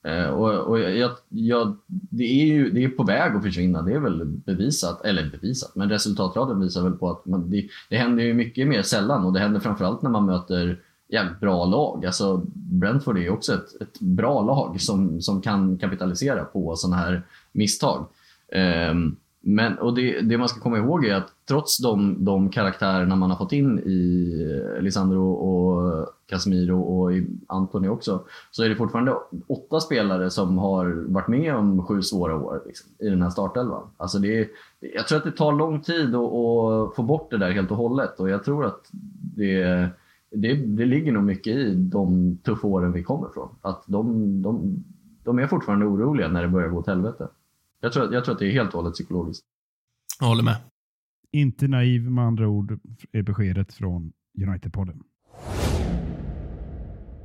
Eh, 0.03 0.25
och, 0.25 0.53
och 0.53 0.79
jag, 0.79 1.11
jag, 1.29 1.75
det 1.87 2.23
är 2.23 2.45
ju 2.45 2.69
det 2.69 2.83
är 2.83 2.89
på 2.89 3.03
väg 3.03 3.35
att 3.35 3.43
försvinna, 3.43 3.81
det 3.81 3.93
är 3.93 3.99
väl 3.99 4.25
bevisat. 4.25 5.05
Eller 5.05 5.29
bevisat, 5.29 5.75
men 5.75 5.89
resultatraden 5.89 6.59
visar 6.59 6.83
väl 6.83 6.93
på 6.93 7.09
att 7.11 7.25
man, 7.25 7.49
det, 7.49 7.67
det 7.89 7.97
händer 7.97 8.23
ju 8.23 8.33
mycket 8.33 8.67
mer 8.67 8.81
sällan 8.81 9.25
och 9.25 9.33
det 9.33 9.39
händer 9.39 9.59
framförallt 9.59 10.01
när 10.01 10.09
man 10.09 10.25
möter 10.25 10.79
jävligt 11.07 11.39
bra 11.39 11.65
lag. 11.65 12.05
Alltså 12.05 12.41
Brentford 12.53 13.17
är 13.17 13.21
ju 13.21 13.29
också 13.29 13.53
ett, 13.53 13.81
ett 13.81 13.99
bra 13.99 14.41
lag 14.41 14.81
som, 14.81 15.21
som 15.21 15.41
kan 15.41 15.77
kapitalisera 15.77 16.43
på 16.43 16.75
sådana 16.75 16.95
här 16.95 17.21
misstag. 17.51 18.05
Um, 18.91 19.15
men, 19.45 19.77
och 19.77 19.93
det, 19.93 20.21
det, 20.21 20.37
man 20.37 20.49
ska 20.49 20.59
komma 20.59 20.77
ihåg 20.77 21.05
är 21.05 21.15
att 21.15 21.33
trots 21.47 21.77
de, 21.77 22.25
de 22.25 22.49
karaktärerna 22.49 23.15
man 23.15 23.29
har 23.29 23.37
fått 23.37 23.51
in 23.51 23.79
i 23.79 24.31
eh, 24.75 24.81
Lisandro 24.81 25.31
och 25.31 26.07
Casemiro 26.25 26.81
och 26.81 27.13
i 27.13 27.27
Antoni 27.47 27.87
också, 27.87 28.23
så 28.51 28.63
är 28.63 28.69
det 28.69 28.75
fortfarande 28.75 29.15
åtta 29.47 29.79
spelare 29.79 30.29
som 30.29 30.57
har 30.57 31.05
varit 31.07 31.27
med 31.27 31.55
om 31.55 31.85
sju 31.85 32.01
svåra 32.01 32.35
år 32.35 32.61
liksom, 32.65 32.91
i 32.99 33.09
den 33.09 33.21
här 33.21 33.29
startelvan. 33.29 33.87
Alltså 33.97 34.19
det, 34.19 34.49
jag 34.79 35.07
tror 35.07 35.17
att 35.17 35.23
det 35.23 35.31
tar 35.31 35.51
lång 35.51 35.81
tid 35.81 36.15
att, 36.15 36.33
att, 36.33 36.95
få 36.95 37.03
bort 37.03 37.31
det 37.31 37.37
där 37.37 37.51
helt 37.51 37.71
och 37.71 37.77
hållet 37.77 38.19
och 38.19 38.29
jag 38.29 38.43
tror 38.43 38.65
att 38.65 38.89
det, 39.35 39.89
det, 40.31 40.53
det 40.55 40.85
ligger 40.85 41.11
nog 41.11 41.23
mycket 41.23 41.55
i 41.55 41.75
de 41.75 42.37
tuffa 42.37 42.67
åren 42.67 42.91
vi 42.91 43.03
kommer 43.03 43.29
ifrån. 43.29 43.49
Att 43.61 43.83
de, 43.85 44.41
de, 44.41 44.83
de 45.23 45.39
är 45.39 45.47
fortfarande 45.47 45.85
oroliga 45.85 46.27
när 46.27 46.41
det 46.41 46.47
börjar 46.47 46.69
gå 46.69 46.79
åt 46.79 46.87
helvete. 46.87 47.27
Jag 47.83 47.93
tror, 47.93 48.13
jag 48.13 48.25
tror 48.25 48.33
att 48.33 48.39
det 48.39 48.47
är 48.47 48.51
helt 48.51 48.73
och 48.73 48.81
hållet 48.81 48.93
psykologiskt. 48.93 49.45
Jag 50.19 50.27
håller 50.27 50.43
med. 50.43 50.55
Inte 51.31 51.67
naiv 51.67 52.11
med 52.11 52.23
andra 52.23 52.47
ord 52.47 52.79
är 53.11 53.21
beskedet 53.21 53.73
från 53.73 54.13
United-podden. 54.39 55.01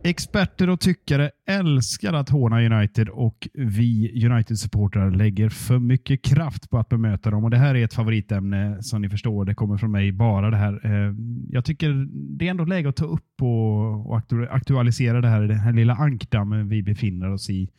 Experter 0.04 0.70
och 0.70 0.80
tyckare 0.80 1.30
älskar 1.48 2.12
att 2.12 2.28
håna 2.28 2.60
United 2.60 3.08
och 3.08 3.48
vi 3.54 4.26
United-supportrar 4.26 5.10
lägger 5.10 5.48
för 5.48 5.78
mycket 5.78 6.22
kraft 6.22 6.70
på 6.70 6.78
att 6.78 6.88
bemöta 6.88 7.30
dem. 7.30 7.44
Och 7.44 7.50
Det 7.50 7.56
här 7.56 7.74
är 7.74 7.84
ett 7.84 7.94
favoritämne 7.94 8.82
som 8.82 9.02
ni 9.02 9.10
förstår. 9.10 9.44
Det 9.44 9.54
kommer 9.54 9.76
från 9.76 9.90
mig 9.90 10.12
bara 10.12 10.50
det 10.50 10.56
här. 10.56 10.80
Eh, 10.84 11.14
jag 11.48 11.64
tycker 11.64 12.06
det 12.10 12.46
är 12.46 12.50
ändå 12.50 12.64
läge 12.64 12.88
att 12.88 12.96
ta 12.96 13.04
upp 13.04 13.42
och, 13.42 14.10
och 14.10 14.22
aktualisera 14.50 15.20
det 15.20 15.28
här, 15.28 15.42
den 15.42 15.58
här 15.58 15.72
lilla 15.72 15.94
ankdammen 15.94 16.68
vi 16.68 16.82
befinner 16.82 17.32
oss 17.32 17.50
i 17.50 17.70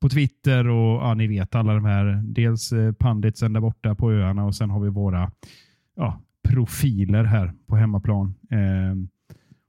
på 0.00 0.08
Twitter 0.08 0.68
och 0.68 1.02
ja, 1.02 1.14
ni 1.14 1.26
vet 1.26 1.54
alla 1.54 1.74
de 1.74 1.84
här. 1.84 2.22
Dels 2.24 2.72
eh, 2.72 2.92
panditsen 2.92 3.52
där 3.52 3.60
borta 3.60 3.94
på 3.94 4.12
öarna 4.12 4.44
och 4.44 4.54
sen 4.54 4.70
har 4.70 4.80
vi 4.80 4.88
våra 4.88 5.30
ja, 5.96 6.20
profiler 6.48 7.24
här 7.24 7.52
på 7.66 7.76
hemmaplan. 7.76 8.34
Eh, 8.50 8.96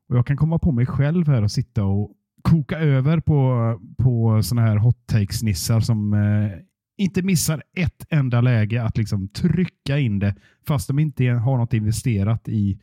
och 0.09 0.17
Jag 0.17 0.28
kan 0.28 0.38
komma 0.38 0.59
på 0.59 0.71
mig 0.71 0.86
själv 0.86 1.28
här 1.28 1.43
och 1.43 1.51
sitta 1.51 1.84
och 1.84 2.11
koka 2.41 2.80
över 2.80 3.19
på, 3.19 3.80
på 3.97 4.43
såna 4.43 4.61
här 4.61 4.78
hot 4.78 5.07
takes-nissar 5.07 5.80
som 5.80 6.13
eh, 6.13 6.51
inte 6.98 7.22
missar 7.22 7.64
ett 7.74 8.06
enda 8.10 8.41
läge 8.41 8.84
att 8.84 8.98
liksom 8.98 9.28
trycka 9.28 10.00
in 10.00 10.20
det 10.20 10.36
fast 10.68 10.88
de 10.88 11.00
inte 11.00 11.26
har 11.26 11.58
något 11.58 11.74
investerat 11.74 12.50
i, 12.50 12.80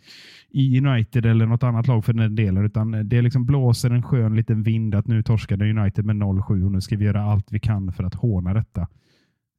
i 0.51 0.79
United 0.79 1.27
eller 1.27 1.47
något 1.47 1.63
annat 1.63 1.87
lag 1.87 2.05
för 2.05 2.13
den 2.13 2.35
delen. 2.35 2.65
Utan 2.65 3.09
det 3.09 3.23
liksom 3.23 3.47
blåser 3.47 3.91
en 3.91 4.03
skön 4.03 4.37
liten 4.37 4.63
vind 4.63 4.95
att 4.95 5.07
nu 5.07 5.23
torskade 5.23 5.71
United 5.71 6.05
med 6.05 6.17
0-7 6.17 6.65
och 6.65 6.73
nu 6.73 6.81
ska 6.81 6.97
vi 6.97 7.05
göra 7.05 7.23
allt 7.23 7.47
vi 7.51 7.59
kan 7.59 7.93
för 7.93 8.05
att 8.05 8.15
håna 8.15 8.55
detta. 8.55 8.89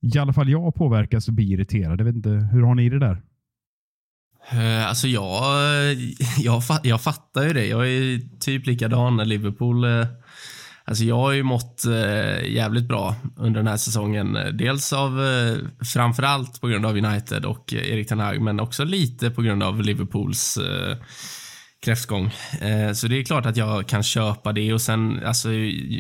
I 0.02 0.20
alla 0.20 0.34
fall 0.34 0.50
jag 0.50 0.76
påverkas 0.76 1.28
och 1.28 1.34
blir 1.34 1.54
irriterad. 1.54 2.00
Jag 2.00 2.06
vet 2.06 2.16
inte, 2.16 2.30
hur 2.30 2.62
har 2.62 2.76
ni 2.76 2.90
det 2.90 3.00
där? 3.00 3.22
Eh, 4.52 4.88
alltså 4.88 5.08
jag, 5.08 5.44
jag, 6.38 6.62
jag 6.84 7.02
fattar 7.02 7.44
ju 7.44 7.54
det. 7.54 7.66
Jag 7.66 7.88
är 7.88 8.40
typ 8.40 8.66
likadan 8.66 9.16
när 9.16 9.26
Liverpool 9.26 9.84
eh, 9.84 10.08
Alltså 10.88 11.04
jag 11.04 11.16
har 11.16 11.32
ju 11.32 11.44
mått 11.44 11.86
eh, 11.86 12.54
jävligt 12.54 12.88
bra 12.88 13.16
under 13.38 13.60
den 13.60 13.68
här 13.68 13.78
säsongen. 13.78 14.38
Dels 14.54 14.94
av, 14.94 15.26
eh, 15.26 15.58
framförallt 15.94 16.62
på 16.62 16.68
grund 16.68 16.86
av 16.86 16.98
United 16.98 17.46
och 17.46 17.74
Erik 17.74 18.08
Ten 18.08 18.20
Hag, 18.20 18.42
men 18.42 18.60
också 18.60 18.84
lite 18.84 19.30
på 19.30 19.42
grund 19.42 19.64
av 19.64 19.82
Liverpools 19.82 20.58
eh, 20.58 20.98
kräftgång. 21.86 22.26
Eh, 22.62 22.92
så 22.94 23.08
det 23.08 23.20
är 23.20 23.24
klart 23.24 23.46
att 23.46 23.58
jag 23.58 23.88
kan 23.88 24.04
köpa 24.04 24.52
det 24.54 24.74
och 24.74 24.82
sen, 24.82 25.26
alltså 25.26 25.50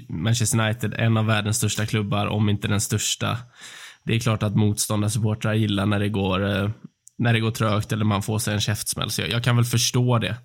Manchester 0.10 0.60
United, 0.60 0.94
en 0.98 1.18
av 1.18 1.26
världens 1.26 1.58
största 1.58 1.86
klubbar, 1.86 2.28
om 2.28 2.50
inte 2.50 2.68
den 2.68 2.82
största. 2.82 3.38
Det 4.04 4.16
är 4.16 4.20
klart 4.20 4.44
att 4.44 4.56
motståndarsupportrar 4.56 5.54
gillar 5.54 5.86
när 5.86 6.00
det 6.00 6.10
går 6.10 6.56
eh, 6.56 6.70
när 7.18 7.34
det 7.34 7.40
går 7.40 7.52
trögt 7.52 7.92
eller 7.92 8.06
man 8.06 8.24
får 8.24 8.40
sig 8.40 8.54
en 8.54 8.62
käftsmäll. 8.62 9.10
Så 9.10 9.22
jag, 9.22 9.30
jag 9.30 9.44
kan 9.44 9.56
väl 9.56 9.66
förstå 9.66 10.20
det. 10.20 10.38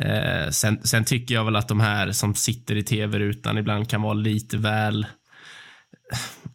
Eh, 0.00 0.50
sen, 0.50 0.80
sen, 0.84 1.04
tycker 1.04 1.34
jag 1.34 1.44
väl 1.44 1.56
att 1.56 1.68
de 1.68 1.80
här 1.80 2.12
som 2.12 2.34
sitter 2.34 2.76
i 2.76 2.82
tv-rutan 2.82 3.58
ibland 3.58 3.90
kan 3.90 4.02
vara 4.02 4.14
lite 4.14 4.56
väl 4.56 5.06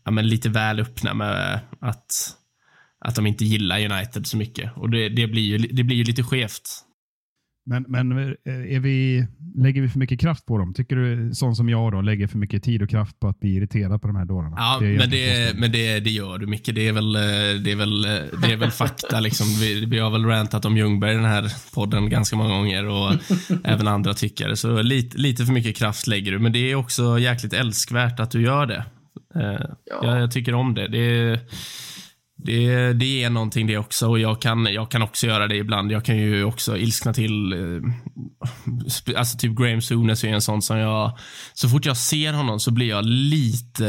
ja, 0.04 0.12
men 0.12 0.28
lite 0.28 0.50
väl 0.50 0.80
öppna 0.80 1.14
med 1.14 1.60
att, 1.80 2.36
att 3.00 3.16
de 3.16 3.28
inte 3.28 3.46
gillar 3.46 3.92
United 3.92 4.28
så 4.28 4.38
mycket. 4.38 4.78
Och 4.78 4.90
det, 4.90 5.10
det 5.10 5.28
blir, 5.28 5.42
ju, 5.42 5.58
det 5.58 5.84
blir 5.84 5.98
ju 5.98 6.04
lite 6.04 6.24
skevt. 6.24 6.70
Men, 7.72 7.86
men 7.88 8.20
eh, 8.20 8.76
är 8.76 8.80
vi, 8.80 9.28
lägger 9.56 9.82
vi 9.82 9.90
för 9.90 10.00
mycket 10.00 10.20
kraft 10.20 10.46
på 10.46 10.58
dem? 10.58 10.74
Tycker 10.74 10.96
du, 10.96 11.34
sån 11.34 11.56
som 11.56 11.70
jag, 11.70 11.92
då, 11.92 12.02
lägger 12.02 12.28
för 12.28 12.38
mycket 12.38 12.64
tid 12.64 12.82
och 12.82 12.90
kraft 12.90 13.20
på 13.20 13.28
att 13.28 13.40
bli 13.40 13.56
irriterad 13.56 14.02
på 14.02 14.08
de 14.08 14.16
här 14.16 14.26
dårarna? 14.26 14.56
Ja, 14.58 14.78
det 14.82 14.98
men, 14.98 15.10
det, 15.10 15.58
men 15.58 15.72
det, 15.72 16.00
det 16.00 16.10
gör 16.10 16.38
du 16.38 16.48
Micke. 16.48 16.70
Det 16.74 16.88
är 16.88 16.94
väl, 16.94 17.16
eh, 17.16 17.22
det 17.64 17.72
är 17.72 17.76
väl, 17.76 18.06
eh, 18.06 18.12
det 18.42 18.54
är 18.54 18.58
väl 18.58 18.72
fakta. 18.72 19.20
Liksom. 19.20 19.48
Vi, 19.48 19.86
vi 19.86 20.00
har 20.00 20.10
väl 20.10 20.26
rantat 20.26 20.66
om 20.66 20.78
Ljungberg 20.78 21.12
i 21.12 21.16
den 21.16 21.26
här 21.26 21.54
podden 21.74 22.10
ganska 22.10 22.36
många 22.36 22.50
gånger 22.50 22.88
och 22.88 23.14
även 23.64 23.88
andra 23.88 24.14
tyckare. 24.14 24.56
Så 24.56 24.82
lite, 24.82 25.18
lite 25.18 25.46
för 25.46 25.54
mycket 25.54 25.76
kraft 25.76 26.08
lägger 26.08 26.32
du, 26.32 26.40
men 26.40 26.52
det 26.52 26.72
är 26.72 26.76
också 26.76 27.20
jäkligt 27.20 27.54
älskvärt 27.54 28.20
att 28.20 28.32
du 28.32 28.42
gör 28.42 28.66
det. 28.66 28.86
Ja. 29.34 29.76
Jag, 30.04 30.22
jag 30.22 30.32
tycker 30.32 30.54
om 30.54 30.74
det. 30.74 30.88
det 30.88 30.98
är, 30.98 31.40
det, 32.44 32.94
det 32.94 33.24
är 33.24 33.30
någonting 33.30 33.68
det 33.68 33.78
också 33.78 34.08
och 34.08 34.20
jag 34.20 34.42
kan, 34.42 34.66
jag 34.66 34.92
kan 34.92 35.02
också 35.02 35.28
göra 35.28 35.48
det 35.48 35.56
ibland. 35.56 35.92
Jag 35.92 36.06
kan 36.06 36.18
ju 36.18 36.44
också 36.44 36.78
ilskna 36.78 37.14
till. 37.14 37.54
Eh, 37.54 37.82
alltså 39.18 39.38
typ 39.38 39.58
Graham 39.58 39.82
Souness 39.82 40.24
är 40.24 40.28
en 40.28 40.42
sån 40.42 40.62
som 40.62 40.78
jag, 40.78 41.18
så 41.54 41.70
fort 41.70 41.86
jag 41.86 41.98
ser 41.98 42.34
honom 42.34 42.60
så 42.60 42.72
blir 42.72 42.90
jag 42.90 43.06
lite, 43.06 43.86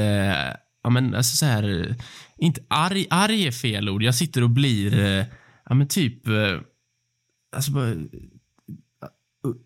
ja 0.82 0.90
men 0.90 1.14
alltså 1.14 1.36
så 1.36 1.46
här, 1.46 1.96
inte 2.36 2.60
arg, 2.70 3.06
arg 3.10 3.46
är 3.46 3.52
fel 3.52 3.88
ord. 3.88 4.02
Jag 4.02 4.14
sitter 4.14 4.42
och 4.42 4.50
blir, 4.50 4.98
eh, 4.98 5.24
ja 5.68 5.74
men 5.74 5.88
typ, 5.88 6.28
eh, 6.28 6.60
alltså 7.56 7.72
bara, 7.72 7.90
eh, 7.90 7.96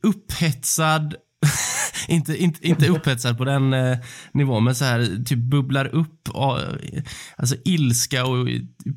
upphetsad 0.03 1.15
inte, 2.09 2.37
inte, 2.37 2.69
inte 2.69 2.89
upphetsad 2.89 3.39
på 3.39 3.45
den 3.45 3.73
eh, 3.73 3.99
nivån, 4.33 4.65
men 4.65 4.75
så 4.75 4.85
här 4.85 5.25
typ 5.25 5.39
bubblar 5.39 5.87
upp. 5.87 6.29
Och, 6.29 6.59
alltså 7.37 7.57
ilska 7.65 8.27
och 8.27 8.49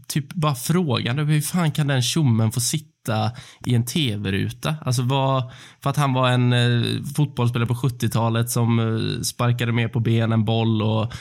typ 0.08 0.34
bara 0.34 0.56
frågan 0.56 1.20
hur 1.28 1.42
fan 1.42 1.72
kan 1.72 1.88
den 1.88 2.02
tjommen 2.02 2.52
få 2.52 2.60
sitta 2.60 3.32
i 3.66 3.76
en 3.76 3.86
tv-ruta? 3.86 4.76
Alltså 4.82 5.02
vad, 5.02 5.52
för 5.84 5.90
att 5.90 5.98
han 5.98 6.14
var 6.14 6.30
en 6.30 6.54
eh, 6.54 7.04
fotbollsspelare 7.16 7.68
på 7.68 7.74
70-talet 7.74 8.50
som 8.50 8.80
eh, 8.80 9.22
sparkade 9.22 9.72
med 9.72 9.94
på 9.94 10.00
benen 10.00 10.46
boll 10.46 10.82
och 10.82 11.14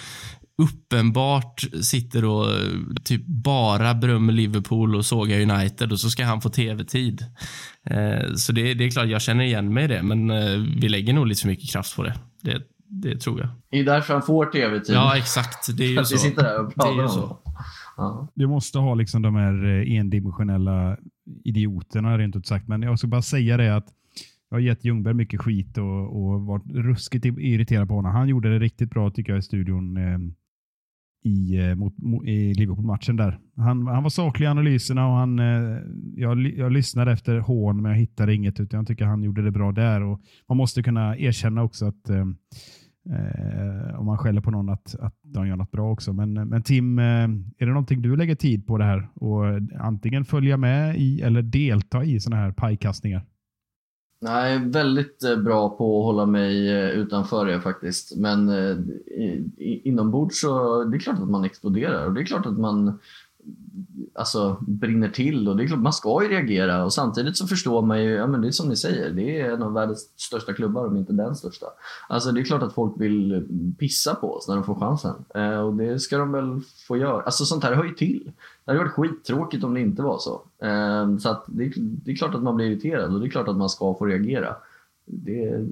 uppenbart 0.63 1.65
sitter 1.83 2.25
och 2.25 2.47
typ 3.05 3.27
bara 3.27 3.95
berömmer 3.95 4.33
Liverpool 4.33 4.95
och 4.95 5.05
sågar 5.05 5.41
United 5.41 5.93
och 5.93 6.01
så 6.01 6.11
ska 6.11 6.25
han 6.25 6.41
få 6.41 6.49
tv-tid. 6.49 7.25
Eh, 7.85 8.35
så 8.35 8.53
det, 8.53 8.75
det, 8.75 8.85
är 8.85 8.91
klart, 8.91 9.09
jag 9.09 9.23
känner 9.23 9.45
igen 9.45 9.75
mig 9.75 9.85
i 9.85 9.87
det, 9.87 10.03
men 10.03 10.31
eh, 10.31 10.59
vi 10.81 10.89
lägger 10.89 11.13
nog 11.13 11.27
lite 11.27 11.41
för 11.41 11.49
mycket 11.49 11.71
kraft 11.71 11.97
på 11.97 12.03
det. 12.03 12.15
Det, 12.43 12.63
det 12.89 13.21
tror 13.21 13.41
jag. 13.41 13.49
Det 13.71 13.79
är 13.79 13.85
därför 13.85 14.15
han 14.15 14.23
får 14.23 14.47
tv-tid. 14.47 14.95
Ja, 14.95 15.17
exakt. 15.17 15.77
Det 15.77 15.85
är 15.85 15.89
ju 15.89 16.05
så. 16.05 16.15
vi 16.15 16.19
sitter 16.19 16.43
där 16.43 16.59
och 16.59 16.65
Det 16.65 16.73
är 16.73 16.75
pratar 16.75 16.93
ju 16.93 17.03
om 17.03 17.09
så. 17.09 17.39
Ja. 17.97 18.29
Du 18.35 18.47
måste 18.47 18.79
ha 18.79 18.95
liksom 18.95 19.23
de 19.23 19.35
här 19.35 19.65
eh, 19.65 19.99
endimensionella 19.99 20.97
idioterna 21.45 22.19
rent 22.19 22.37
ut 22.37 22.47
sagt. 22.47 22.69
Men 22.69 22.83
jag 22.83 22.99
ska 22.99 23.09
bara 23.09 23.23
säga 23.23 23.57
det 23.57 23.77
att 23.77 23.87
jag 24.51 24.57
har 24.57 24.61
gett 24.61 24.85
Ljungberg 24.85 25.15
mycket 25.15 25.41
skit 25.41 25.79
och, 25.79 26.23
och 26.23 26.43
varit 26.43 26.67
ruskigt 26.71 27.25
irriterad 27.25 27.89
på 27.89 27.95
honom. 27.95 28.13
Han 28.13 28.29
gjorde 28.29 28.53
det 28.53 28.59
riktigt 28.59 28.91
bra 28.91 29.11
tycker 29.11 29.33
jag 29.33 29.39
i 29.39 29.43
studion 29.43 29.97
eh, 29.97 30.19
i, 31.25 31.57
eh, 31.57 31.75
mot, 31.75 31.99
mot, 31.99 32.27
i 32.27 32.55
Liverpool-matchen 32.55 33.17
där. 33.17 33.39
Han, 33.57 33.87
han 33.87 34.03
var 34.03 34.11
saklig 34.11 34.47
i 34.47 34.49
analyserna 34.49 35.09
och 35.09 35.15
han, 35.15 35.39
eh, 35.39 35.79
jag, 36.17 36.41
jag 36.41 36.73
lyssnade 36.73 37.13
efter 37.13 37.39
hån 37.39 37.83
men 37.83 37.91
jag 37.91 37.99
hittade 37.99 38.35
inget 38.35 38.61
utan 38.61 38.79
jag 38.79 38.87
tycker 38.87 39.05
han 39.05 39.23
gjorde 39.23 39.43
det 39.43 39.51
bra 39.51 39.73
där. 39.73 40.03
Och 40.03 40.21
man 40.49 40.57
måste 40.57 40.83
kunna 40.83 41.19
erkänna 41.19 41.63
också 41.63 41.87
att 41.87 42.11
eh, 42.11 42.27
eh, 43.11 44.01
om 44.01 44.07
man 44.07 44.19
skäller 44.19 44.41
på 44.41 44.51
någon 44.51 44.69
att, 44.69 44.95
att 45.01 45.15
de 45.23 45.49
gör 45.49 45.57
något 45.57 45.71
bra 45.71 45.93
också. 45.93 46.13
Men, 46.13 46.37
eh, 46.37 46.45
men 46.45 46.63
Tim, 46.63 46.99
eh, 46.99 47.05
är 47.05 47.67
det 47.67 47.73
någonting 47.73 48.03
du 48.03 48.17
lägger 48.17 48.35
tid 48.35 48.67
på 48.67 48.79
det 48.79 48.85
här 48.85 49.09
och 49.15 49.45
antingen 49.79 50.25
följa 50.25 50.57
med 50.57 50.97
i 50.97 51.21
eller 51.21 51.43
delta 51.43 52.05
i 52.05 52.21
sådana 52.21 52.43
här 52.43 52.53
pajkastningar? 52.53 53.25
Nej, 54.21 54.59
väldigt 54.59 55.25
eh, 55.25 55.37
bra 55.37 55.69
på 55.77 55.99
att 55.99 56.05
hålla 56.05 56.27
mig 56.27 56.71
eh, 56.71 56.91
utanför 56.91 57.47
det 57.47 57.61
faktiskt. 57.61 58.17
Men 58.17 58.49
eh, 58.49 58.77
inombords 59.59 60.41
så 60.41 60.85
det 60.85 60.97
är 60.97 61.01
klart 61.01 61.19
att 61.19 61.31
man 61.31 61.45
exploderar 61.45 62.07
och 62.07 62.15
det 62.15 62.21
är 62.21 62.25
klart 62.25 62.47
att 62.47 62.59
man 62.59 62.99
alltså, 64.15 64.57
brinner 64.61 65.09
till 65.09 65.49
och 65.49 65.57
det 65.57 65.63
är 65.65 65.67
klart 65.67 65.79
man 65.81 65.93
ska 65.93 66.23
ju 66.23 66.29
reagera 66.29 66.85
och 66.85 66.93
samtidigt 66.93 67.37
så 67.37 67.47
förstår 67.47 67.83
man 67.83 68.03
ju, 68.05 68.11
ja 68.11 68.27
men 68.27 68.41
det 68.41 68.49
är 68.49 68.53
som 68.53 68.69
ni 68.69 68.77
säger, 68.77 69.11
det 69.11 69.41
är 69.41 69.53
en 69.53 69.63
av 69.63 69.73
världens 69.73 70.11
största 70.17 70.53
klubbar 70.53 70.87
om 70.87 70.97
inte 70.97 71.13
den 71.13 71.37
största. 71.37 71.67
Alltså 72.09 72.33
det 72.33 72.41
är 72.41 72.45
klart 72.45 72.63
att 72.63 72.73
folk 72.73 72.93
vill 73.01 73.47
pissa 73.79 74.15
på 74.15 74.35
oss 74.35 74.49
när 74.49 74.55
de 74.55 74.65
får 74.65 74.75
chansen 74.75 75.15
eh, 75.35 75.59
och 75.61 75.75
det 75.75 75.99
ska 76.01 76.19
de 76.19 76.33
väl 76.33 76.61
få 76.89 76.97
göra. 76.97 77.23
Alltså 77.23 77.45
sånt 77.45 77.65
här 77.65 77.75
hör 77.75 77.85
ju 77.85 77.95
till. 77.95 78.33
Det 78.65 78.71
hade 78.71 78.79
varit 78.85 78.93
skittråkigt 78.93 79.65
om 79.65 79.75
det 79.75 79.81
inte 79.81 80.03
var 80.03 80.19
så. 80.19 80.43
Eh, 80.67 81.17
så 81.19 81.29
att 81.29 81.45
det, 81.47 81.65
är- 81.65 81.73
det 81.77 82.11
är 82.13 82.17
klart 82.17 82.35
att 82.35 82.43
man 82.43 82.57
blir 82.57 82.67
irriterad 82.67 83.15
och 83.15 83.21
det 83.21 83.27
är 83.27 83.31
klart 83.31 83.49
att 83.49 83.57
man 83.57 83.69
ska 83.69 83.95
få 83.95 84.07
reagera. 84.07 84.57
Det, 85.05 85.67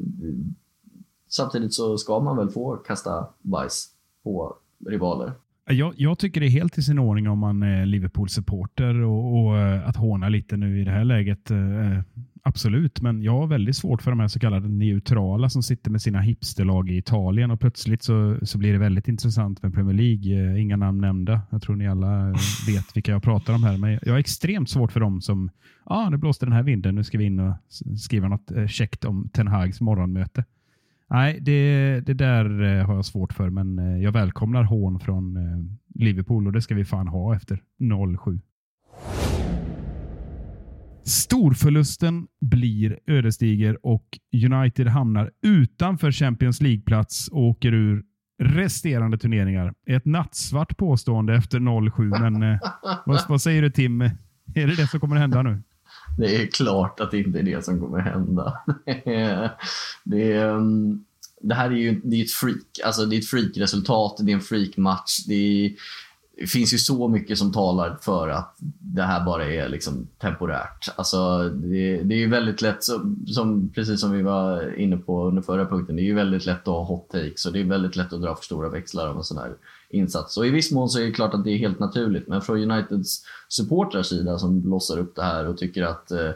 samtidigt 1.28 1.74
så 1.74 1.98
ska 1.98 2.20
man 2.20 2.36
väl 2.36 2.50
få 2.50 2.76
kasta 2.76 3.26
bajs 3.42 3.88
på 4.24 4.56
rivaler. 4.86 5.32
Jag, 5.70 5.94
jag 5.96 6.18
tycker 6.18 6.40
det 6.40 6.46
är 6.46 6.50
helt 6.50 6.78
i 6.78 6.82
sin 6.82 6.98
ordning 6.98 7.28
om 7.28 7.38
man 7.38 7.62
är 7.62 7.86
Liverpool-supporter 7.86 9.00
och, 9.00 9.46
och 9.46 9.58
eh, 9.58 9.88
att 9.88 9.96
håna 9.96 10.28
lite 10.28 10.56
nu 10.56 10.80
i 10.80 10.84
det 10.84 10.90
här 10.90 11.04
läget. 11.04 11.50
eh, 11.50 12.00
Absolut, 12.48 13.00
men 13.00 13.22
jag 13.22 13.32
har 13.32 13.46
väldigt 13.46 13.76
svårt 13.76 14.02
för 14.02 14.10
de 14.10 14.20
här 14.20 14.28
så 14.28 14.38
kallade 14.40 14.68
neutrala 14.68 15.50
som 15.50 15.62
sitter 15.62 15.90
med 15.90 16.02
sina 16.02 16.20
hipsterlag 16.20 16.90
i 16.90 16.96
Italien 16.96 17.50
och 17.50 17.60
plötsligt 17.60 18.02
så, 18.02 18.38
så 18.42 18.58
blir 18.58 18.72
det 18.72 18.78
väldigt 18.78 19.08
intressant 19.08 19.62
med 19.62 19.74
Premier 19.74 19.94
League. 19.94 20.52
Eh, 20.52 20.62
Inga 20.62 20.76
namn 20.76 21.00
nämnda. 21.00 21.40
Jag 21.50 21.62
tror 21.62 21.76
ni 21.76 21.88
alla 21.88 22.28
eh, 22.28 22.34
vet 22.66 22.96
vilka 22.96 23.12
jag 23.12 23.22
pratar 23.22 23.54
om 23.54 23.64
här, 23.64 23.78
men 23.78 23.98
jag 24.02 24.12
har 24.12 24.18
extremt 24.18 24.70
svårt 24.70 24.92
för 24.92 25.00
dem 25.00 25.20
som, 25.20 25.50
ja, 25.86 25.96
ah, 25.96 26.10
nu 26.10 26.16
blåste 26.16 26.46
den 26.46 26.52
här 26.52 26.62
vinden, 26.62 26.94
nu 26.94 27.04
ska 27.04 27.18
vi 27.18 27.24
in 27.24 27.40
och 27.40 27.54
skriva 27.98 28.28
något 28.28 28.50
eh, 28.50 28.66
käckt 28.66 29.04
om 29.04 29.28
Ten 29.32 29.48
Hags 29.48 29.80
morgonmöte. 29.80 30.44
Nej, 31.10 31.38
det, 31.40 32.00
det 32.06 32.14
där 32.14 32.62
eh, 32.62 32.86
har 32.86 32.94
jag 32.94 33.04
svårt 33.04 33.32
för, 33.32 33.50
men 33.50 33.78
eh, 33.78 34.02
jag 34.02 34.12
välkomnar 34.12 34.62
hån 34.62 35.00
från 35.00 35.36
eh, 35.36 35.58
Liverpool 35.94 36.46
och 36.46 36.52
det 36.52 36.62
ska 36.62 36.74
vi 36.74 36.84
fan 36.84 37.08
ha 37.08 37.36
efter 37.36 37.62
0-7. 37.80 38.40
Storförlusten 41.04 42.26
blir 42.40 42.98
ödesdiger 43.06 43.86
och 43.86 44.18
United 44.44 44.88
hamnar 44.88 45.30
utanför 45.42 46.12
Champions 46.12 46.60
League-plats 46.60 47.28
och 47.28 47.42
åker 47.42 47.72
ur 47.72 48.04
resterande 48.42 49.18
turneringar. 49.18 49.74
Ett 49.86 50.04
nattsvart 50.04 50.76
påstående 50.76 51.34
efter 51.34 51.58
0-7, 51.58 52.30
men 52.30 52.58
vad, 53.06 53.20
vad 53.28 53.42
säger 53.42 53.62
du 53.62 53.70
Tim? 53.70 54.00
Är 54.00 54.10
det 54.66 54.76
det 54.76 54.86
som 54.86 55.00
kommer 55.00 55.16
hända 55.16 55.42
nu? 55.42 55.62
Det 56.18 56.36
är 56.36 56.46
klart 56.46 57.00
att 57.00 57.10
det 57.10 57.18
inte 57.18 57.38
är 57.38 57.42
det 57.42 57.64
som 57.64 57.80
kommer 57.80 57.98
hända. 57.98 58.58
det, 60.04 60.32
är, 60.32 60.50
mm, 60.50 61.04
det 61.40 61.54
här 61.54 61.70
är 61.70 61.76
ju 61.76 62.00
det 62.04 62.16
är 62.16 62.24
ett 62.24 62.30
freak. 62.30 62.80
Alltså 62.84 63.06
det 63.06 63.16
är 63.16 63.18
ett 63.18 63.26
freak-resultat, 63.26 64.16
det 64.20 64.32
är 64.32 64.36
en 64.36 64.40
freak-match. 64.40 65.24
Det, 65.26 65.34
är, 65.34 65.72
det 66.36 66.46
finns 66.46 66.74
ju 66.74 66.78
så 66.78 67.08
mycket 67.08 67.38
som 67.38 67.52
talar 67.52 67.98
för 68.00 68.28
att 68.28 68.56
det 68.80 69.02
här 69.02 69.24
bara 69.24 69.44
är 69.44 69.68
liksom 69.68 70.06
temporärt. 70.18 70.88
Alltså 70.96 71.48
det, 71.48 72.02
det 72.02 72.14
är 72.14 72.18
ju 72.18 72.28
väldigt 72.28 72.62
lätt, 72.62 72.84
som, 72.84 73.26
som, 73.26 73.68
precis 73.68 74.00
som 74.00 74.12
vi 74.12 74.22
var 74.22 74.78
inne 74.78 74.96
på 74.96 75.24
under 75.24 75.42
förra 75.42 75.66
punkten, 75.66 75.96
det 75.96 76.02
är 76.02 76.04
ju 76.04 76.14
väldigt 76.14 76.46
lätt 76.46 76.60
att 76.60 76.66
ha 76.66 76.84
hot 76.84 77.10
takes 77.10 77.46
och 77.46 77.52
det 77.52 77.60
är 77.60 77.64
väldigt 77.64 77.96
lätt 77.96 78.12
att 78.12 78.22
dra 78.22 78.34
för 78.34 78.44
stora 78.44 78.68
växlar 78.68 79.06
av 79.06 79.16
en 79.16 79.24
sån 79.24 79.38
här 79.38 79.52
insats. 79.90 80.36
Och 80.36 80.46
i 80.46 80.50
viss 80.50 80.72
mån 80.72 80.88
så 80.88 81.00
är 81.00 81.04
det 81.04 81.12
klart 81.12 81.34
att 81.34 81.44
det 81.44 81.50
är 81.50 81.58
helt 81.58 81.78
naturligt, 81.78 82.28
men 82.28 82.42
från 82.42 82.70
Uniteds 82.70 83.24
supportrars 83.48 84.06
sida 84.06 84.38
som 84.38 84.62
blossar 84.62 84.98
upp 84.98 85.16
det 85.16 85.22
här 85.22 85.48
och 85.48 85.58
tycker 85.58 85.82
att 85.82 86.10
eh, 86.10 86.26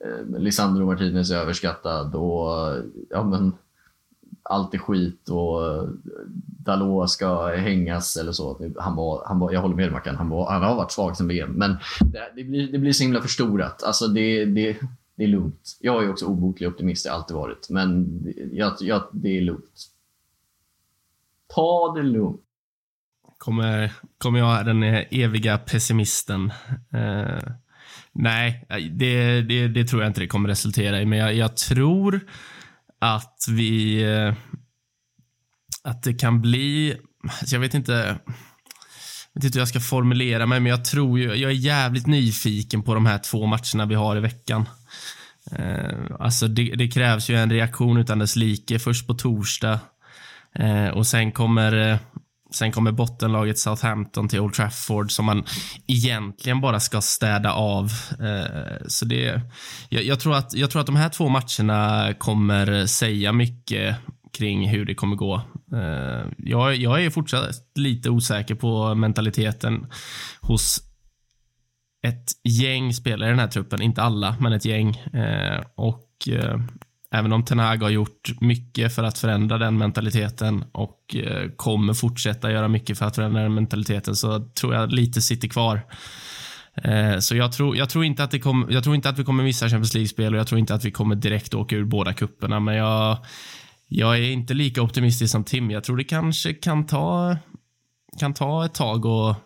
eh 0.00 0.38
Lisandro 0.38 0.86
Martinez 0.86 1.30
är 1.30 1.36
överskattad 1.36 2.14
och 2.14 2.76
ja, 3.10 3.24
men, 3.24 3.52
allt 4.48 4.74
är 4.74 4.78
skit 4.78 5.28
och 5.28 5.66
eh, 5.66 5.88
Dalot 6.66 7.10
ska 7.10 7.46
hängas 7.46 8.16
eller 8.16 8.32
så. 8.32 8.72
Han 8.78 8.96
var, 8.96 9.22
han 9.26 9.38
var, 9.38 9.52
jag 9.52 9.60
håller 9.60 9.76
med 9.76 9.92
Mackan, 9.92 10.16
han, 10.16 10.28
var, 10.28 10.50
han 10.50 10.62
har 10.62 10.74
varit 10.74 10.92
svag 10.92 11.16
sen 11.16 11.28
VM. 11.28 11.50
Men 11.50 11.76
det, 12.00 12.32
det, 12.36 12.44
blir, 12.44 12.72
det 12.72 12.78
blir 12.78 12.92
så 12.92 13.02
himla 13.02 13.20
förstorat. 13.20 13.82
Alltså 13.82 14.06
det, 14.06 14.44
det, 14.44 14.76
det 15.16 15.24
är 15.24 15.28
lugnt. 15.28 15.76
Jag 15.80 16.04
är 16.04 16.10
också 16.10 16.26
obotlig 16.26 16.68
optimist, 16.68 17.04
det 17.04 17.10
har 17.10 17.14
jag 17.14 17.20
alltid 17.20 17.36
varit. 17.36 17.70
Men 17.70 18.20
jag, 18.52 18.72
jag, 18.80 19.02
det 19.12 19.36
är 19.36 19.40
lugnt. 19.40 19.90
Ta 21.54 21.94
det 21.96 22.02
lugnt. 22.02 22.40
Kommer, 23.38 23.92
kommer 24.18 24.38
jag 24.38 24.66
den 24.66 24.82
eviga 25.10 25.58
pessimisten. 25.58 26.52
Eh, 26.92 27.52
nej, 28.12 28.66
det, 28.90 29.42
det, 29.42 29.68
det 29.68 29.84
tror 29.84 30.02
jag 30.02 30.10
inte 30.10 30.20
det 30.20 30.26
kommer 30.26 30.48
resultera 30.48 31.00
i, 31.00 31.06
men 31.06 31.18
jag, 31.18 31.34
jag 31.34 31.56
tror 31.56 32.20
att 32.98 33.44
vi... 33.48 34.02
Eh, 34.02 34.34
att 35.84 36.02
det 36.02 36.14
kan 36.14 36.42
bli... 36.42 36.96
Alltså 37.22 37.54
jag 37.54 37.60
vet 37.60 37.74
inte... 37.74 38.18
Jag 39.32 39.40
vet 39.40 39.44
inte 39.44 39.58
hur 39.58 39.60
jag 39.60 39.68
ska 39.68 39.80
formulera 39.80 40.46
mig, 40.46 40.60
men 40.60 40.70
jag 40.70 40.84
tror 40.84 41.18
ju, 41.18 41.34
jag 41.34 41.50
är 41.50 41.54
jävligt 41.54 42.06
nyfiken 42.06 42.82
på 42.82 42.94
de 42.94 43.06
här 43.06 43.18
två 43.18 43.46
matcherna 43.46 43.86
vi 43.86 43.94
har 43.94 44.16
i 44.16 44.20
veckan. 44.20 44.68
Eh, 45.52 45.98
alltså 46.20 46.48
det, 46.48 46.62
det 46.62 46.88
krävs 46.88 47.30
ju 47.30 47.36
en 47.36 47.50
reaktion 47.50 47.96
utan 47.96 48.18
dess 48.18 48.36
like. 48.36 48.78
Först 48.78 49.06
på 49.06 49.14
torsdag 49.14 49.80
eh, 50.54 50.88
och 50.88 51.06
sen 51.06 51.32
kommer 51.32 51.98
Sen 52.56 52.72
kommer 52.72 52.92
bottenlaget 52.92 53.58
Southampton 53.58 54.28
till 54.28 54.40
Old 54.40 54.54
Trafford 54.54 55.12
som 55.12 55.24
man 55.24 55.44
egentligen 55.86 56.60
bara 56.60 56.80
ska 56.80 57.00
städa 57.00 57.52
av. 57.52 57.84
Eh, 58.20 58.86
så 58.86 59.04
det, 59.04 59.40
jag, 59.88 60.04
jag, 60.04 60.20
tror 60.20 60.34
att, 60.34 60.54
jag 60.54 60.70
tror 60.70 60.80
att 60.80 60.86
de 60.86 60.96
här 60.96 61.08
två 61.08 61.28
matcherna 61.28 62.14
kommer 62.14 62.86
säga 62.86 63.32
mycket 63.32 63.96
kring 64.38 64.68
hur 64.68 64.84
det 64.84 64.94
kommer 64.94 65.16
gå. 65.16 65.34
Eh, 65.72 66.26
jag, 66.38 66.76
jag 66.76 67.04
är 67.04 67.10
fortsatt 67.10 67.50
lite 67.74 68.10
osäker 68.10 68.54
på 68.54 68.94
mentaliteten 68.94 69.86
hos 70.40 70.80
ett 72.06 72.32
gäng 72.44 72.94
spelare 72.94 73.28
i 73.28 73.32
den 73.32 73.38
här 73.38 73.48
truppen. 73.48 73.82
Inte 73.82 74.02
alla, 74.02 74.36
men 74.40 74.52
ett 74.52 74.64
gäng. 74.64 74.96
Eh, 74.96 75.62
och 75.74 76.28
Även 77.16 77.32
om 77.32 77.44
Ten 77.44 77.58
Hag 77.58 77.82
har 77.82 77.90
gjort 77.90 78.40
mycket 78.40 78.94
för 78.94 79.02
att 79.02 79.18
förändra 79.18 79.58
den 79.58 79.78
mentaliteten 79.78 80.64
och 80.72 81.16
eh, 81.16 81.50
kommer 81.56 81.94
fortsätta 81.94 82.52
göra 82.52 82.68
mycket 82.68 82.98
för 82.98 83.06
att 83.06 83.14
förändra 83.14 83.42
den 83.42 83.54
mentaliteten 83.54 84.16
så 84.16 84.40
tror 84.40 84.74
jag 84.74 84.92
lite 84.92 85.22
sitter 85.22 85.48
kvar. 85.48 85.80
Eh, 86.74 87.18
så 87.18 87.36
jag 87.36 87.52
tror, 87.52 87.76
jag, 87.76 87.90
tror 87.90 88.04
inte 88.04 88.24
att 88.24 88.30
det 88.30 88.38
kom, 88.38 88.66
jag 88.70 88.84
tror 88.84 88.96
inte 88.96 89.08
att 89.08 89.18
vi 89.18 89.24
kommer 89.24 89.44
missa 89.44 89.68
Champions 89.68 89.94
League-spel 89.94 90.34
och 90.34 90.40
jag 90.40 90.46
tror 90.46 90.58
inte 90.58 90.74
att 90.74 90.84
vi 90.84 90.90
kommer 90.90 91.14
direkt 91.14 91.54
åka 91.54 91.76
ur 91.76 91.84
båda 91.84 92.12
kupperna 92.12 92.60
men 92.60 92.74
jag, 92.74 93.18
jag 93.88 94.18
är 94.18 94.30
inte 94.30 94.54
lika 94.54 94.82
optimistisk 94.82 95.32
som 95.32 95.44
Tim. 95.44 95.70
Jag 95.70 95.84
tror 95.84 95.96
det 95.96 96.04
kanske 96.04 96.54
kan 96.54 96.86
ta, 96.86 97.36
kan 98.20 98.34
ta 98.34 98.64
ett 98.64 98.74
tag 98.74 99.06
att 99.06 99.36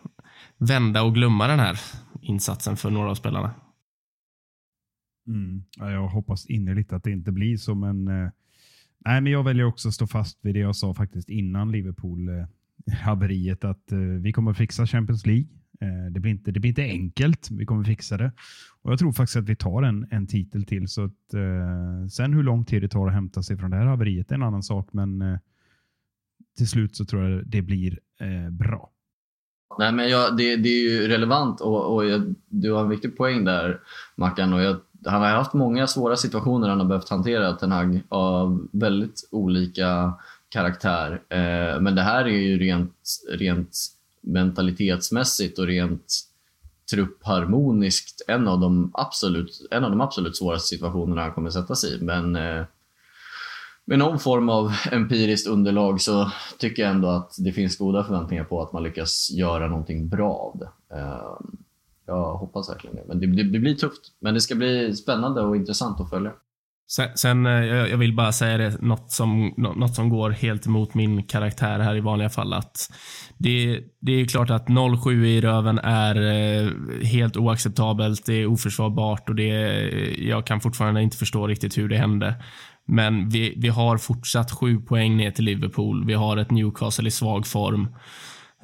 vända 0.57 1.01
och 1.01 1.13
glömma 1.13 1.47
den 1.47 1.59
här 1.59 1.79
insatsen 2.21 2.77
för 2.77 2.89
några 2.89 3.09
av 3.11 3.15
spelarna. 3.15 3.51
Mm. 5.27 5.63
Ja, 5.77 5.91
jag 5.91 6.07
hoppas 6.07 6.45
innerligt 6.45 6.93
att 6.93 7.03
det 7.03 7.11
inte 7.11 7.31
blir 7.31 7.57
så, 7.57 7.75
men 7.75 8.07
eh, 8.07 8.29
nej, 9.05 9.21
men 9.21 9.31
jag 9.31 9.43
väljer 9.43 9.65
också 9.65 9.87
att 9.87 9.93
stå 9.93 10.07
fast 10.07 10.39
vid 10.41 10.55
det 10.55 10.59
jag 10.59 10.75
sa 10.75 10.93
faktiskt 10.93 11.29
innan 11.29 11.71
Liverpool 11.71 12.29
eh, 12.29 12.45
haveriet 12.93 13.63
att 13.63 13.91
eh, 13.91 13.97
vi 13.97 14.33
kommer 14.33 14.53
fixa 14.53 14.87
Champions 14.87 15.25
League. 15.25 15.47
Eh, 15.81 16.11
det, 16.11 16.19
blir 16.19 16.31
inte, 16.31 16.51
det 16.51 16.59
blir 16.59 16.69
inte 16.69 16.83
enkelt, 16.83 17.51
vi 17.51 17.65
kommer 17.65 17.83
fixa 17.83 18.17
det. 18.17 18.31
Och 18.81 18.91
Jag 18.91 18.99
tror 18.99 19.11
faktiskt 19.11 19.37
att 19.37 19.49
vi 19.49 19.55
tar 19.55 19.83
en, 19.83 20.07
en 20.11 20.27
titel 20.27 20.65
till. 20.65 20.87
Så 20.87 21.03
att, 21.03 21.33
eh, 21.33 22.07
sen 22.11 22.33
hur 22.33 22.43
lång 22.43 22.65
tid 22.65 22.81
det 22.81 22.87
tar 22.87 23.07
att 23.07 23.13
hämta 23.13 23.43
sig 23.43 23.57
från 23.57 23.71
det 23.71 23.77
här 23.77 23.85
haveriet 23.85 24.31
är 24.31 24.35
en 24.35 24.43
annan 24.43 24.63
sak, 24.63 24.89
men 24.91 25.21
eh, 25.21 25.37
till 26.57 26.67
slut 26.67 26.95
så 26.95 27.05
tror 27.05 27.29
jag 27.29 27.47
det 27.47 27.61
blir 27.61 27.99
eh, 28.19 28.49
bra. 28.51 28.91
Nej, 29.79 29.91
men 29.91 30.09
jag, 30.09 30.37
det, 30.37 30.55
det 30.55 30.69
är 30.69 30.91
ju 30.91 31.07
relevant 31.07 31.61
och, 31.61 31.95
och 31.95 32.05
jag, 32.05 32.35
du 32.47 32.71
har 32.71 32.81
en 32.81 32.89
viktig 32.89 33.17
poäng 33.17 33.45
där, 33.45 33.79
Mackan. 34.15 34.53
Och 34.53 34.61
jag, 34.61 34.79
han 35.05 35.21
har 35.21 35.29
haft 35.29 35.53
många 35.53 35.87
svåra 35.87 36.15
situationer 36.15 36.69
han 36.69 36.79
har 36.79 36.87
behövt 36.87 37.09
hantera, 37.09 37.53
Ten 37.53 37.71
Hag, 37.71 38.01
av 38.09 38.67
väldigt 38.71 39.27
olika 39.31 40.13
karaktär. 40.49 41.21
Eh, 41.29 41.81
men 41.81 41.95
det 41.95 42.01
här 42.01 42.25
är 42.25 42.29
ju 42.29 42.59
rent, 42.59 42.95
rent 43.29 43.77
mentalitetsmässigt 44.21 45.59
och 45.59 45.65
rent 45.65 46.13
truppharmoniskt 46.91 48.21
en 48.27 48.47
av 48.47 48.59
de 48.59 48.91
absolut, 48.93 49.67
en 49.71 49.83
av 49.83 49.89
de 49.89 50.01
absolut 50.01 50.37
svåraste 50.37 50.67
situationerna 50.67 51.21
han 51.21 51.33
kommer 51.33 51.49
sätta 51.49 51.75
sig 51.75 51.95
i. 51.95 52.01
Men 52.01 52.35
eh, 52.35 52.63
med 53.85 53.99
någon 53.99 54.19
form 54.19 54.49
av 54.49 54.73
empiriskt 54.91 55.47
underlag 55.47 56.01
så 56.01 56.31
tycker 56.57 56.83
jag 56.83 56.91
ändå 56.91 57.07
att 57.07 57.35
det 57.37 57.51
finns 57.51 57.77
goda 57.77 58.03
förväntningar 58.03 58.43
på 58.43 58.61
att 58.61 58.73
man 58.73 58.83
lyckas 58.83 59.31
göra 59.31 59.67
någonting 59.67 60.09
bra 60.09 60.33
av 60.33 60.59
det. 60.59 60.97
Eh, 60.97 61.39
jag 62.11 62.37
hoppas 62.37 62.69
verkligen 62.69 62.95
det. 62.95 63.03
Men 63.07 63.19
det, 63.19 63.27
det, 63.27 63.43
det 63.43 63.59
blir 63.59 63.75
tufft. 63.75 64.01
Men 64.21 64.33
det 64.33 64.41
ska 64.41 64.55
bli 64.55 64.95
spännande 64.95 65.41
och 65.41 65.55
intressant 65.55 66.01
att 66.01 66.09
följa. 66.09 66.31
Sen, 66.91 67.09
sen 67.15 67.45
eh, 67.45 67.65
jag 67.65 67.97
vill 67.97 68.15
bara 68.15 68.31
säga 68.31 68.57
det, 68.57 68.81
något 68.81 69.11
som, 69.11 69.53
något 69.57 69.95
som 69.95 70.09
går 70.09 70.29
helt 70.29 70.65
emot 70.65 70.93
min 70.93 71.23
karaktär 71.23 71.79
här 71.79 71.95
i 71.95 71.99
vanliga 71.99 72.29
fall. 72.29 72.53
Att 72.53 72.91
det, 73.37 73.79
det 74.01 74.11
är 74.11 74.25
klart 74.25 74.49
att 74.49 74.67
0-7 74.67 75.23
i 75.25 75.41
röven 75.41 75.79
är 75.79 76.15
eh, 76.15 76.71
helt 77.03 77.37
oacceptabelt. 77.37 78.25
Det 78.25 78.33
är 78.33 78.47
oförsvarbart 78.47 79.29
och 79.29 79.35
det, 79.35 79.49
eh, 79.49 80.27
jag 80.27 80.45
kan 80.45 80.61
fortfarande 80.61 81.01
inte 81.01 81.17
förstå 81.17 81.47
riktigt 81.47 81.77
hur 81.77 81.89
det 81.89 81.97
hände. 81.97 82.35
Men 82.87 83.29
vi, 83.29 83.53
vi 83.57 83.67
har 83.67 83.97
fortsatt 83.97 84.51
sju 84.51 84.79
poäng 84.79 85.17
ner 85.17 85.31
till 85.31 85.45
Liverpool. 85.45 86.05
Vi 86.05 86.13
har 86.13 86.37
ett 86.37 86.51
Newcastle 86.51 87.07
i 87.07 87.11
svag 87.11 87.47
form. 87.47 87.87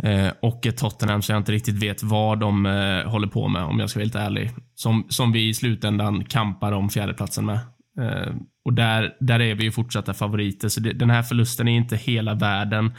Eh, 0.03 0.29
och 0.41 0.65
ett 0.65 0.77
Tottenham 0.77 1.21
som 1.21 1.33
jag 1.33 1.39
inte 1.39 1.51
riktigt 1.51 1.83
vet 1.83 2.03
vad 2.03 2.39
de 2.39 2.65
eh, 2.65 3.11
håller 3.11 3.27
på 3.27 3.47
med 3.47 3.63
om 3.63 3.79
jag 3.79 3.89
ska 3.89 3.99
vara 3.99 4.05
helt 4.05 4.15
ärlig. 4.15 4.51
Som, 4.75 5.05
som 5.09 5.31
vi 5.31 5.49
i 5.49 5.53
slutändan 5.53 6.25
kampar 6.25 6.71
om 6.71 6.89
fjärdeplatsen 6.89 7.45
med. 7.45 7.59
Eh, 7.99 8.33
och 8.65 8.73
där, 8.73 9.15
där 9.19 9.39
är 9.39 9.55
vi 9.55 9.63
ju 9.63 9.71
fortsatta 9.71 10.13
favoriter, 10.13 10.69
så 10.69 10.79
det, 10.79 10.93
den 10.93 11.09
här 11.09 11.23
förlusten 11.23 11.67
är 11.67 11.77
inte 11.77 11.95
hela 11.97 12.33
världen. 12.33 12.93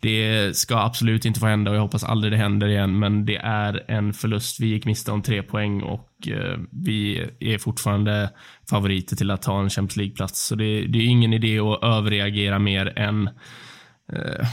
Det 0.00 0.56
ska 0.56 0.78
absolut 0.78 1.24
inte 1.24 1.40
få 1.40 1.46
hända 1.46 1.70
och 1.70 1.76
jag 1.76 1.82
hoppas 1.82 2.04
aldrig 2.04 2.32
det 2.32 2.36
händer 2.36 2.68
igen, 2.68 2.98
men 2.98 3.24
det 3.24 3.36
är 3.36 3.90
en 3.90 4.12
förlust. 4.12 4.60
Vi 4.60 4.66
gick 4.66 4.84
miste 4.84 5.12
om 5.12 5.22
tre 5.22 5.42
poäng 5.42 5.82
och 5.82 6.28
eh, 6.28 6.58
vi 6.70 7.26
är 7.40 7.58
fortfarande 7.58 8.30
favoriter 8.70 9.16
till 9.16 9.30
att 9.30 9.42
ta 9.42 9.60
en 9.60 9.70
Champions 9.70 9.96
League-plats. 9.96 10.46
Så 10.46 10.54
det, 10.54 10.86
det 10.86 10.98
är 10.98 11.06
ingen 11.06 11.32
idé 11.32 11.58
att 11.58 11.84
överreagera 11.84 12.58
mer 12.58 12.98
än 12.98 13.30
eh, 14.12 14.46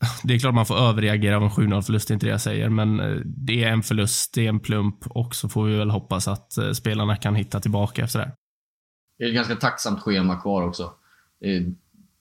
det 0.24 0.34
är 0.34 0.38
klart 0.38 0.54
man 0.54 0.66
får 0.66 0.76
överreagera 0.76 1.36
av 1.36 1.42
en 1.42 1.50
7-0 1.50 1.82
förlust, 1.82 2.08
det 2.08 2.12
är 2.12 2.14
inte 2.14 2.26
det 2.26 2.30
jag 2.30 2.40
säger, 2.40 2.68
men 2.68 3.00
eh, 3.00 3.16
det 3.24 3.64
är 3.64 3.72
en 3.72 3.82
förlust, 3.82 4.34
det 4.34 4.44
är 4.44 4.48
en 4.48 4.60
plump 4.60 5.06
och 5.06 5.34
så 5.34 5.48
får 5.48 5.64
vi 5.64 5.76
väl 5.76 5.90
hoppas 5.90 6.28
att 6.28 6.58
eh, 6.58 6.72
spelarna 6.72 7.16
kan 7.16 7.34
hitta 7.34 7.60
tillbaka 7.60 8.04
efter 8.04 8.18
det. 8.18 8.32
Det 9.18 9.24
är 9.24 9.28
ett 9.28 9.34
ganska 9.34 9.56
tacksamt 9.56 10.00
schema 10.00 10.40
kvar 10.40 10.62
också. 10.62 10.92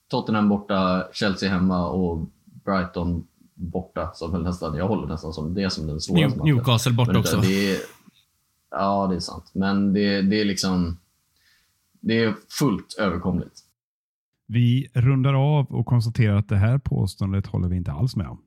Tottenham 0.09 0.49
borta, 0.49 1.07
Chelsea 1.13 1.49
hemma 1.49 1.87
och 1.87 2.29
Brighton 2.65 3.27
borta. 3.57 4.11
Som 4.13 4.31
väl 4.31 4.43
nästan, 4.43 4.77
jag 4.77 4.87
håller 4.87 5.07
nästan 5.07 5.33
som 5.33 5.53
det 5.53 5.69
som 5.69 5.87
den 5.87 6.01
svåraste 6.01 6.37
New, 6.37 6.55
Newcastle 6.55 6.93
borta 6.93 7.19
också. 7.19 7.37
Det 7.37 7.71
är, 7.71 7.79
ja, 8.71 9.07
det 9.09 9.15
är 9.15 9.19
sant. 9.19 9.51
Men 9.53 9.93
det, 9.93 10.21
det 10.21 10.41
är 10.41 10.45
liksom... 10.45 10.97
Det 11.99 12.23
är 12.23 12.33
fullt 12.59 12.95
överkomligt. 12.99 13.59
Vi 14.47 14.87
rundar 14.93 15.33
av 15.33 15.65
och 15.65 15.85
konstaterar 15.85 16.35
att 16.35 16.49
det 16.49 16.57
här 16.57 16.77
påståendet 16.77 17.47
håller 17.47 17.69
vi 17.69 17.75
inte 17.75 17.91
alls 17.91 18.15
med 18.15 18.27
om. 18.27 18.41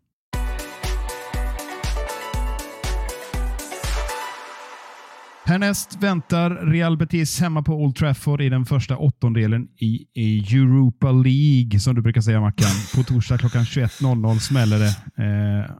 Härnäst 5.44 6.03
väntar 6.03 6.51
Real 6.51 6.96
Betis 6.96 7.40
hemma 7.40 7.62
på 7.62 7.72
Old 7.74 7.96
Trafford 7.96 8.40
i 8.40 8.48
den 8.48 8.66
första 8.66 8.96
åttondelen 8.96 9.68
i, 9.76 10.07
i 10.14 10.38
Europa 10.38 11.12
League, 11.12 11.80
som 11.80 11.94
du 11.94 12.03
brukar 12.03 12.20
säga 12.20 12.40
Mackan. 12.40 12.70
På 12.96 13.03
torsdag 13.03 13.38
klockan 13.38 13.62
21.00 13.62 14.38
smäller 14.38 14.78
det. 14.78 15.22
Eh, 15.24 15.70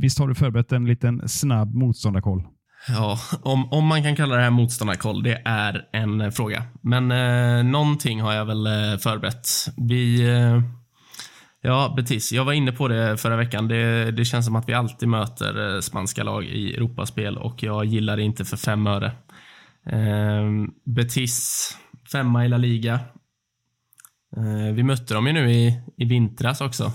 visst 0.00 0.18
har 0.18 0.28
du 0.28 0.34
förberett 0.34 0.72
en 0.72 0.84
liten 0.84 1.28
snabb 1.28 1.74
motståndarkoll? 1.74 2.42
Ja, 2.88 3.18
om, 3.42 3.72
om 3.72 3.86
man 3.86 4.02
kan 4.02 4.16
kalla 4.16 4.36
det 4.36 4.42
här 4.42 4.50
motståndarkoll, 4.50 5.22
det 5.22 5.42
är 5.44 5.88
en 5.92 6.20
eh, 6.20 6.30
fråga. 6.30 6.62
Men 6.80 7.10
eh, 7.10 7.64
någonting 7.64 8.20
har 8.20 8.32
jag 8.32 8.44
väl 8.44 8.66
eh, 8.66 8.98
förberett. 8.98 9.48
Vi... 9.76 10.30
Eh, 10.30 10.62
ja, 11.60 11.94
Betis. 11.96 12.32
Jag 12.32 12.44
var 12.44 12.52
inne 12.52 12.72
på 12.72 12.88
det 12.88 13.16
förra 13.16 13.36
veckan. 13.36 13.68
Det, 13.68 14.10
det 14.10 14.24
känns 14.24 14.46
som 14.46 14.56
att 14.56 14.68
vi 14.68 14.74
alltid 14.74 15.08
möter 15.08 15.74
eh, 15.74 15.80
spanska 15.80 16.24
lag 16.24 16.44
i 16.44 16.74
Europaspel 16.74 17.38
och 17.38 17.62
jag 17.62 17.84
gillar 17.84 18.16
det 18.16 18.22
inte 18.22 18.44
för 18.44 18.56
fem 18.56 18.86
öre. 18.86 19.12
Eh, 19.86 20.50
Betis, 20.84 21.68
femma 22.12 22.44
i 22.44 22.48
La 22.48 22.56
Liga. 22.56 23.00
Eh, 24.36 24.74
vi 24.74 24.82
mötte 24.82 25.14
dem 25.14 25.26
ju 25.26 25.32
nu 25.32 25.52
i, 25.52 25.80
i 25.96 26.04
vintras 26.04 26.60
också. 26.60 26.92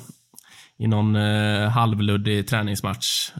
I 0.77 0.87
någon 0.87 1.15
eh, 1.15 1.69
halvluddig 1.69 2.47
träningsmatch. 2.47 3.31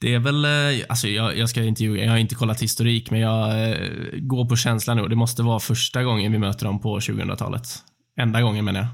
Det 0.00 0.14
är 0.14 0.18
väl, 0.18 0.44
eh, 0.44 0.84
alltså 0.88 1.08
jag, 1.08 1.38
jag 1.38 1.48
ska 1.48 1.62
inte 1.62 1.84
ljuga, 1.84 2.04
jag 2.04 2.10
har 2.10 2.18
inte 2.18 2.34
kollat 2.34 2.62
historik, 2.62 3.10
men 3.10 3.20
jag 3.20 3.70
eh, 3.70 3.88
går 4.12 4.48
på 4.48 4.56
känslan 4.56 4.96
nu. 4.96 5.08
Det 5.08 5.16
måste 5.16 5.42
vara 5.42 5.60
första 5.60 6.04
gången 6.04 6.32
vi 6.32 6.38
möter 6.38 6.66
dem 6.66 6.80
på 6.80 6.98
2000-talet. 6.98 7.68
Enda 8.20 8.42
gången 8.42 8.64
menar 8.64 8.80
jag. 8.80 8.88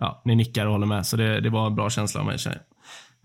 Ja, 0.00 0.22
ni 0.24 0.34
nickar 0.34 0.66
och 0.66 0.72
håller 0.72 0.86
med, 0.86 1.06
så 1.06 1.16
det, 1.16 1.40
det 1.40 1.50
var 1.50 1.66
en 1.66 1.74
bra 1.74 1.90
känsla 1.90 2.20
av 2.20 2.26
mig 2.26 2.38
känner. 2.38 2.62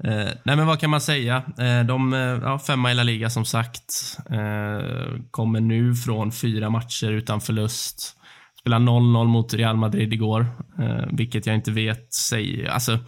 Eh, 0.04 0.30
nej 0.44 0.56
men 0.56 0.68
vad 0.68 0.80
kan 0.80 0.90
man 0.90 1.02
säga? 1.02 1.44
Eh, 1.58 1.86
de, 1.86 2.14
eh, 2.14 2.20
ja, 2.20 2.60
femma 2.60 2.92
i 2.92 2.96
La 2.96 3.04
Liga 3.04 3.30
som 3.30 3.46
sagt. 3.46 4.18
Eh, 4.30 5.20
kommer 5.32 5.60
nu 5.60 5.96
från 5.96 6.32
fyra 6.32 6.70
matcher 6.70 7.12
utan 7.12 7.42
förlust. 7.42 8.18
Spelade 8.62 8.86
0-0 8.86 9.28
mot 9.28 9.54
Real 9.54 9.78
Madrid 9.78 10.14
igår, 10.14 10.48
eh, 10.80 11.06
vilket 11.12 11.46
jag 11.46 11.56
inte 11.56 11.72
vet 11.72 12.14
säger... 12.14 12.70
Alltså, 12.70 13.00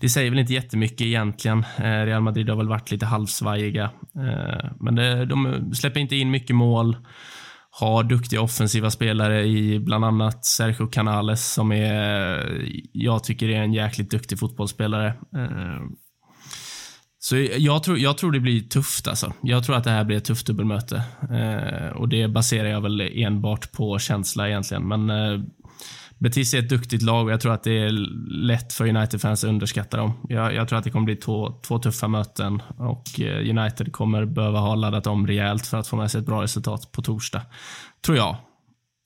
det 0.00 0.08
säger 0.08 0.30
väl 0.30 0.38
inte 0.38 0.52
jättemycket 0.52 1.00
egentligen. 1.00 1.64
Eh, 1.76 1.82
Real 1.82 2.22
Madrid 2.22 2.48
har 2.48 2.56
väl 2.56 2.68
varit 2.68 2.90
lite 2.90 3.06
halvsvajiga. 3.06 3.84
Eh, 4.16 4.70
men 4.80 4.94
det, 4.94 5.26
de 5.26 5.70
släpper 5.74 6.00
inte 6.00 6.16
in 6.16 6.30
mycket 6.30 6.56
mål. 6.56 6.96
Har 7.70 8.02
duktiga 8.04 8.40
offensiva 8.40 8.90
spelare 8.90 9.44
i 9.46 9.80
bland 9.80 10.04
annat 10.04 10.44
Sergio 10.44 10.86
Canales 10.86 11.52
som 11.52 11.72
är, 11.72 12.68
jag 12.92 13.24
tycker 13.24 13.48
är 13.48 13.62
en 13.62 13.72
jäkligt 13.72 14.10
duktig 14.10 14.38
fotbollsspelare. 14.38 15.06
Eh, 15.08 15.82
så 17.20 17.36
jag 17.58 17.82
tror, 17.82 17.98
jag 17.98 18.18
tror 18.18 18.32
det 18.32 18.40
blir 18.40 18.60
tufft 18.60 19.08
alltså. 19.08 19.32
Jag 19.42 19.64
tror 19.64 19.76
att 19.76 19.84
det 19.84 19.90
här 19.90 20.04
blir 20.04 20.16
ett 20.16 20.24
tufft 20.24 20.46
dubbelmöte. 20.46 21.02
Eh, 21.30 21.96
och 21.96 22.08
det 22.08 22.28
baserar 22.28 22.68
jag 22.68 22.80
väl 22.80 23.00
enbart 23.00 23.72
på 23.72 23.98
känsla 23.98 24.48
egentligen. 24.48 24.88
Men 24.88 25.10
eh, 25.10 25.40
Betis 26.18 26.54
är 26.54 26.58
ett 26.58 26.68
duktigt 26.68 27.02
lag 27.02 27.26
och 27.26 27.32
jag 27.32 27.40
tror 27.40 27.52
att 27.52 27.62
det 27.62 27.78
är 27.78 27.90
lätt 28.46 28.72
för 28.72 28.88
United-fans 28.88 29.44
att 29.44 29.50
underskatta 29.50 29.96
dem. 29.96 30.12
Jag, 30.28 30.54
jag 30.54 30.68
tror 30.68 30.78
att 30.78 30.84
det 30.84 30.90
kommer 30.90 31.04
bli 31.04 31.16
två, 31.16 31.52
två 31.66 31.78
tuffa 31.78 32.08
möten 32.08 32.62
och 32.78 33.20
eh, 33.20 33.58
United 33.58 33.92
kommer 33.92 34.24
behöva 34.24 34.58
ha 34.58 34.74
laddat 34.74 35.06
om 35.06 35.26
rejält 35.26 35.66
för 35.66 35.78
att 35.78 35.88
få 35.88 35.96
med 35.96 36.10
sig 36.10 36.20
ett 36.20 36.26
bra 36.26 36.42
resultat 36.42 36.92
på 36.92 37.02
torsdag. 37.02 37.42
Tror 38.04 38.16
jag. 38.16 38.36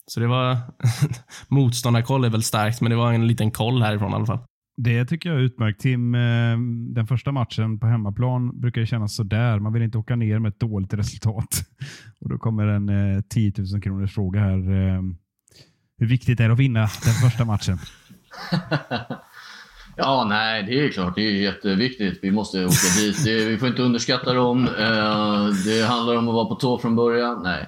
Så 0.06 0.20
det 0.20 0.26
var... 0.26 0.56
Motståndarkoll 1.48 2.24
är 2.24 2.30
väl 2.30 2.42
starkt, 2.42 2.80
men 2.80 2.90
det 2.90 2.96
var 2.96 3.12
en 3.12 3.26
liten 3.26 3.50
koll 3.50 3.82
härifrån 3.82 4.12
i 4.12 4.14
alla 4.14 4.26
fall. 4.26 4.40
Det 4.77 5.05
tycker 5.05 5.29
jag 5.31 5.39
är 5.39 5.43
utmärkt. 5.43 5.81
Tim, 5.81 6.14
eh, 6.14 6.59
den 6.95 7.07
första 7.07 7.33
matchen 7.33 7.79
på 7.79 7.87
hemmaplan 7.87 8.61
brukar 8.61 8.81
ju 8.81 8.87
kännas 8.87 9.14
sådär. 9.16 9.59
Man 9.59 9.73
vill 9.73 9.83
inte 9.83 9.99
åka 9.99 10.16
ner 10.16 10.39
med 10.39 10.49
ett 10.49 10.61
dåligt 10.61 10.95
resultat. 10.95 11.64
Och 12.20 12.29
Då 12.29 12.39
kommer 12.39 12.66
en 12.66 12.89
eh, 12.89 13.20
10 13.20 13.53
000 13.73 13.83
kronors 13.83 14.14
fråga 14.14 14.41
här. 14.41 14.73
Eh, 14.73 15.03
hur 15.99 16.07
viktigt 16.07 16.41
är 16.41 16.47
det 16.47 16.53
att 16.53 16.59
vinna 16.61 16.81
den 16.81 17.14
första 17.31 17.45
matchen? 17.45 17.79
Ja, 19.97 20.27
nej, 20.29 20.62
det 20.62 20.85
är 20.85 20.89
klart. 20.89 21.14
Det 21.14 21.23
är 21.23 21.33
jätteviktigt. 21.33 22.18
Vi 22.23 22.31
måste 22.31 22.64
åka 22.64 23.01
dit. 23.01 23.25
Det, 23.25 23.45
vi 23.45 23.59
får 23.59 23.68
inte 23.68 23.83
underskatta 23.83 24.35
dem. 24.35 24.68
Det 25.64 25.87
handlar 25.87 26.16
om 26.16 26.29
att 26.29 26.35
vara 26.35 26.45
på 26.45 26.55
tå 26.55 26.79
från 26.79 26.97
början. 26.97 27.43
Nej. 27.43 27.66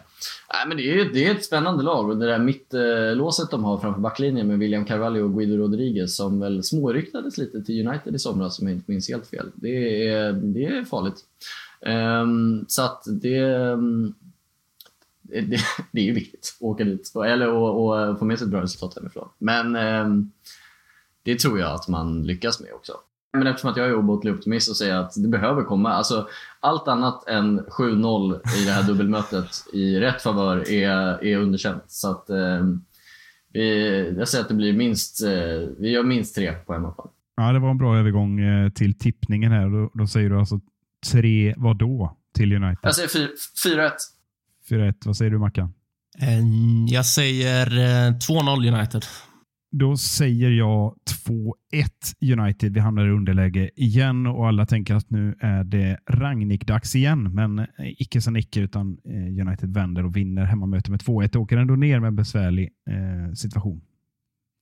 Nej, 0.53 0.69
men 0.69 0.77
det 0.77 1.01
är, 1.01 1.13
det 1.13 1.27
är 1.27 1.35
ett 1.35 1.45
spännande 1.45 1.83
lag. 1.83 2.09
Och 2.09 2.17
det 2.17 2.27
där 2.27 2.39
mittlåset 2.39 3.51
de 3.51 3.65
har 3.65 3.79
framför 3.79 4.01
backlinjen 4.01 4.47
med 4.47 4.59
William 4.59 4.85
Carvalho 4.85 5.25
och 5.25 5.35
Guido 5.35 5.57
Rodriguez 5.57 6.17
som 6.17 6.41
väl 6.41 6.63
småryktades 6.63 7.39
lite 7.39 7.63
till 7.63 7.89
United 7.89 8.15
i 8.15 8.19
somras 8.19 8.59
om 8.59 8.69
jag 8.69 8.77
inte 8.77 8.91
minns 8.91 9.09
helt 9.09 9.27
fel. 9.27 9.51
Det 9.55 10.09
är, 10.09 10.33
det 10.33 10.65
är 10.65 10.85
farligt. 10.85 11.17
Um, 11.87 12.65
så 12.69 12.83
att 12.83 13.03
det, 13.07 13.39
ehm, 13.39 14.15
det, 15.23 15.61
det 15.93 16.01
är 16.01 16.05
ju 16.05 16.13
viktigt 16.13 16.57
att 16.61 16.63
åka 16.63 16.85
dit. 16.85 17.13
Eller 17.17 17.49
och, 17.49 17.85
och 17.85 18.19
få 18.19 18.25
med 18.25 18.39
sig 18.39 18.45
ett 18.45 18.51
bra 18.51 18.63
resultat 18.63 18.97
hemifrån. 18.97 19.29
Men 19.39 19.77
um, 19.77 20.33
det 21.23 21.39
tror 21.39 21.59
jag 21.59 21.73
att 21.73 21.89
man 21.89 22.27
lyckas 22.27 22.61
med 22.61 22.73
också. 22.73 22.93
Men 23.35 23.47
eftersom 23.47 23.71
att 23.71 23.77
jag 23.77 23.87
är 23.87 23.95
obotlig 23.95 24.35
optimist 24.35 24.71
och 24.71 24.77
säger 24.77 24.95
att 24.97 25.13
det 25.23 25.29
behöver 25.29 25.63
komma. 25.63 25.91
Alltså, 25.93 26.29
allt 26.61 26.89
annat 26.89 27.29
än 27.29 27.61
7-0 27.61 28.41
i 28.63 28.65
det 28.65 28.71
här 28.73 28.83
dubbelmötet 28.87 29.49
i 29.73 30.01
rätt 30.01 30.23
favör 30.23 30.71
är, 30.71 31.25
är 31.25 31.37
underkänt. 31.39 31.85
Så 31.87 32.11
att, 32.11 32.31
eh, 32.31 32.37
vi, 33.53 34.15
jag 34.19 34.29
säger 34.29 34.43
att 34.43 34.49
det 34.49 34.55
blir 34.55 34.73
minst, 34.73 35.23
eh, 35.25 35.31
vi 35.79 35.91
gör 35.91 36.03
minst 36.03 36.35
tre 36.35 36.53
på 36.53 36.73
hemmaplan. 36.73 37.09
Ja, 37.37 37.53
det 37.53 37.59
var 37.59 37.71
en 37.71 37.79
bra 37.79 37.99
övergång 37.99 38.41
eh, 38.41 38.71
till 38.71 38.99
tippningen 38.99 39.53
här. 39.53 39.69
Då, 39.69 39.91
då 39.95 40.07
säger 40.07 40.31
du 40.31 40.39
alltså 40.39 40.61
tre 41.13 41.55
vad 41.57 41.79
då 41.79 42.17
till 42.35 42.53
United? 42.53 42.79
Jag 42.83 42.95
säger 42.95 43.09
fyr- 43.09 43.31
4-1. 43.67 43.91
4-1. 44.71 44.95
Vad 45.05 45.17
säger 45.17 45.31
du 45.31 45.39
Mackan? 45.39 45.75
Eh, 46.23 46.41
Jag 46.95 47.07
säger 47.07 47.67
eh, 47.79 48.13
2-0 48.13 48.75
United. 48.79 49.03
Då 49.79 49.97
säger 49.97 50.51
jag 50.51 50.95
2-1 52.23 52.39
United. 52.39 52.75
Vi 52.75 52.81
hamnar 52.81 53.07
i 53.07 53.11
underläge 53.11 53.71
igen 53.77 54.27
och 54.27 54.49
alla 54.49 54.67
tänker 54.67 54.95
att 54.95 55.11
nu 55.11 55.35
är 55.41 55.65
det 55.65 55.99
Rangnick-dags 56.07 56.97
igen. 56.97 57.35
Men 57.35 57.59
eh, 57.59 57.67
icke 57.79 58.21
sa 58.21 58.31
Nicke, 58.31 58.61
utan 58.61 58.99
eh, 59.05 59.47
United 59.47 59.75
vänder 59.75 60.05
och 60.05 60.17
vinner 60.17 60.45
hemmamöte 60.45 60.91
med 60.91 61.01
2-1. 61.01 61.37
Åker 61.37 61.57
ändå 61.57 61.75
ner 61.75 62.01
med 62.01 62.09
en 62.09 62.17
besvärlig 62.17 62.71
eh, 62.91 63.33
situation. 63.33 63.81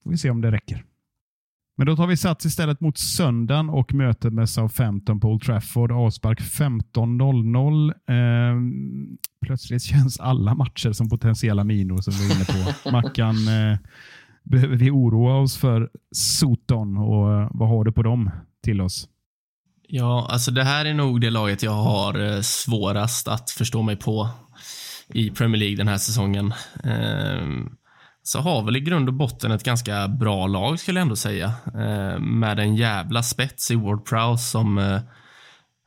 Får 0.03 0.11
vi 0.11 0.17
se 0.17 0.31
om 0.31 0.41
det 0.41 0.51
räcker. 0.51 0.85
Men 1.77 1.87
då 1.87 1.97
tar 1.97 2.07
vi 2.07 2.17
sats 2.17 2.47
istället 2.47 2.81
mot 2.81 2.99
söndagen 2.99 3.71
och 3.71 3.95
mötet 3.95 4.33
med 4.33 4.49
Southampton 4.49 5.21
på 5.21 5.29
Old 5.29 5.43
Trafford. 5.43 5.93
Avspark 5.93 6.41
15.00. 6.41 7.93
Eh, 8.09 8.57
plötsligt 9.47 9.83
känns 9.83 10.21
alla 10.21 10.55
matcher 10.55 10.93
som 10.93 11.09
potentiella 11.09 11.65
minor 11.65 11.99
som 11.99 12.13
vi 12.13 12.31
är 12.31 12.37
inne 12.37 12.45
på. 12.45 12.91
Mackan, 12.91 13.37
eh, 13.49 13.79
behöver 14.43 14.77
vi 14.77 14.91
oroa 14.91 15.35
oss 15.35 15.57
för 15.57 15.91
Soton 16.13 16.97
och 16.97 17.33
eh, 17.33 17.49
vad 17.51 17.69
har 17.69 17.85
du 17.85 17.93
på 17.93 18.03
dem 18.03 18.31
till 18.63 18.81
oss? 18.81 19.09
Ja, 19.89 20.27
alltså 20.31 20.51
det 20.51 20.65
här 20.65 20.85
är 20.85 20.95
nog 20.95 21.21
det 21.21 21.31
laget 21.31 21.63
jag 21.63 21.73
har 21.73 22.21
eh, 22.21 22.41
svårast 22.41 23.29
att 23.29 23.51
förstå 23.51 23.83
mig 23.83 23.97
på 23.97 24.29
i 25.09 25.31
Premier 25.31 25.61
League 25.61 25.77
den 25.77 25.89
här 25.89 25.99
säsongen. 25.99 26.55
Eh, 26.85 27.47
så 28.23 28.41
har 28.41 28.63
väl 28.63 28.77
i 28.77 28.81
grund 28.81 29.09
och 29.09 29.15
botten 29.15 29.53
ett 29.53 29.65
ganska 29.65 30.09
bra 30.09 30.47
lag 30.47 30.81
skulle 30.81 31.01
jag 31.01 31.03
ändå 31.03 31.17
säga. 31.17 31.53
Eh, 31.67 32.19
med 32.19 32.59
en 32.59 32.77
jävla 32.77 33.23
spets 33.23 33.71
i 33.71 33.75
Ward 33.75 34.05
Prowse 34.05 34.45
som 34.45 34.79
eh, 34.79 35.01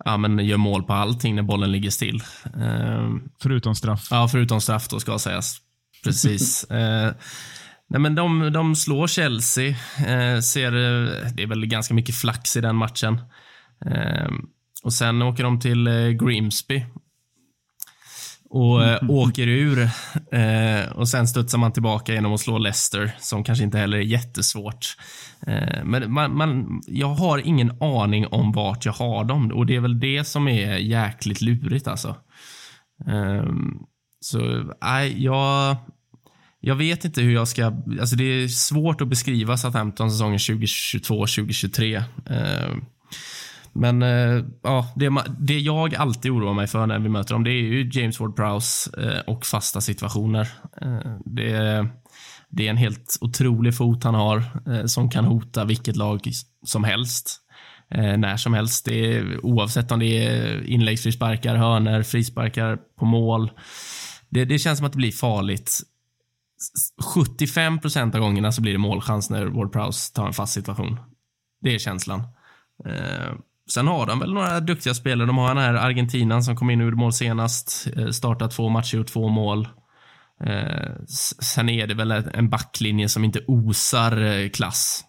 ja, 0.06 0.18
men 0.18 0.39
gör 0.39 0.58
mål 0.58 0.84
på 0.84 0.93
allting 0.93 1.36
när 1.36 1.43
bollen 1.43 1.72
ligger 1.72 1.89
still. 1.89 2.24
Eh, 2.62 3.10
förutom 3.41 3.76
straff. 3.76 4.08
Ja, 4.12 4.28
förutom 4.28 4.62
straff 4.62 4.88
då 4.88 4.99
ska 4.99 5.20
sägas. 5.20 5.58
Precis. 6.03 6.66
eh, 7.86 7.99
nej, 7.99 8.01
men 8.01 8.15
de, 8.15 8.53
de 8.53 8.75
slår 8.75 9.07
Chelsea. 9.07 9.67
Eh, 10.07 10.39
ser, 10.39 10.71
det 11.36 11.43
är 11.43 11.47
väl 11.47 11.65
ganska 11.65 11.93
mycket 11.93 12.15
flax 12.15 12.57
i 12.57 12.61
den 12.61 12.75
matchen. 12.75 13.21
Eh, 13.86 14.31
och 14.83 14.93
Sen 14.93 15.21
åker 15.21 15.43
de 15.43 15.59
till 15.59 15.89
Grimsby 16.21 16.86
och 18.55 18.83
eh, 18.83 19.09
åker 19.09 19.47
ur. 19.47 19.89
Eh, 20.31 20.91
och 20.91 21.09
sen 21.09 21.27
studsar 21.27 21.57
man 21.57 21.71
tillbaka 21.73 22.13
genom 22.13 22.33
att 22.33 22.39
slå 22.39 22.57
Leicester, 22.57 23.11
som 23.19 23.43
kanske 23.43 23.63
inte 23.63 23.77
heller 23.77 23.97
är 23.97 24.01
jättesvårt. 24.01 24.97
Eh, 25.47 25.83
men 25.83 26.13
man, 26.13 26.38
man, 26.38 26.81
jag 26.88 27.07
har 27.07 27.38
ingen 27.38 27.81
aning 27.81 28.27
om 28.27 28.51
vart 28.51 28.86
jag 28.86 28.93
har 28.93 29.23
dem 29.23 29.51
och 29.51 29.65
det 29.65 29.75
är 29.75 29.79
väl 29.79 29.99
det 29.99 30.23
som 30.23 30.47
är 30.47 30.77
jäkligt 30.77 31.41
lurigt 31.41 31.88
alltså. 31.88 32.15
Så 34.19 34.63
nej, 34.81 35.23
jag, 35.23 35.75
jag 36.66 36.76
vet 36.76 37.05
inte 37.05 37.22
hur 37.22 37.34
jag 37.34 37.47
ska... 37.47 37.66
Alltså 37.99 38.16
det 38.16 38.24
är 38.24 38.47
svårt 38.47 39.01
att 39.01 39.07
beskriva 39.07 39.57
Southampton 39.57 40.11
säsongen 40.11 40.38
2022-2023. 40.38 42.03
Eh, 42.30 42.76
men 43.74 44.01
eh, 44.01 44.45
ja, 44.63 44.93
det, 44.95 45.24
det 45.39 45.59
jag 45.59 45.95
alltid 45.95 46.32
oroar 46.32 46.53
mig 46.53 46.68
för 46.68 46.88
när 46.88 46.99
vi 46.99 47.09
möter 47.09 47.34
dem, 47.34 47.43
det 47.43 47.49
är 47.49 47.61
ju 47.61 47.89
James 47.93 48.20
Ward-Prowse 48.20 49.03
eh, 49.07 49.20
och 49.20 49.45
fasta 49.45 49.82
situationer. 49.82 50.47
Eh, 50.82 51.18
det, 51.26 51.88
det 52.49 52.66
är 52.66 52.70
en 52.70 52.78
helt 52.78 53.18
otrolig 53.22 53.78
fot 53.78 54.03
han 54.03 54.16
har 54.16 54.38
eh, 54.68 54.86
som 54.86 55.09
kan 55.09 55.26
hota 55.26 55.66
vilket 55.66 55.95
lag 55.95 56.32
som 56.66 56.84
helst. 56.84 57.41
Eh, 57.91 58.18
när 58.18 58.38
som 58.38 58.53
helst. 58.53 58.86
Det 58.86 59.16
är, 59.16 59.45
oavsett 59.45 59.91
om 59.91 59.99
det 59.99 60.26
är 60.28 60.68
inläggsfrisparkar, 60.68 61.55
hörner, 61.55 62.03
frisparkar 62.03 62.78
på 62.99 63.05
mål. 63.05 63.51
Det, 64.30 64.45
det 64.45 64.59
känns 64.59 64.78
som 64.78 64.88
att 64.88 64.93
det 64.93 64.97
blir 64.97 65.11
farligt 65.11 65.82
75 67.03 67.80
procent 67.80 68.16
av 68.16 68.22
gångerna 68.22 68.51
så 68.51 68.62
blir 68.62 68.72
det 68.72 68.80
målchans 68.80 69.30
när 69.30 69.45
Ward 69.45 69.72
Prowse 69.74 70.14
tar 70.14 70.28
en 70.28 70.34
fast 70.34 70.53
situation. 70.53 70.99
Det 71.62 71.76
är 71.76 71.80
känslan. 71.80 72.20
Eh, 72.86 73.34
sen 73.70 73.88
har 73.88 74.06
de 74.06 74.20
väl 74.20 74.34
några 74.34 74.60
duktiga 74.60 74.93
spelare. 74.93 75.28
De 75.28 75.38
har 75.38 75.47
den 75.47 75.64
här 75.64 75.74
argentinan 75.74 76.43
som 76.43 76.56
kom 76.56 76.70
in 76.70 76.82
ur 76.82 76.91
mål 76.91 77.14
senast. 77.14 77.88
Eh, 77.95 78.10
startat 78.10 78.51
två 78.51 78.70
matcher 78.70 78.99
och 78.99 79.08
två 79.08 79.30
mål. 79.30 79.68
Eh, 80.43 80.91
sen 81.39 81.70
är 81.70 81.88
det 81.88 81.93
väl 81.93 82.12
en 82.12 82.49
backlinje 82.49 83.10
som 83.10 83.24
inte 83.24 83.43
osar 83.47 84.22
eh, 84.22 84.49
klass. 84.49 85.03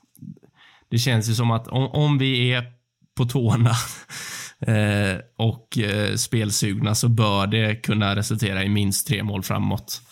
Det 0.90 0.98
känns 0.98 1.28
ju 1.28 1.34
som 1.34 1.50
att 1.50 1.68
om, 1.68 1.86
om 1.86 2.18
vi 2.18 2.52
är 2.52 2.64
på 3.16 3.24
tårna 3.24 3.70
eh, 4.60 5.18
och 5.36 5.78
eh, 5.78 6.14
spelsugna 6.14 6.94
så 6.94 7.08
bör 7.08 7.46
det 7.46 7.74
kunna 7.74 8.16
resultera 8.16 8.64
i 8.64 8.68
minst 8.68 9.06
tre 9.06 9.22
mål 9.22 9.42
framåt. 9.42 10.02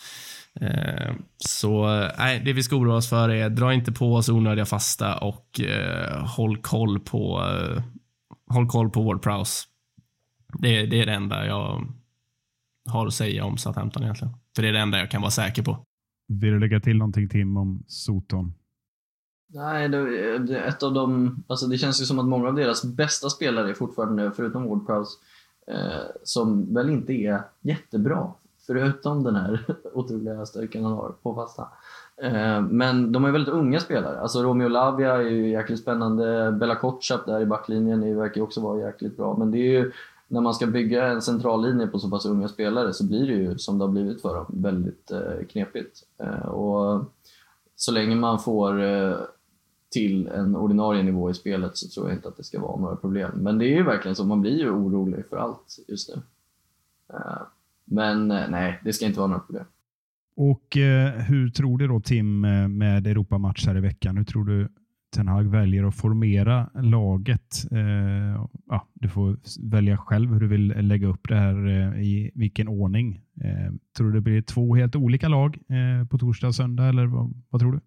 Så 1.37 1.87
nej, 2.17 2.41
det 2.45 2.53
vi 2.53 2.63
ska 2.63 2.75
oroa 2.75 2.95
oss 2.95 3.09
för 3.09 3.29
är 3.29 3.49
dra 3.49 3.73
inte 3.73 3.91
på 3.91 4.15
oss 4.15 4.29
onödiga 4.29 4.65
fasta 4.65 5.17
och 5.17 5.59
håll 6.37 6.57
koll 6.57 6.99
på 6.99 7.41
håll 8.47 8.67
koll 8.67 8.89
på 8.89 9.03
Ward 9.03 9.21
Prowse. 9.21 9.67
Det, 10.59 10.85
det 10.85 11.01
är 11.01 11.05
det 11.05 11.13
enda 11.13 11.45
jag 11.45 11.87
har 12.89 13.07
att 13.07 13.13
säga 13.13 13.45
om 13.45 13.57
Southampton 13.57 14.03
egentligen. 14.03 14.33
För 14.55 14.61
det 14.61 14.67
är 14.67 14.73
det 14.73 14.79
enda 14.79 14.99
jag 14.99 15.11
kan 15.11 15.21
vara 15.21 15.31
säker 15.31 15.63
på. 15.63 15.85
Vill 16.27 16.51
du 16.51 16.59
lägga 16.59 16.79
till 16.79 16.97
någonting 16.97 17.29
Tim 17.29 17.57
om 17.57 17.83
Soton? 17.87 18.53
Nej, 19.47 19.89
det, 19.89 20.37
det, 20.39 20.59
ett 20.59 20.83
av 20.83 20.93
de, 20.93 21.35
alltså 21.47 21.67
det 21.67 21.77
känns 21.77 22.01
ju 22.01 22.05
som 22.05 22.19
att 22.19 22.25
många 22.25 22.47
av 22.47 22.55
deras 22.55 22.83
bästa 22.83 23.29
spelare 23.29 23.69
är 23.69 23.73
fortfarande, 23.73 24.31
förutom 24.35 24.69
Ward 24.69 24.87
Prowse, 24.87 25.11
eh, 25.67 26.03
som 26.23 26.73
väl 26.73 26.89
inte 26.89 27.13
är 27.13 27.41
jättebra. 27.61 28.33
Förutom 28.67 29.23
den 29.23 29.35
här 29.35 29.65
otroliga 29.93 30.45
styrkan 30.45 30.83
han 30.83 30.93
har 30.93 31.13
på 31.21 31.35
fasta. 31.35 31.67
Eh, 32.17 32.61
men 32.61 33.11
de 33.11 33.25
är 33.25 33.31
väldigt 33.31 33.53
unga 33.53 33.79
spelare. 33.79 34.19
Alltså 34.19 34.43
Romeo 34.43 34.67
Lavia 34.67 35.13
är 35.13 35.21
ju 35.21 35.49
jäkligt 35.49 35.79
spännande. 35.79 36.51
Bella 36.51 36.75
Kotschap 36.75 37.25
där 37.25 37.41
i 37.41 37.45
backlinjen 37.45 38.17
verkar 38.17 38.35
ju 38.35 38.41
också 38.41 38.61
vara 38.61 38.79
jäkligt 38.79 39.17
bra. 39.17 39.37
Men 39.37 39.51
det 39.51 39.57
är 39.57 39.71
ju, 39.71 39.91
när 40.27 40.41
man 40.41 40.53
ska 40.53 40.67
bygga 40.67 41.07
en 41.07 41.21
centrallinje 41.21 41.87
på 41.87 41.99
så 41.99 42.09
pass 42.09 42.25
unga 42.25 42.47
spelare 42.47 42.93
så 42.93 43.07
blir 43.07 43.27
det 43.27 43.33
ju, 43.33 43.57
som 43.57 43.77
det 43.77 43.83
har 43.85 43.91
blivit 43.91 44.21
för 44.21 44.35
dem, 44.35 44.45
väldigt 44.49 45.11
eh, 45.11 45.45
knepigt. 45.49 46.03
Eh, 46.17 46.47
och 46.47 47.03
så 47.75 47.91
länge 47.91 48.15
man 48.15 48.39
får 48.39 48.81
till 49.91 50.27
en 50.27 50.55
ordinarie 50.55 51.03
nivå 51.03 51.29
i 51.29 51.33
spelet 51.33 51.77
så 51.77 51.87
tror 51.87 52.07
jag 52.07 52.17
inte 52.17 52.27
att 52.27 52.37
det 52.37 52.43
ska 52.43 52.59
vara 52.59 52.79
några 52.79 52.95
problem. 52.95 53.31
Men 53.35 53.57
det 53.57 53.65
är 53.65 53.75
ju 53.75 53.83
verkligen 53.83 54.15
så, 54.15 54.23
man 54.23 54.41
blir 54.41 54.57
ju 54.57 54.69
orolig 54.69 55.25
för 55.29 55.37
allt 55.37 55.79
just 55.87 56.09
nu. 56.09 56.21
Men 57.85 58.31
eh, 58.31 58.49
nej, 58.49 58.81
det 58.83 58.93
ska 58.93 59.05
inte 59.05 59.19
vara 59.19 59.27
några 59.27 59.41
problem. 59.41 59.65
Och 60.37 60.77
eh, 60.77 61.11
Hur 61.11 61.49
tror 61.49 61.77
du 61.77 61.87
då 61.87 61.99
Tim 61.99 62.45
eh, 62.45 62.67
med 62.67 63.07
Europamatch 63.07 63.67
här 63.67 63.77
i 63.77 63.81
veckan? 63.81 64.17
Hur 64.17 64.23
tror 64.23 64.45
du 64.45 64.69
Ten 65.15 65.27
Hag 65.27 65.43
väljer 65.43 65.83
att 65.83 65.95
formera 65.95 66.69
laget? 66.73 67.71
Eh, 67.71 68.45
ja, 68.69 68.87
du 68.93 69.09
får 69.09 69.37
välja 69.69 69.97
själv 69.97 70.33
hur 70.33 70.39
du 70.39 70.47
vill 70.47 70.67
lägga 70.67 71.07
upp 71.07 71.27
det 71.29 71.35
här 71.35 71.67
eh, 71.67 72.01
i 72.01 72.31
vilken 72.35 72.67
ordning. 72.67 73.21
Eh, 73.41 73.73
tror 73.97 74.07
du 74.07 74.13
det 74.13 74.21
blir 74.21 74.41
två 74.41 74.75
helt 74.75 74.95
olika 74.95 75.27
lag 75.27 75.57
eh, 75.69 76.07
på 76.07 76.17
torsdag 76.17 76.47
och 76.47 76.55
söndag 76.55 76.85
eller 76.85 77.05
vad, 77.05 77.33
vad 77.49 77.61
tror 77.61 77.71
du? 77.71 77.79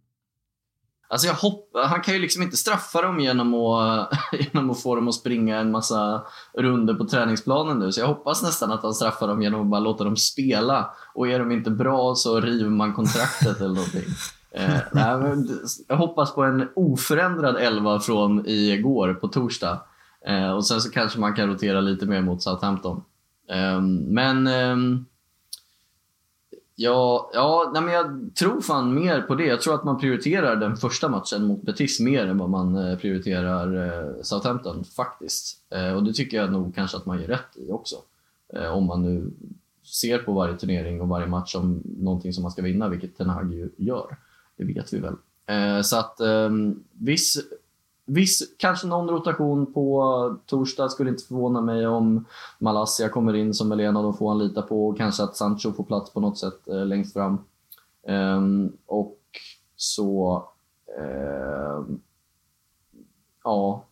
Alltså 1.10 1.26
jag 1.26 1.34
hopp, 1.34 1.70
han 1.74 2.00
kan 2.00 2.14
ju 2.14 2.20
liksom 2.20 2.42
inte 2.42 2.56
straffa 2.56 3.02
dem 3.02 3.20
genom 3.20 3.54
att, 3.54 4.12
genom 4.32 4.70
att 4.70 4.82
få 4.82 4.94
dem 4.94 5.08
att 5.08 5.14
springa 5.14 5.58
en 5.58 5.70
massa 5.70 6.22
runder 6.58 6.94
på 6.94 7.04
träningsplanen 7.04 7.78
nu. 7.78 7.92
Så 7.92 8.00
jag 8.00 8.06
hoppas 8.06 8.42
nästan 8.42 8.72
att 8.72 8.82
han 8.82 8.94
straffar 8.94 9.28
dem 9.28 9.42
genom 9.42 9.60
att 9.60 9.66
bara 9.66 9.80
låta 9.80 10.04
dem 10.04 10.16
spela. 10.16 10.90
Och 11.14 11.28
är 11.28 11.38
de 11.38 11.52
inte 11.52 11.70
bra 11.70 12.14
så 12.14 12.40
river 12.40 12.70
man 12.70 12.92
kontraktet 12.92 13.60
eller 13.60 13.74
någonting. 13.74 14.04
Eh, 14.50 14.80
nej, 14.92 15.46
jag 15.88 15.96
hoppas 15.96 16.34
på 16.34 16.42
en 16.42 16.68
oförändrad 16.76 17.56
elva 17.56 18.00
från 18.00 18.46
igår 18.46 19.14
på 19.14 19.28
torsdag. 19.28 19.80
Eh, 20.26 20.50
och 20.50 20.66
sen 20.66 20.80
så 20.80 20.90
kanske 20.90 21.20
man 21.20 21.34
kan 21.34 21.48
rotera 21.48 21.80
lite 21.80 22.06
mer 22.06 22.22
mot 22.22 22.42
Southampton. 22.42 23.02
Eh, 23.50 23.80
men 24.06 24.46
ehm, 24.46 25.04
Ja, 26.80 27.30
ja 27.34 27.70
nej 27.74 27.82
men 27.82 27.94
jag 27.94 28.34
tror 28.34 28.60
fan 28.60 28.94
mer 28.94 29.22
på 29.22 29.34
det. 29.34 29.46
Jag 29.46 29.60
tror 29.60 29.74
att 29.74 29.84
man 29.84 29.98
prioriterar 29.98 30.56
den 30.56 30.76
första 30.76 31.08
matchen 31.08 31.44
mot 31.44 31.62
Betis 31.62 32.00
mer 32.00 32.26
än 32.26 32.38
vad 32.38 32.50
man 32.50 32.76
eh, 32.76 32.98
prioriterar 32.98 33.86
eh, 33.86 34.22
Southampton 34.22 34.84
faktiskt. 34.84 35.56
Eh, 35.70 35.92
och 35.92 36.04
det 36.04 36.12
tycker 36.12 36.36
jag 36.36 36.52
nog 36.52 36.74
kanske 36.74 36.96
att 36.96 37.06
man 37.06 37.20
gör 37.20 37.28
rätt 37.28 37.56
i 37.56 37.70
också. 37.70 37.96
Om 38.72 38.84
man 38.84 39.02
nu 39.02 39.30
ser 39.84 40.18
på 40.18 40.32
varje 40.32 40.56
turnering 40.56 41.00
och 41.00 41.08
varje 41.08 41.26
match 41.26 41.52
som 41.52 41.82
någonting 41.84 42.32
som 42.32 42.42
man 42.42 42.52
ska 42.52 42.62
vinna, 42.62 42.88
vilket 42.88 43.16
Ten 43.16 43.28
Hag 43.28 43.52
ju 43.52 43.70
gör. 43.76 44.16
Det 44.56 44.64
vet 44.64 44.92
vi 44.92 44.98
väl. 44.98 45.14
Så 45.84 45.98
att 45.98 46.20
ehm, 46.20 46.84
viss 46.92 47.36
Viss, 48.10 48.54
kanske 48.58 48.86
någon 48.86 49.08
rotation 49.08 49.72
på 49.72 50.36
torsdag. 50.46 50.88
Skulle 50.88 51.10
inte 51.10 51.24
förvåna 51.24 51.60
mig 51.60 51.86
om 51.86 52.24
Malaysia 52.58 53.08
kommer 53.08 53.34
in 53.34 53.54
som 53.54 53.68
väl 53.68 53.80
en 53.80 53.96
av 53.96 54.02
de 54.02 54.14
få 54.14 54.28
han 54.28 54.38
litar 54.38 54.62
på. 54.62 54.88
Och 54.88 54.96
kanske 54.96 55.22
att 55.22 55.36
Sancho 55.36 55.72
får 55.72 55.84
plats 55.84 56.12
på 56.12 56.20
något 56.20 56.38
sätt 56.38 56.68
eh, 56.68 56.86
längst 56.86 57.12
fram. 57.12 57.38
Um, 58.08 58.72
och 58.86 59.20
så... 59.76 60.44
Um, 61.78 62.00
ja, 63.44 63.84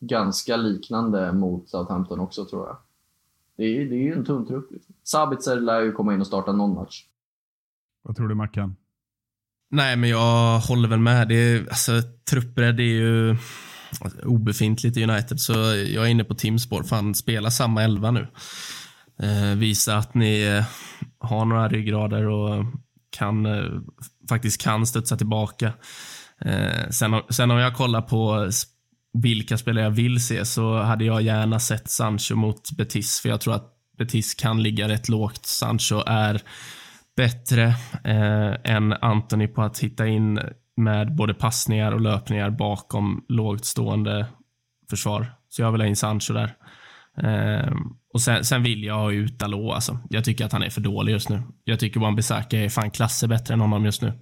ganska 0.00 0.56
liknande 0.56 1.32
mot 1.32 1.68
Southampton 1.68 2.20
också 2.20 2.44
tror 2.44 2.66
jag. 2.66 2.76
Det 3.56 3.64
är, 3.64 3.84
det 3.84 3.94
är 3.94 4.02
ju 4.02 4.12
en 4.12 4.24
tunn 4.24 4.46
trupp. 4.46 4.70
Liksom. 4.70 4.94
Sabitzer 5.02 5.60
lär 5.60 5.80
ju 5.80 5.92
komma 5.92 6.14
in 6.14 6.20
och 6.20 6.26
starta 6.26 6.52
någon 6.52 6.74
match. 6.74 7.06
Vad 8.02 8.16
tror 8.16 8.28
du 8.28 8.34
Mackan? 8.34 8.76
Nej, 9.70 9.96
men 9.96 10.10
jag 10.10 10.58
håller 10.60 10.88
väl 10.88 10.98
med. 10.98 11.28
Det 11.28 11.34
är, 11.34 11.68
alltså, 11.68 12.02
truppbredd 12.30 12.80
är 12.80 12.84
ju 12.84 13.36
obefintligt 14.22 14.96
i 14.96 15.04
United, 15.04 15.40
så 15.40 15.52
jag 15.92 16.04
är 16.04 16.06
inne 16.06 16.24
på 16.24 16.34
Tims 16.34 16.62
spår. 16.62 16.82
Fan, 16.82 17.14
spela 17.14 17.50
samma 17.50 17.82
elva 17.82 18.10
nu. 18.10 18.26
Eh, 19.22 19.56
visa 19.56 19.96
att 19.96 20.14
ni 20.14 20.42
eh, 20.42 20.64
har 21.28 21.44
några 21.44 21.68
ryggrader 21.68 22.28
och 22.28 22.64
kan, 23.10 23.46
eh, 23.46 23.64
faktiskt 24.28 24.62
kan 24.62 24.86
studsa 24.86 25.16
tillbaka. 25.16 25.72
Eh, 26.44 26.88
sen, 26.90 27.22
sen 27.30 27.50
om 27.50 27.58
jag 27.58 27.74
kollar 27.76 28.02
på 28.02 28.50
vilka 29.12 29.58
spelare 29.58 29.84
jag 29.84 29.90
vill 29.90 30.26
se 30.26 30.44
så 30.44 30.82
hade 30.82 31.04
jag 31.04 31.22
gärna 31.22 31.60
sett 31.60 31.90
Sancho 31.90 32.34
mot 32.34 32.70
Betis, 32.76 33.20
för 33.20 33.28
jag 33.28 33.40
tror 33.40 33.54
att 33.54 33.74
Betis 33.98 34.34
kan 34.34 34.62
ligga 34.62 34.88
rätt 34.88 35.08
lågt. 35.08 35.46
Sancho 35.46 36.02
är 36.06 36.42
bättre 37.18 37.64
eh, 38.04 38.74
än 38.74 38.92
Anthony 38.92 39.48
på 39.48 39.62
att 39.62 39.78
hitta 39.78 40.06
in 40.06 40.40
med 40.76 41.14
både 41.14 41.34
passningar 41.34 41.92
och 41.92 42.00
löpningar 42.00 42.50
bakom 42.50 43.24
lågt 43.28 43.64
stående 43.64 44.26
försvar. 44.90 45.26
Så 45.48 45.62
jag 45.62 45.72
vill 45.72 45.80
ha 45.80 45.88
in 45.88 45.96
Sancho 45.96 46.34
där. 46.34 46.54
Eh, 47.22 47.72
och 48.14 48.20
sen, 48.20 48.44
sen, 48.44 48.62
vill 48.62 48.84
jag 48.84 48.94
ha 48.94 49.12
ut 49.12 49.38
Dalot. 49.38 49.74
Alltså. 49.74 49.98
Jag 50.10 50.24
tycker 50.24 50.44
att 50.44 50.52
han 50.52 50.62
är 50.62 50.70
för 50.70 50.80
dålig 50.80 51.12
just 51.12 51.28
nu. 51.28 51.42
Jag 51.64 51.80
tycker 51.80 52.00
Wan-Bissaka 52.00 52.56
är 52.56 52.68
fan 52.68 52.90
klasser 52.90 53.28
bättre 53.28 53.54
än 53.54 53.60
honom 53.60 53.84
just 53.84 54.02
nu. 54.02 54.12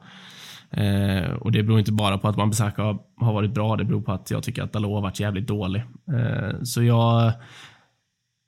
Eh, 0.70 1.30
och 1.30 1.52
Det 1.52 1.62
beror 1.62 1.78
inte 1.78 1.92
bara 1.92 2.18
på 2.18 2.28
att 2.28 2.36
Wan-Bissaka 2.36 2.82
har, 2.82 2.98
har, 3.16 3.32
varit 3.32 3.54
bra, 3.54 3.76
det 3.76 3.84
beror 3.84 4.02
på 4.02 4.12
att 4.12 4.30
jag 4.30 4.42
tycker 4.42 4.62
att 4.62 4.72
Dalot 4.72 4.94
har 4.94 5.02
varit 5.02 5.20
jävligt 5.20 5.48
dålig. 5.48 5.82
Eh, 6.12 6.62
så 6.62 6.82
jag 6.82 7.32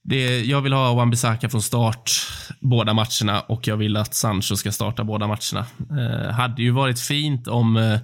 det, 0.04 0.44
jag 0.44 0.60
vill 0.60 0.72
ha 0.72 0.94
Wan-Bissaka 0.94 1.48
från 1.48 1.62
start 1.62 2.10
båda 2.60 2.94
matcherna 2.94 3.40
och 3.40 3.66
jag 3.66 3.76
vill 3.76 3.96
att 3.96 4.14
Sancho 4.14 4.56
ska 4.56 4.72
starta 4.72 5.04
båda 5.04 5.26
matcherna. 5.26 5.66
Eh, 5.90 6.30
hade 6.32 6.62
ju 6.62 6.70
varit 6.70 7.00
fint 7.00 7.48
om 7.48 7.76
eh, 7.76 7.98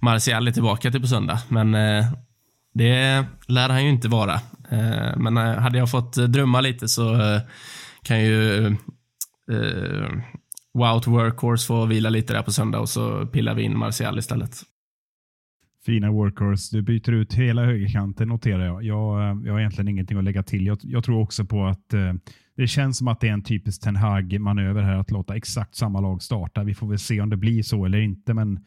Martial 0.00 0.48
är 0.48 0.52
tillbaka 0.52 0.90
till 0.90 1.00
på 1.00 1.06
söndag, 1.06 1.38
men 1.48 1.74
eh, 1.74 2.06
det 2.74 3.24
lär 3.46 3.68
han 3.68 3.84
ju 3.84 3.90
inte 3.90 4.08
vara. 4.08 4.34
Eh, 4.70 5.16
men 5.16 5.36
eh, 5.36 5.54
hade 5.54 5.78
jag 5.78 5.90
fått 5.90 6.16
eh, 6.16 6.24
drömma 6.24 6.60
lite 6.60 6.88
så 6.88 7.14
eh, 7.14 7.40
kan 8.02 8.20
ju 8.20 8.66
eh, 8.66 8.72
eh, 9.52 10.10
Wout 10.74 11.06
Workhorse 11.06 11.66
få 11.66 11.86
vila 11.86 12.08
lite 12.08 12.32
där 12.32 12.42
på 12.42 12.52
söndag 12.52 12.78
och 12.80 12.88
så 12.88 13.26
pillar 13.26 13.54
vi 13.54 13.62
in 13.62 13.78
Martial 13.78 14.18
istället. 14.18 14.62
Fina 15.86 16.10
workhorse. 16.10 16.76
Du 16.76 16.82
byter 16.82 17.12
ut 17.12 17.34
hela 17.34 17.64
högerkanten 17.64 18.28
noterar 18.28 18.64
jag. 18.64 18.84
Jag, 18.84 19.20
eh, 19.20 19.38
jag 19.44 19.52
har 19.52 19.60
egentligen 19.60 19.88
ingenting 19.88 20.18
att 20.18 20.24
lägga 20.24 20.42
till. 20.42 20.66
Jag, 20.66 20.78
jag 20.82 21.04
tror 21.04 21.20
också 21.20 21.44
på 21.44 21.66
att 21.66 21.94
eh, 21.94 22.12
det 22.56 22.66
känns 22.66 22.98
som 22.98 23.08
att 23.08 23.20
det 23.20 23.28
är 23.28 23.32
en 23.32 23.42
typisk 23.42 23.82
Ten 23.82 23.96
Hag-manöver 23.96 24.82
här 24.82 24.96
att 24.96 25.10
låta 25.10 25.36
exakt 25.36 25.74
samma 25.74 26.00
lag 26.00 26.22
starta. 26.22 26.64
Vi 26.64 26.74
får 26.74 26.88
väl 26.88 26.98
se 26.98 27.20
om 27.20 27.30
det 27.30 27.36
blir 27.36 27.62
så 27.62 27.84
eller 27.84 28.00
inte, 28.00 28.34
men 28.34 28.60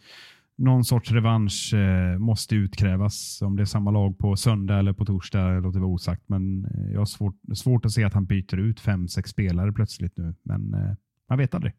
någon 0.57 0.85
sorts 0.85 1.11
revansch 1.11 1.73
eh, 1.73 2.17
måste 2.17 2.55
utkrävas. 2.55 3.41
Om 3.41 3.55
det 3.55 3.63
är 3.63 3.65
samma 3.65 3.91
lag 3.91 4.17
på 4.17 4.35
söndag 4.35 4.79
eller 4.79 4.93
på 4.93 5.05
torsdag 5.05 5.59
låter 5.59 5.79
vara 5.79 5.91
osagt, 5.91 6.23
men 6.29 6.65
eh, 6.65 6.91
jag 6.91 6.99
har 6.99 7.05
svårt, 7.05 7.35
svårt 7.55 7.85
att 7.85 7.91
se 7.91 8.03
att 8.03 8.13
han 8.13 8.25
byter 8.25 8.57
ut 8.57 8.79
fem, 8.79 9.07
sex 9.07 9.29
spelare 9.29 9.71
plötsligt 9.71 10.17
nu, 10.17 10.35
men 10.43 10.73
eh, 10.73 10.95
man 11.29 11.37
vet 11.37 11.55
aldrig. 11.55 11.73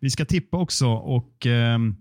Vi 0.00 0.10
ska 0.10 0.24
tippa 0.24 0.56
också 0.56 0.88
och 0.88 1.46
ehm, 1.46 1.96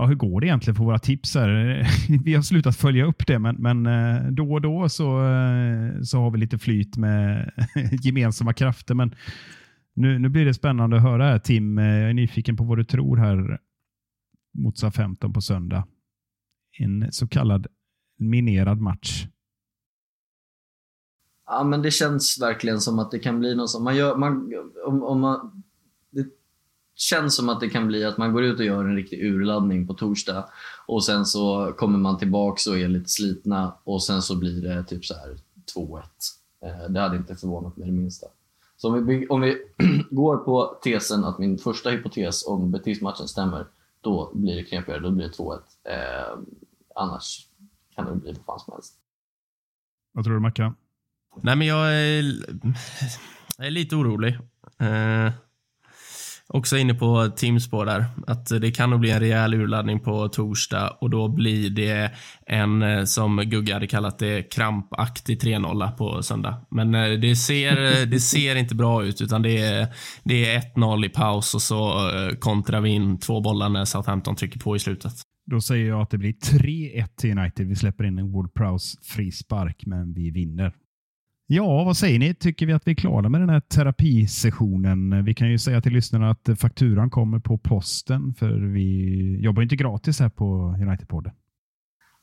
ja, 0.00 0.06
hur 0.06 0.14
går 0.14 0.40
det 0.40 0.46
egentligen 0.46 0.74
för 0.74 0.84
våra 0.84 0.98
tips? 0.98 1.34
Här? 1.34 1.86
Vi 2.24 2.34
har 2.34 2.42
slutat 2.42 2.76
följa 2.76 3.04
upp 3.04 3.26
det, 3.26 3.38
men, 3.38 3.56
men 3.56 3.86
eh, 3.86 4.30
då 4.30 4.52
och 4.52 4.60
då 4.60 4.88
så, 4.88 5.04
eh, 5.04 6.02
så 6.02 6.18
har 6.18 6.30
vi 6.30 6.38
lite 6.38 6.58
flyt 6.58 6.96
med 6.96 7.52
gemensamma 8.02 8.52
krafter. 8.52 8.94
Men 8.94 9.14
nu, 9.94 10.18
nu 10.18 10.28
blir 10.28 10.44
det 10.44 10.54
spännande 10.54 10.96
att 10.96 11.02
höra 11.02 11.24
här, 11.24 11.38
Tim. 11.38 11.78
Eh, 11.78 11.84
jag 11.84 12.10
är 12.10 12.14
nyfiken 12.14 12.56
på 12.56 12.64
vad 12.64 12.78
du 12.78 12.84
tror 12.84 13.16
här 13.16 13.58
mot 14.58 14.78
SA 14.78 14.90
15 14.90 15.32
på 15.32 15.40
söndag. 15.40 15.86
En 16.78 17.12
så 17.12 17.28
kallad 17.28 17.66
minerad 18.18 18.80
match. 18.80 19.26
Ja, 21.46 21.64
men 21.64 21.82
det 21.82 21.90
känns 21.90 22.38
verkligen 22.40 22.80
som 22.80 22.98
att 22.98 23.10
det 23.10 23.18
kan 23.18 23.38
bli 23.38 23.54
något 23.54 23.70
som 23.70 23.84
man 23.84 23.96
gör. 23.96 24.16
Man, 24.16 24.52
om, 24.86 25.02
om 25.02 25.20
man, 25.20 25.59
känns 27.00 27.36
som 27.36 27.48
att 27.48 27.60
det 27.60 27.70
kan 27.70 27.86
bli 27.86 28.04
att 28.04 28.18
man 28.18 28.32
går 28.32 28.44
ut 28.44 28.58
och 28.58 28.64
gör 28.64 28.84
en 28.84 28.96
riktig 28.96 29.24
urladdning 29.24 29.86
på 29.86 29.94
torsdag 29.94 30.48
och 30.86 31.04
sen 31.04 31.26
så 31.26 31.72
kommer 31.78 31.98
man 31.98 32.18
tillbaks 32.18 32.66
och 32.66 32.78
är 32.78 32.88
lite 32.88 33.08
slitna 33.08 33.74
och 33.84 34.02
sen 34.02 34.22
så 34.22 34.36
blir 34.36 34.62
det 34.62 34.84
typ 34.84 35.04
så 35.04 35.14
här 35.14 35.36
2-1. 35.76 36.02
Eh, 36.64 36.90
det 36.90 37.00
hade 37.00 37.16
inte 37.16 37.36
förvånat 37.36 37.76
mig 37.76 37.86
det 37.86 37.94
minsta. 37.94 38.26
Så 38.76 38.88
om 38.88 39.06
vi, 39.06 39.28
om 39.28 39.40
vi 39.40 39.56
går 40.10 40.36
på 40.36 40.78
tesen 40.82 41.24
att 41.24 41.38
min 41.38 41.58
första 41.58 41.90
hypotes 41.90 42.46
om 42.46 42.70
Betis-matchen 42.70 43.28
stämmer, 43.28 43.66
då 44.00 44.30
blir 44.34 44.56
det 44.56 44.64
knepigare, 44.64 45.00
då 45.00 45.10
blir 45.10 45.26
det 45.26 45.32
2-1. 45.32 45.60
Eh, 45.84 46.38
annars 46.94 47.46
kan 47.94 48.06
det 48.06 48.14
bli 48.14 48.32
vad 48.32 48.44
fan 48.44 48.58
som 48.58 48.72
helst. 48.72 48.94
Vad 50.12 50.24
tror 50.24 50.34
du 50.34 50.40
Mackan? 50.40 50.74
Nej, 51.42 51.56
men 51.56 51.66
jag 51.66 51.94
är, 51.94 52.22
jag 53.58 53.66
är 53.66 53.70
lite 53.70 53.96
orolig. 53.96 54.38
Eh, 54.78 55.32
också 56.52 56.76
inne 56.76 56.94
på 56.94 57.28
Teamspår 57.28 57.86
där, 57.86 58.04
att 58.26 58.46
det 58.60 58.70
kan 58.70 58.90
nog 58.90 59.00
bli 59.00 59.10
en 59.10 59.20
rejäl 59.20 59.54
urladdning 59.54 60.00
på 60.00 60.28
torsdag 60.28 60.96
och 61.00 61.10
då 61.10 61.28
blir 61.28 61.70
det 61.70 62.10
en, 62.46 62.82
eh, 62.82 63.04
som 63.04 63.36
Gugge 63.36 63.72
hade 63.72 63.86
kallat 63.86 64.18
det, 64.18 64.42
krampaktig 64.42 65.42
3-0 65.42 65.90
på 65.96 66.22
söndag. 66.22 66.66
Men 66.70 66.94
eh, 66.94 67.10
det 67.10 67.36
ser, 67.36 68.00
eh, 68.00 68.06
det 68.06 68.20
ser 68.20 68.56
inte 68.56 68.74
bra 68.74 69.04
ut, 69.04 69.22
utan 69.22 69.42
det 69.42 69.58
är, 69.58 69.86
det 70.24 70.54
är 70.54 70.60
1-0 70.60 71.06
i 71.06 71.08
paus 71.08 71.54
och 71.54 71.62
så 71.62 72.10
kontrar 72.40 72.80
vi 72.80 72.90
in 72.90 73.18
två 73.18 73.40
bollar 73.40 73.68
när 73.68 73.84
Southampton 73.84 74.36
trycker 74.36 74.60
på 74.60 74.76
i 74.76 74.78
slutet. 74.78 75.12
Då 75.50 75.60
säger 75.60 75.88
jag 75.88 76.00
att 76.00 76.10
det 76.10 76.18
blir 76.18 76.32
3-1 76.32 77.06
till 77.16 77.38
United. 77.38 77.66
Vi 77.66 77.76
släpper 77.76 78.04
in 78.04 78.18
en 78.18 78.32
Ward 78.32 78.54
Prowse 78.54 78.98
frispark, 79.02 79.82
men 79.86 80.12
vi 80.12 80.30
vinner. 80.30 80.72
Ja, 81.52 81.84
vad 81.84 81.96
säger 81.96 82.18
ni? 82.18 82.34
Tycker 82.34 82.66
vi 82.66 82.72
att 82.72 82.86
vi 82.86 82.90
är 82.90 82.94
klara 82.94 83.28
med 83.28 83.40
den 83.40 83.48
här 83.48 83.60
terapisessionen? 83.60 85.24
Vi 85.24 85.34
kan 85.34 85.50
ju 85.50 85.58
säga 85.58 85.80
till 85.80 85.92
lyssnarna 85.92 86.30
att 86.30 86.48
fakturan 86.60 87.10
kommer 87.10 87.38
på 87.38 87.58
posten, 87.58 88.34
för 88.34 88.50
vi 88.50 89.40
jobbar 89.40 89.62
inte 89.62 89.76
gratis 89.76 90.20
här 90.20 90.28
på 90.28 90.44
United-podden. 90.78 91.30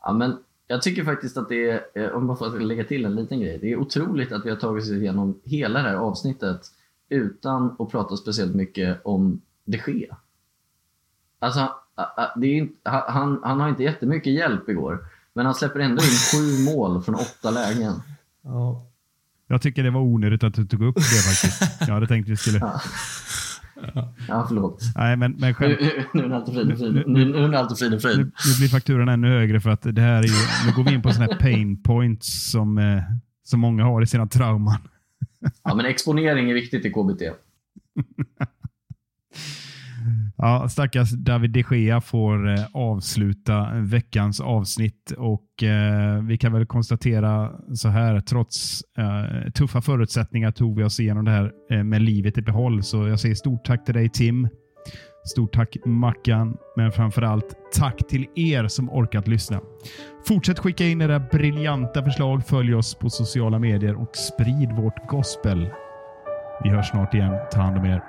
Ja, 0.03 0.13
men 0.13 0.37
jag 0.67 0.81
tycker 0.81 1.03
faktiskt 1.03 1.37
att 1.37 1.49
det 1.49 1.69
är, 1.69 1.81
eh, 1.95 2.09
om 2.09 2.29
jag 2.29 2.39
får 2.39 2.59
lägga 2.59 2.83
till 2.83 3.05
en 3.05 3.15
liten 3.15 3.39
grej, 3.39 3.57
det 3.61 3.71
är 3.71 3.75
otroligt 3.75 4.31
att 4.31 4.45
vi 4.45 4.49
har 4.49 4.57
tagit 4.57 4.83
oss 4.83 4.91
igenom 4.91 5.39
hela 5.43 5.79
det 5.79 5.89
här 5.89 5.95
avsnittet 5.95 6.61
utan 7.09 7.75
att 7.79 7.91
prata 7.91 8.17
speciellt 8.17 8.55
mycket 8.55 9.01
om 9.05 9.41
de 9.65 9.77
Gea. 9.87 10.17
Alltså, 11.39 11.69
det 12.35 12.47
är 12.47 12.55
inte, 12.55 12.89
han, 12.89 13.39
han 13.43 13.59
har 13.59 13.69
inte 13.69 13.83
jättemycket 13.83 14.33
hjälp 14.33 14.69
igår, 14.69 15.05
men 15.33 15.45
han 15.45 15.55
släpper 15.55 15.79
ändå 15.79 16.01
in 16.03 16.17
sju 16.31 16.75
mål 16.75 17.01
från 17.01 17.15
åtta 17.15 17.51
lägen. 17.51 17.93
Ja. 18.41 18.86
Jag 19.47 19.61
tycker 19.61 19.83
det 19.83 19.89
var 19.89 20.01
onödigt 20.01 20.43
att 20.43 20.53
du 20.53 20.65
tog 20.65 20.81
upp 20.81 20.95
det 20.95 21.01
faktiskt. 21.01 21.81
Jag 21.87 21.93
hade 21.93 22.07
tänkt 22.07 22.25
att 22.25 22.31
vi 22.31 22.37
skulle... 22.37 22.57
Ja. 22.57 22.81
Ja, 24.27 24.45
förlåt. 24.47 24.81
Nej, 24.95 25.17
men, 25.17 25.31
men 25.31 25.53
skämt... 25.53 25.77
nu, 25.81 26.03
nu 26.13 26.23
är 26.23 26.29
allt 26.29 26.49
frid 26.49 26.71
och 26.71 26.77
frid. 26.77 27.03
Nu, 27.07 27.25
nu 27.25 27.43
är 27.43 27.53
allt 27.53 27.79
frid 27.79 27.93
och 27.93 28.01
frid. 28.01 28.17
Nu, 28.17 28.23
nu, 28.23 28.57
blir 28.59 28.67
fakturan 28.67 29.09
ännu 29.09 29.27
högre 29.27 29.59
för 29.59 29.69
att 29.69 29.81
det 29.81 30.01
här 30.01 30.23
är 30.23 30.27
ju, 30.27 30.33
nu 30.65 30.75
går 30.75 30.83
vi 30.83 30.93
in 30.93 31.01
på 31.01 31.11
sådana 31.11 31.33
här 31.33 31.39
pain 31.39 31.83
points 31.83 32.51
som, 32.51 32.77
eh, 32.77 33.03
som 33.43 33.59
många 33.59 33.83
har 33.83 34.01
i 34.01 34.07
sina 34.07 34.27
trauman. 34.27 34.79
Ja, 35.63 35.75
men 35.75 35.85
exponering 35.85 36.49
är 36.49 36.53
viktigt 36.53 36.85
i 36.85 36.89
KBT. 36.89 37.21
Ja, 40.39 40.69
stackars 40.69 41.11
David 41.11 41.51
de 41.51 41.63
Gea 41.71 42.01
får 42.01 42.49
eh, 42.49 42.65
avsluta 42.73 43.69
veckans 43.73 44.41
avsnitt 44.41 45.11
och 45.17 45.63
eh, 45.63 46.23
vi 46.23 46.37
kan 46.37 46.53
väl 46.53 46.65
konstatera 46.65 47.51
så 47.73 47.89
här, 47.89 48.19
trots 48.19 48.81
eh, 48.97 49.51
tuffa 49.51 49.81
förutsättningar 49.81 50.51
tog 50.51 50.77
vi 50.77 50.83
oss 50.83 50.99
igenom 50.99 51.25
det 51.25 51.31
här 51.31 51.51
eh, 51.71 51.83
med 51.83 52.01
livet 52.01 52.37
i 52.37 52.41
behåll. 52.41 52.83
Så 52.83 53.07
jag 53.07 53.19
säger 53.19 53.35
stort 53.35 53.65
tack 53.65 53.85
till 53.85 53.93
dig 53.93 54.09
Tim. 54.09 54.49
Stort 55.25 55.53
tack 55.53 55.77
Mackan, 55.85 56.57
men 56.75 56.91
framför 56.91 57.21
allt 57.21 57.55
tack 57.75 58.07
till 58.09 58.25
er 58.35 58.67
som 58.67 58.89
orkat 58.89 59.27
lyssna. 59.27 59.59
Fortsätt 60.27 60.59
skicka 60.59 60.85
in 60.85 61.01
era 61.01 61.19
briljanta 61.19 62.03
förslag, 62.03 62.47
följ 62.47 62.75
oss 62.75 62.95
på 62.95 63.09
sociala 63.09 63.59
medier 63.59 64.01
och 64.01 64.15
sprid 64.15 64.71
vårt 64.71 65.07
gospel. 65.07 65.69
Vi 66.63 66.69
hörs 66.69 66.89
snart 66.89 67.13
igen. 67.13 67.33
Ta 67.51 67.61
hand 67.61 67.77
om 67.77 67.85
er. 67.85 68.01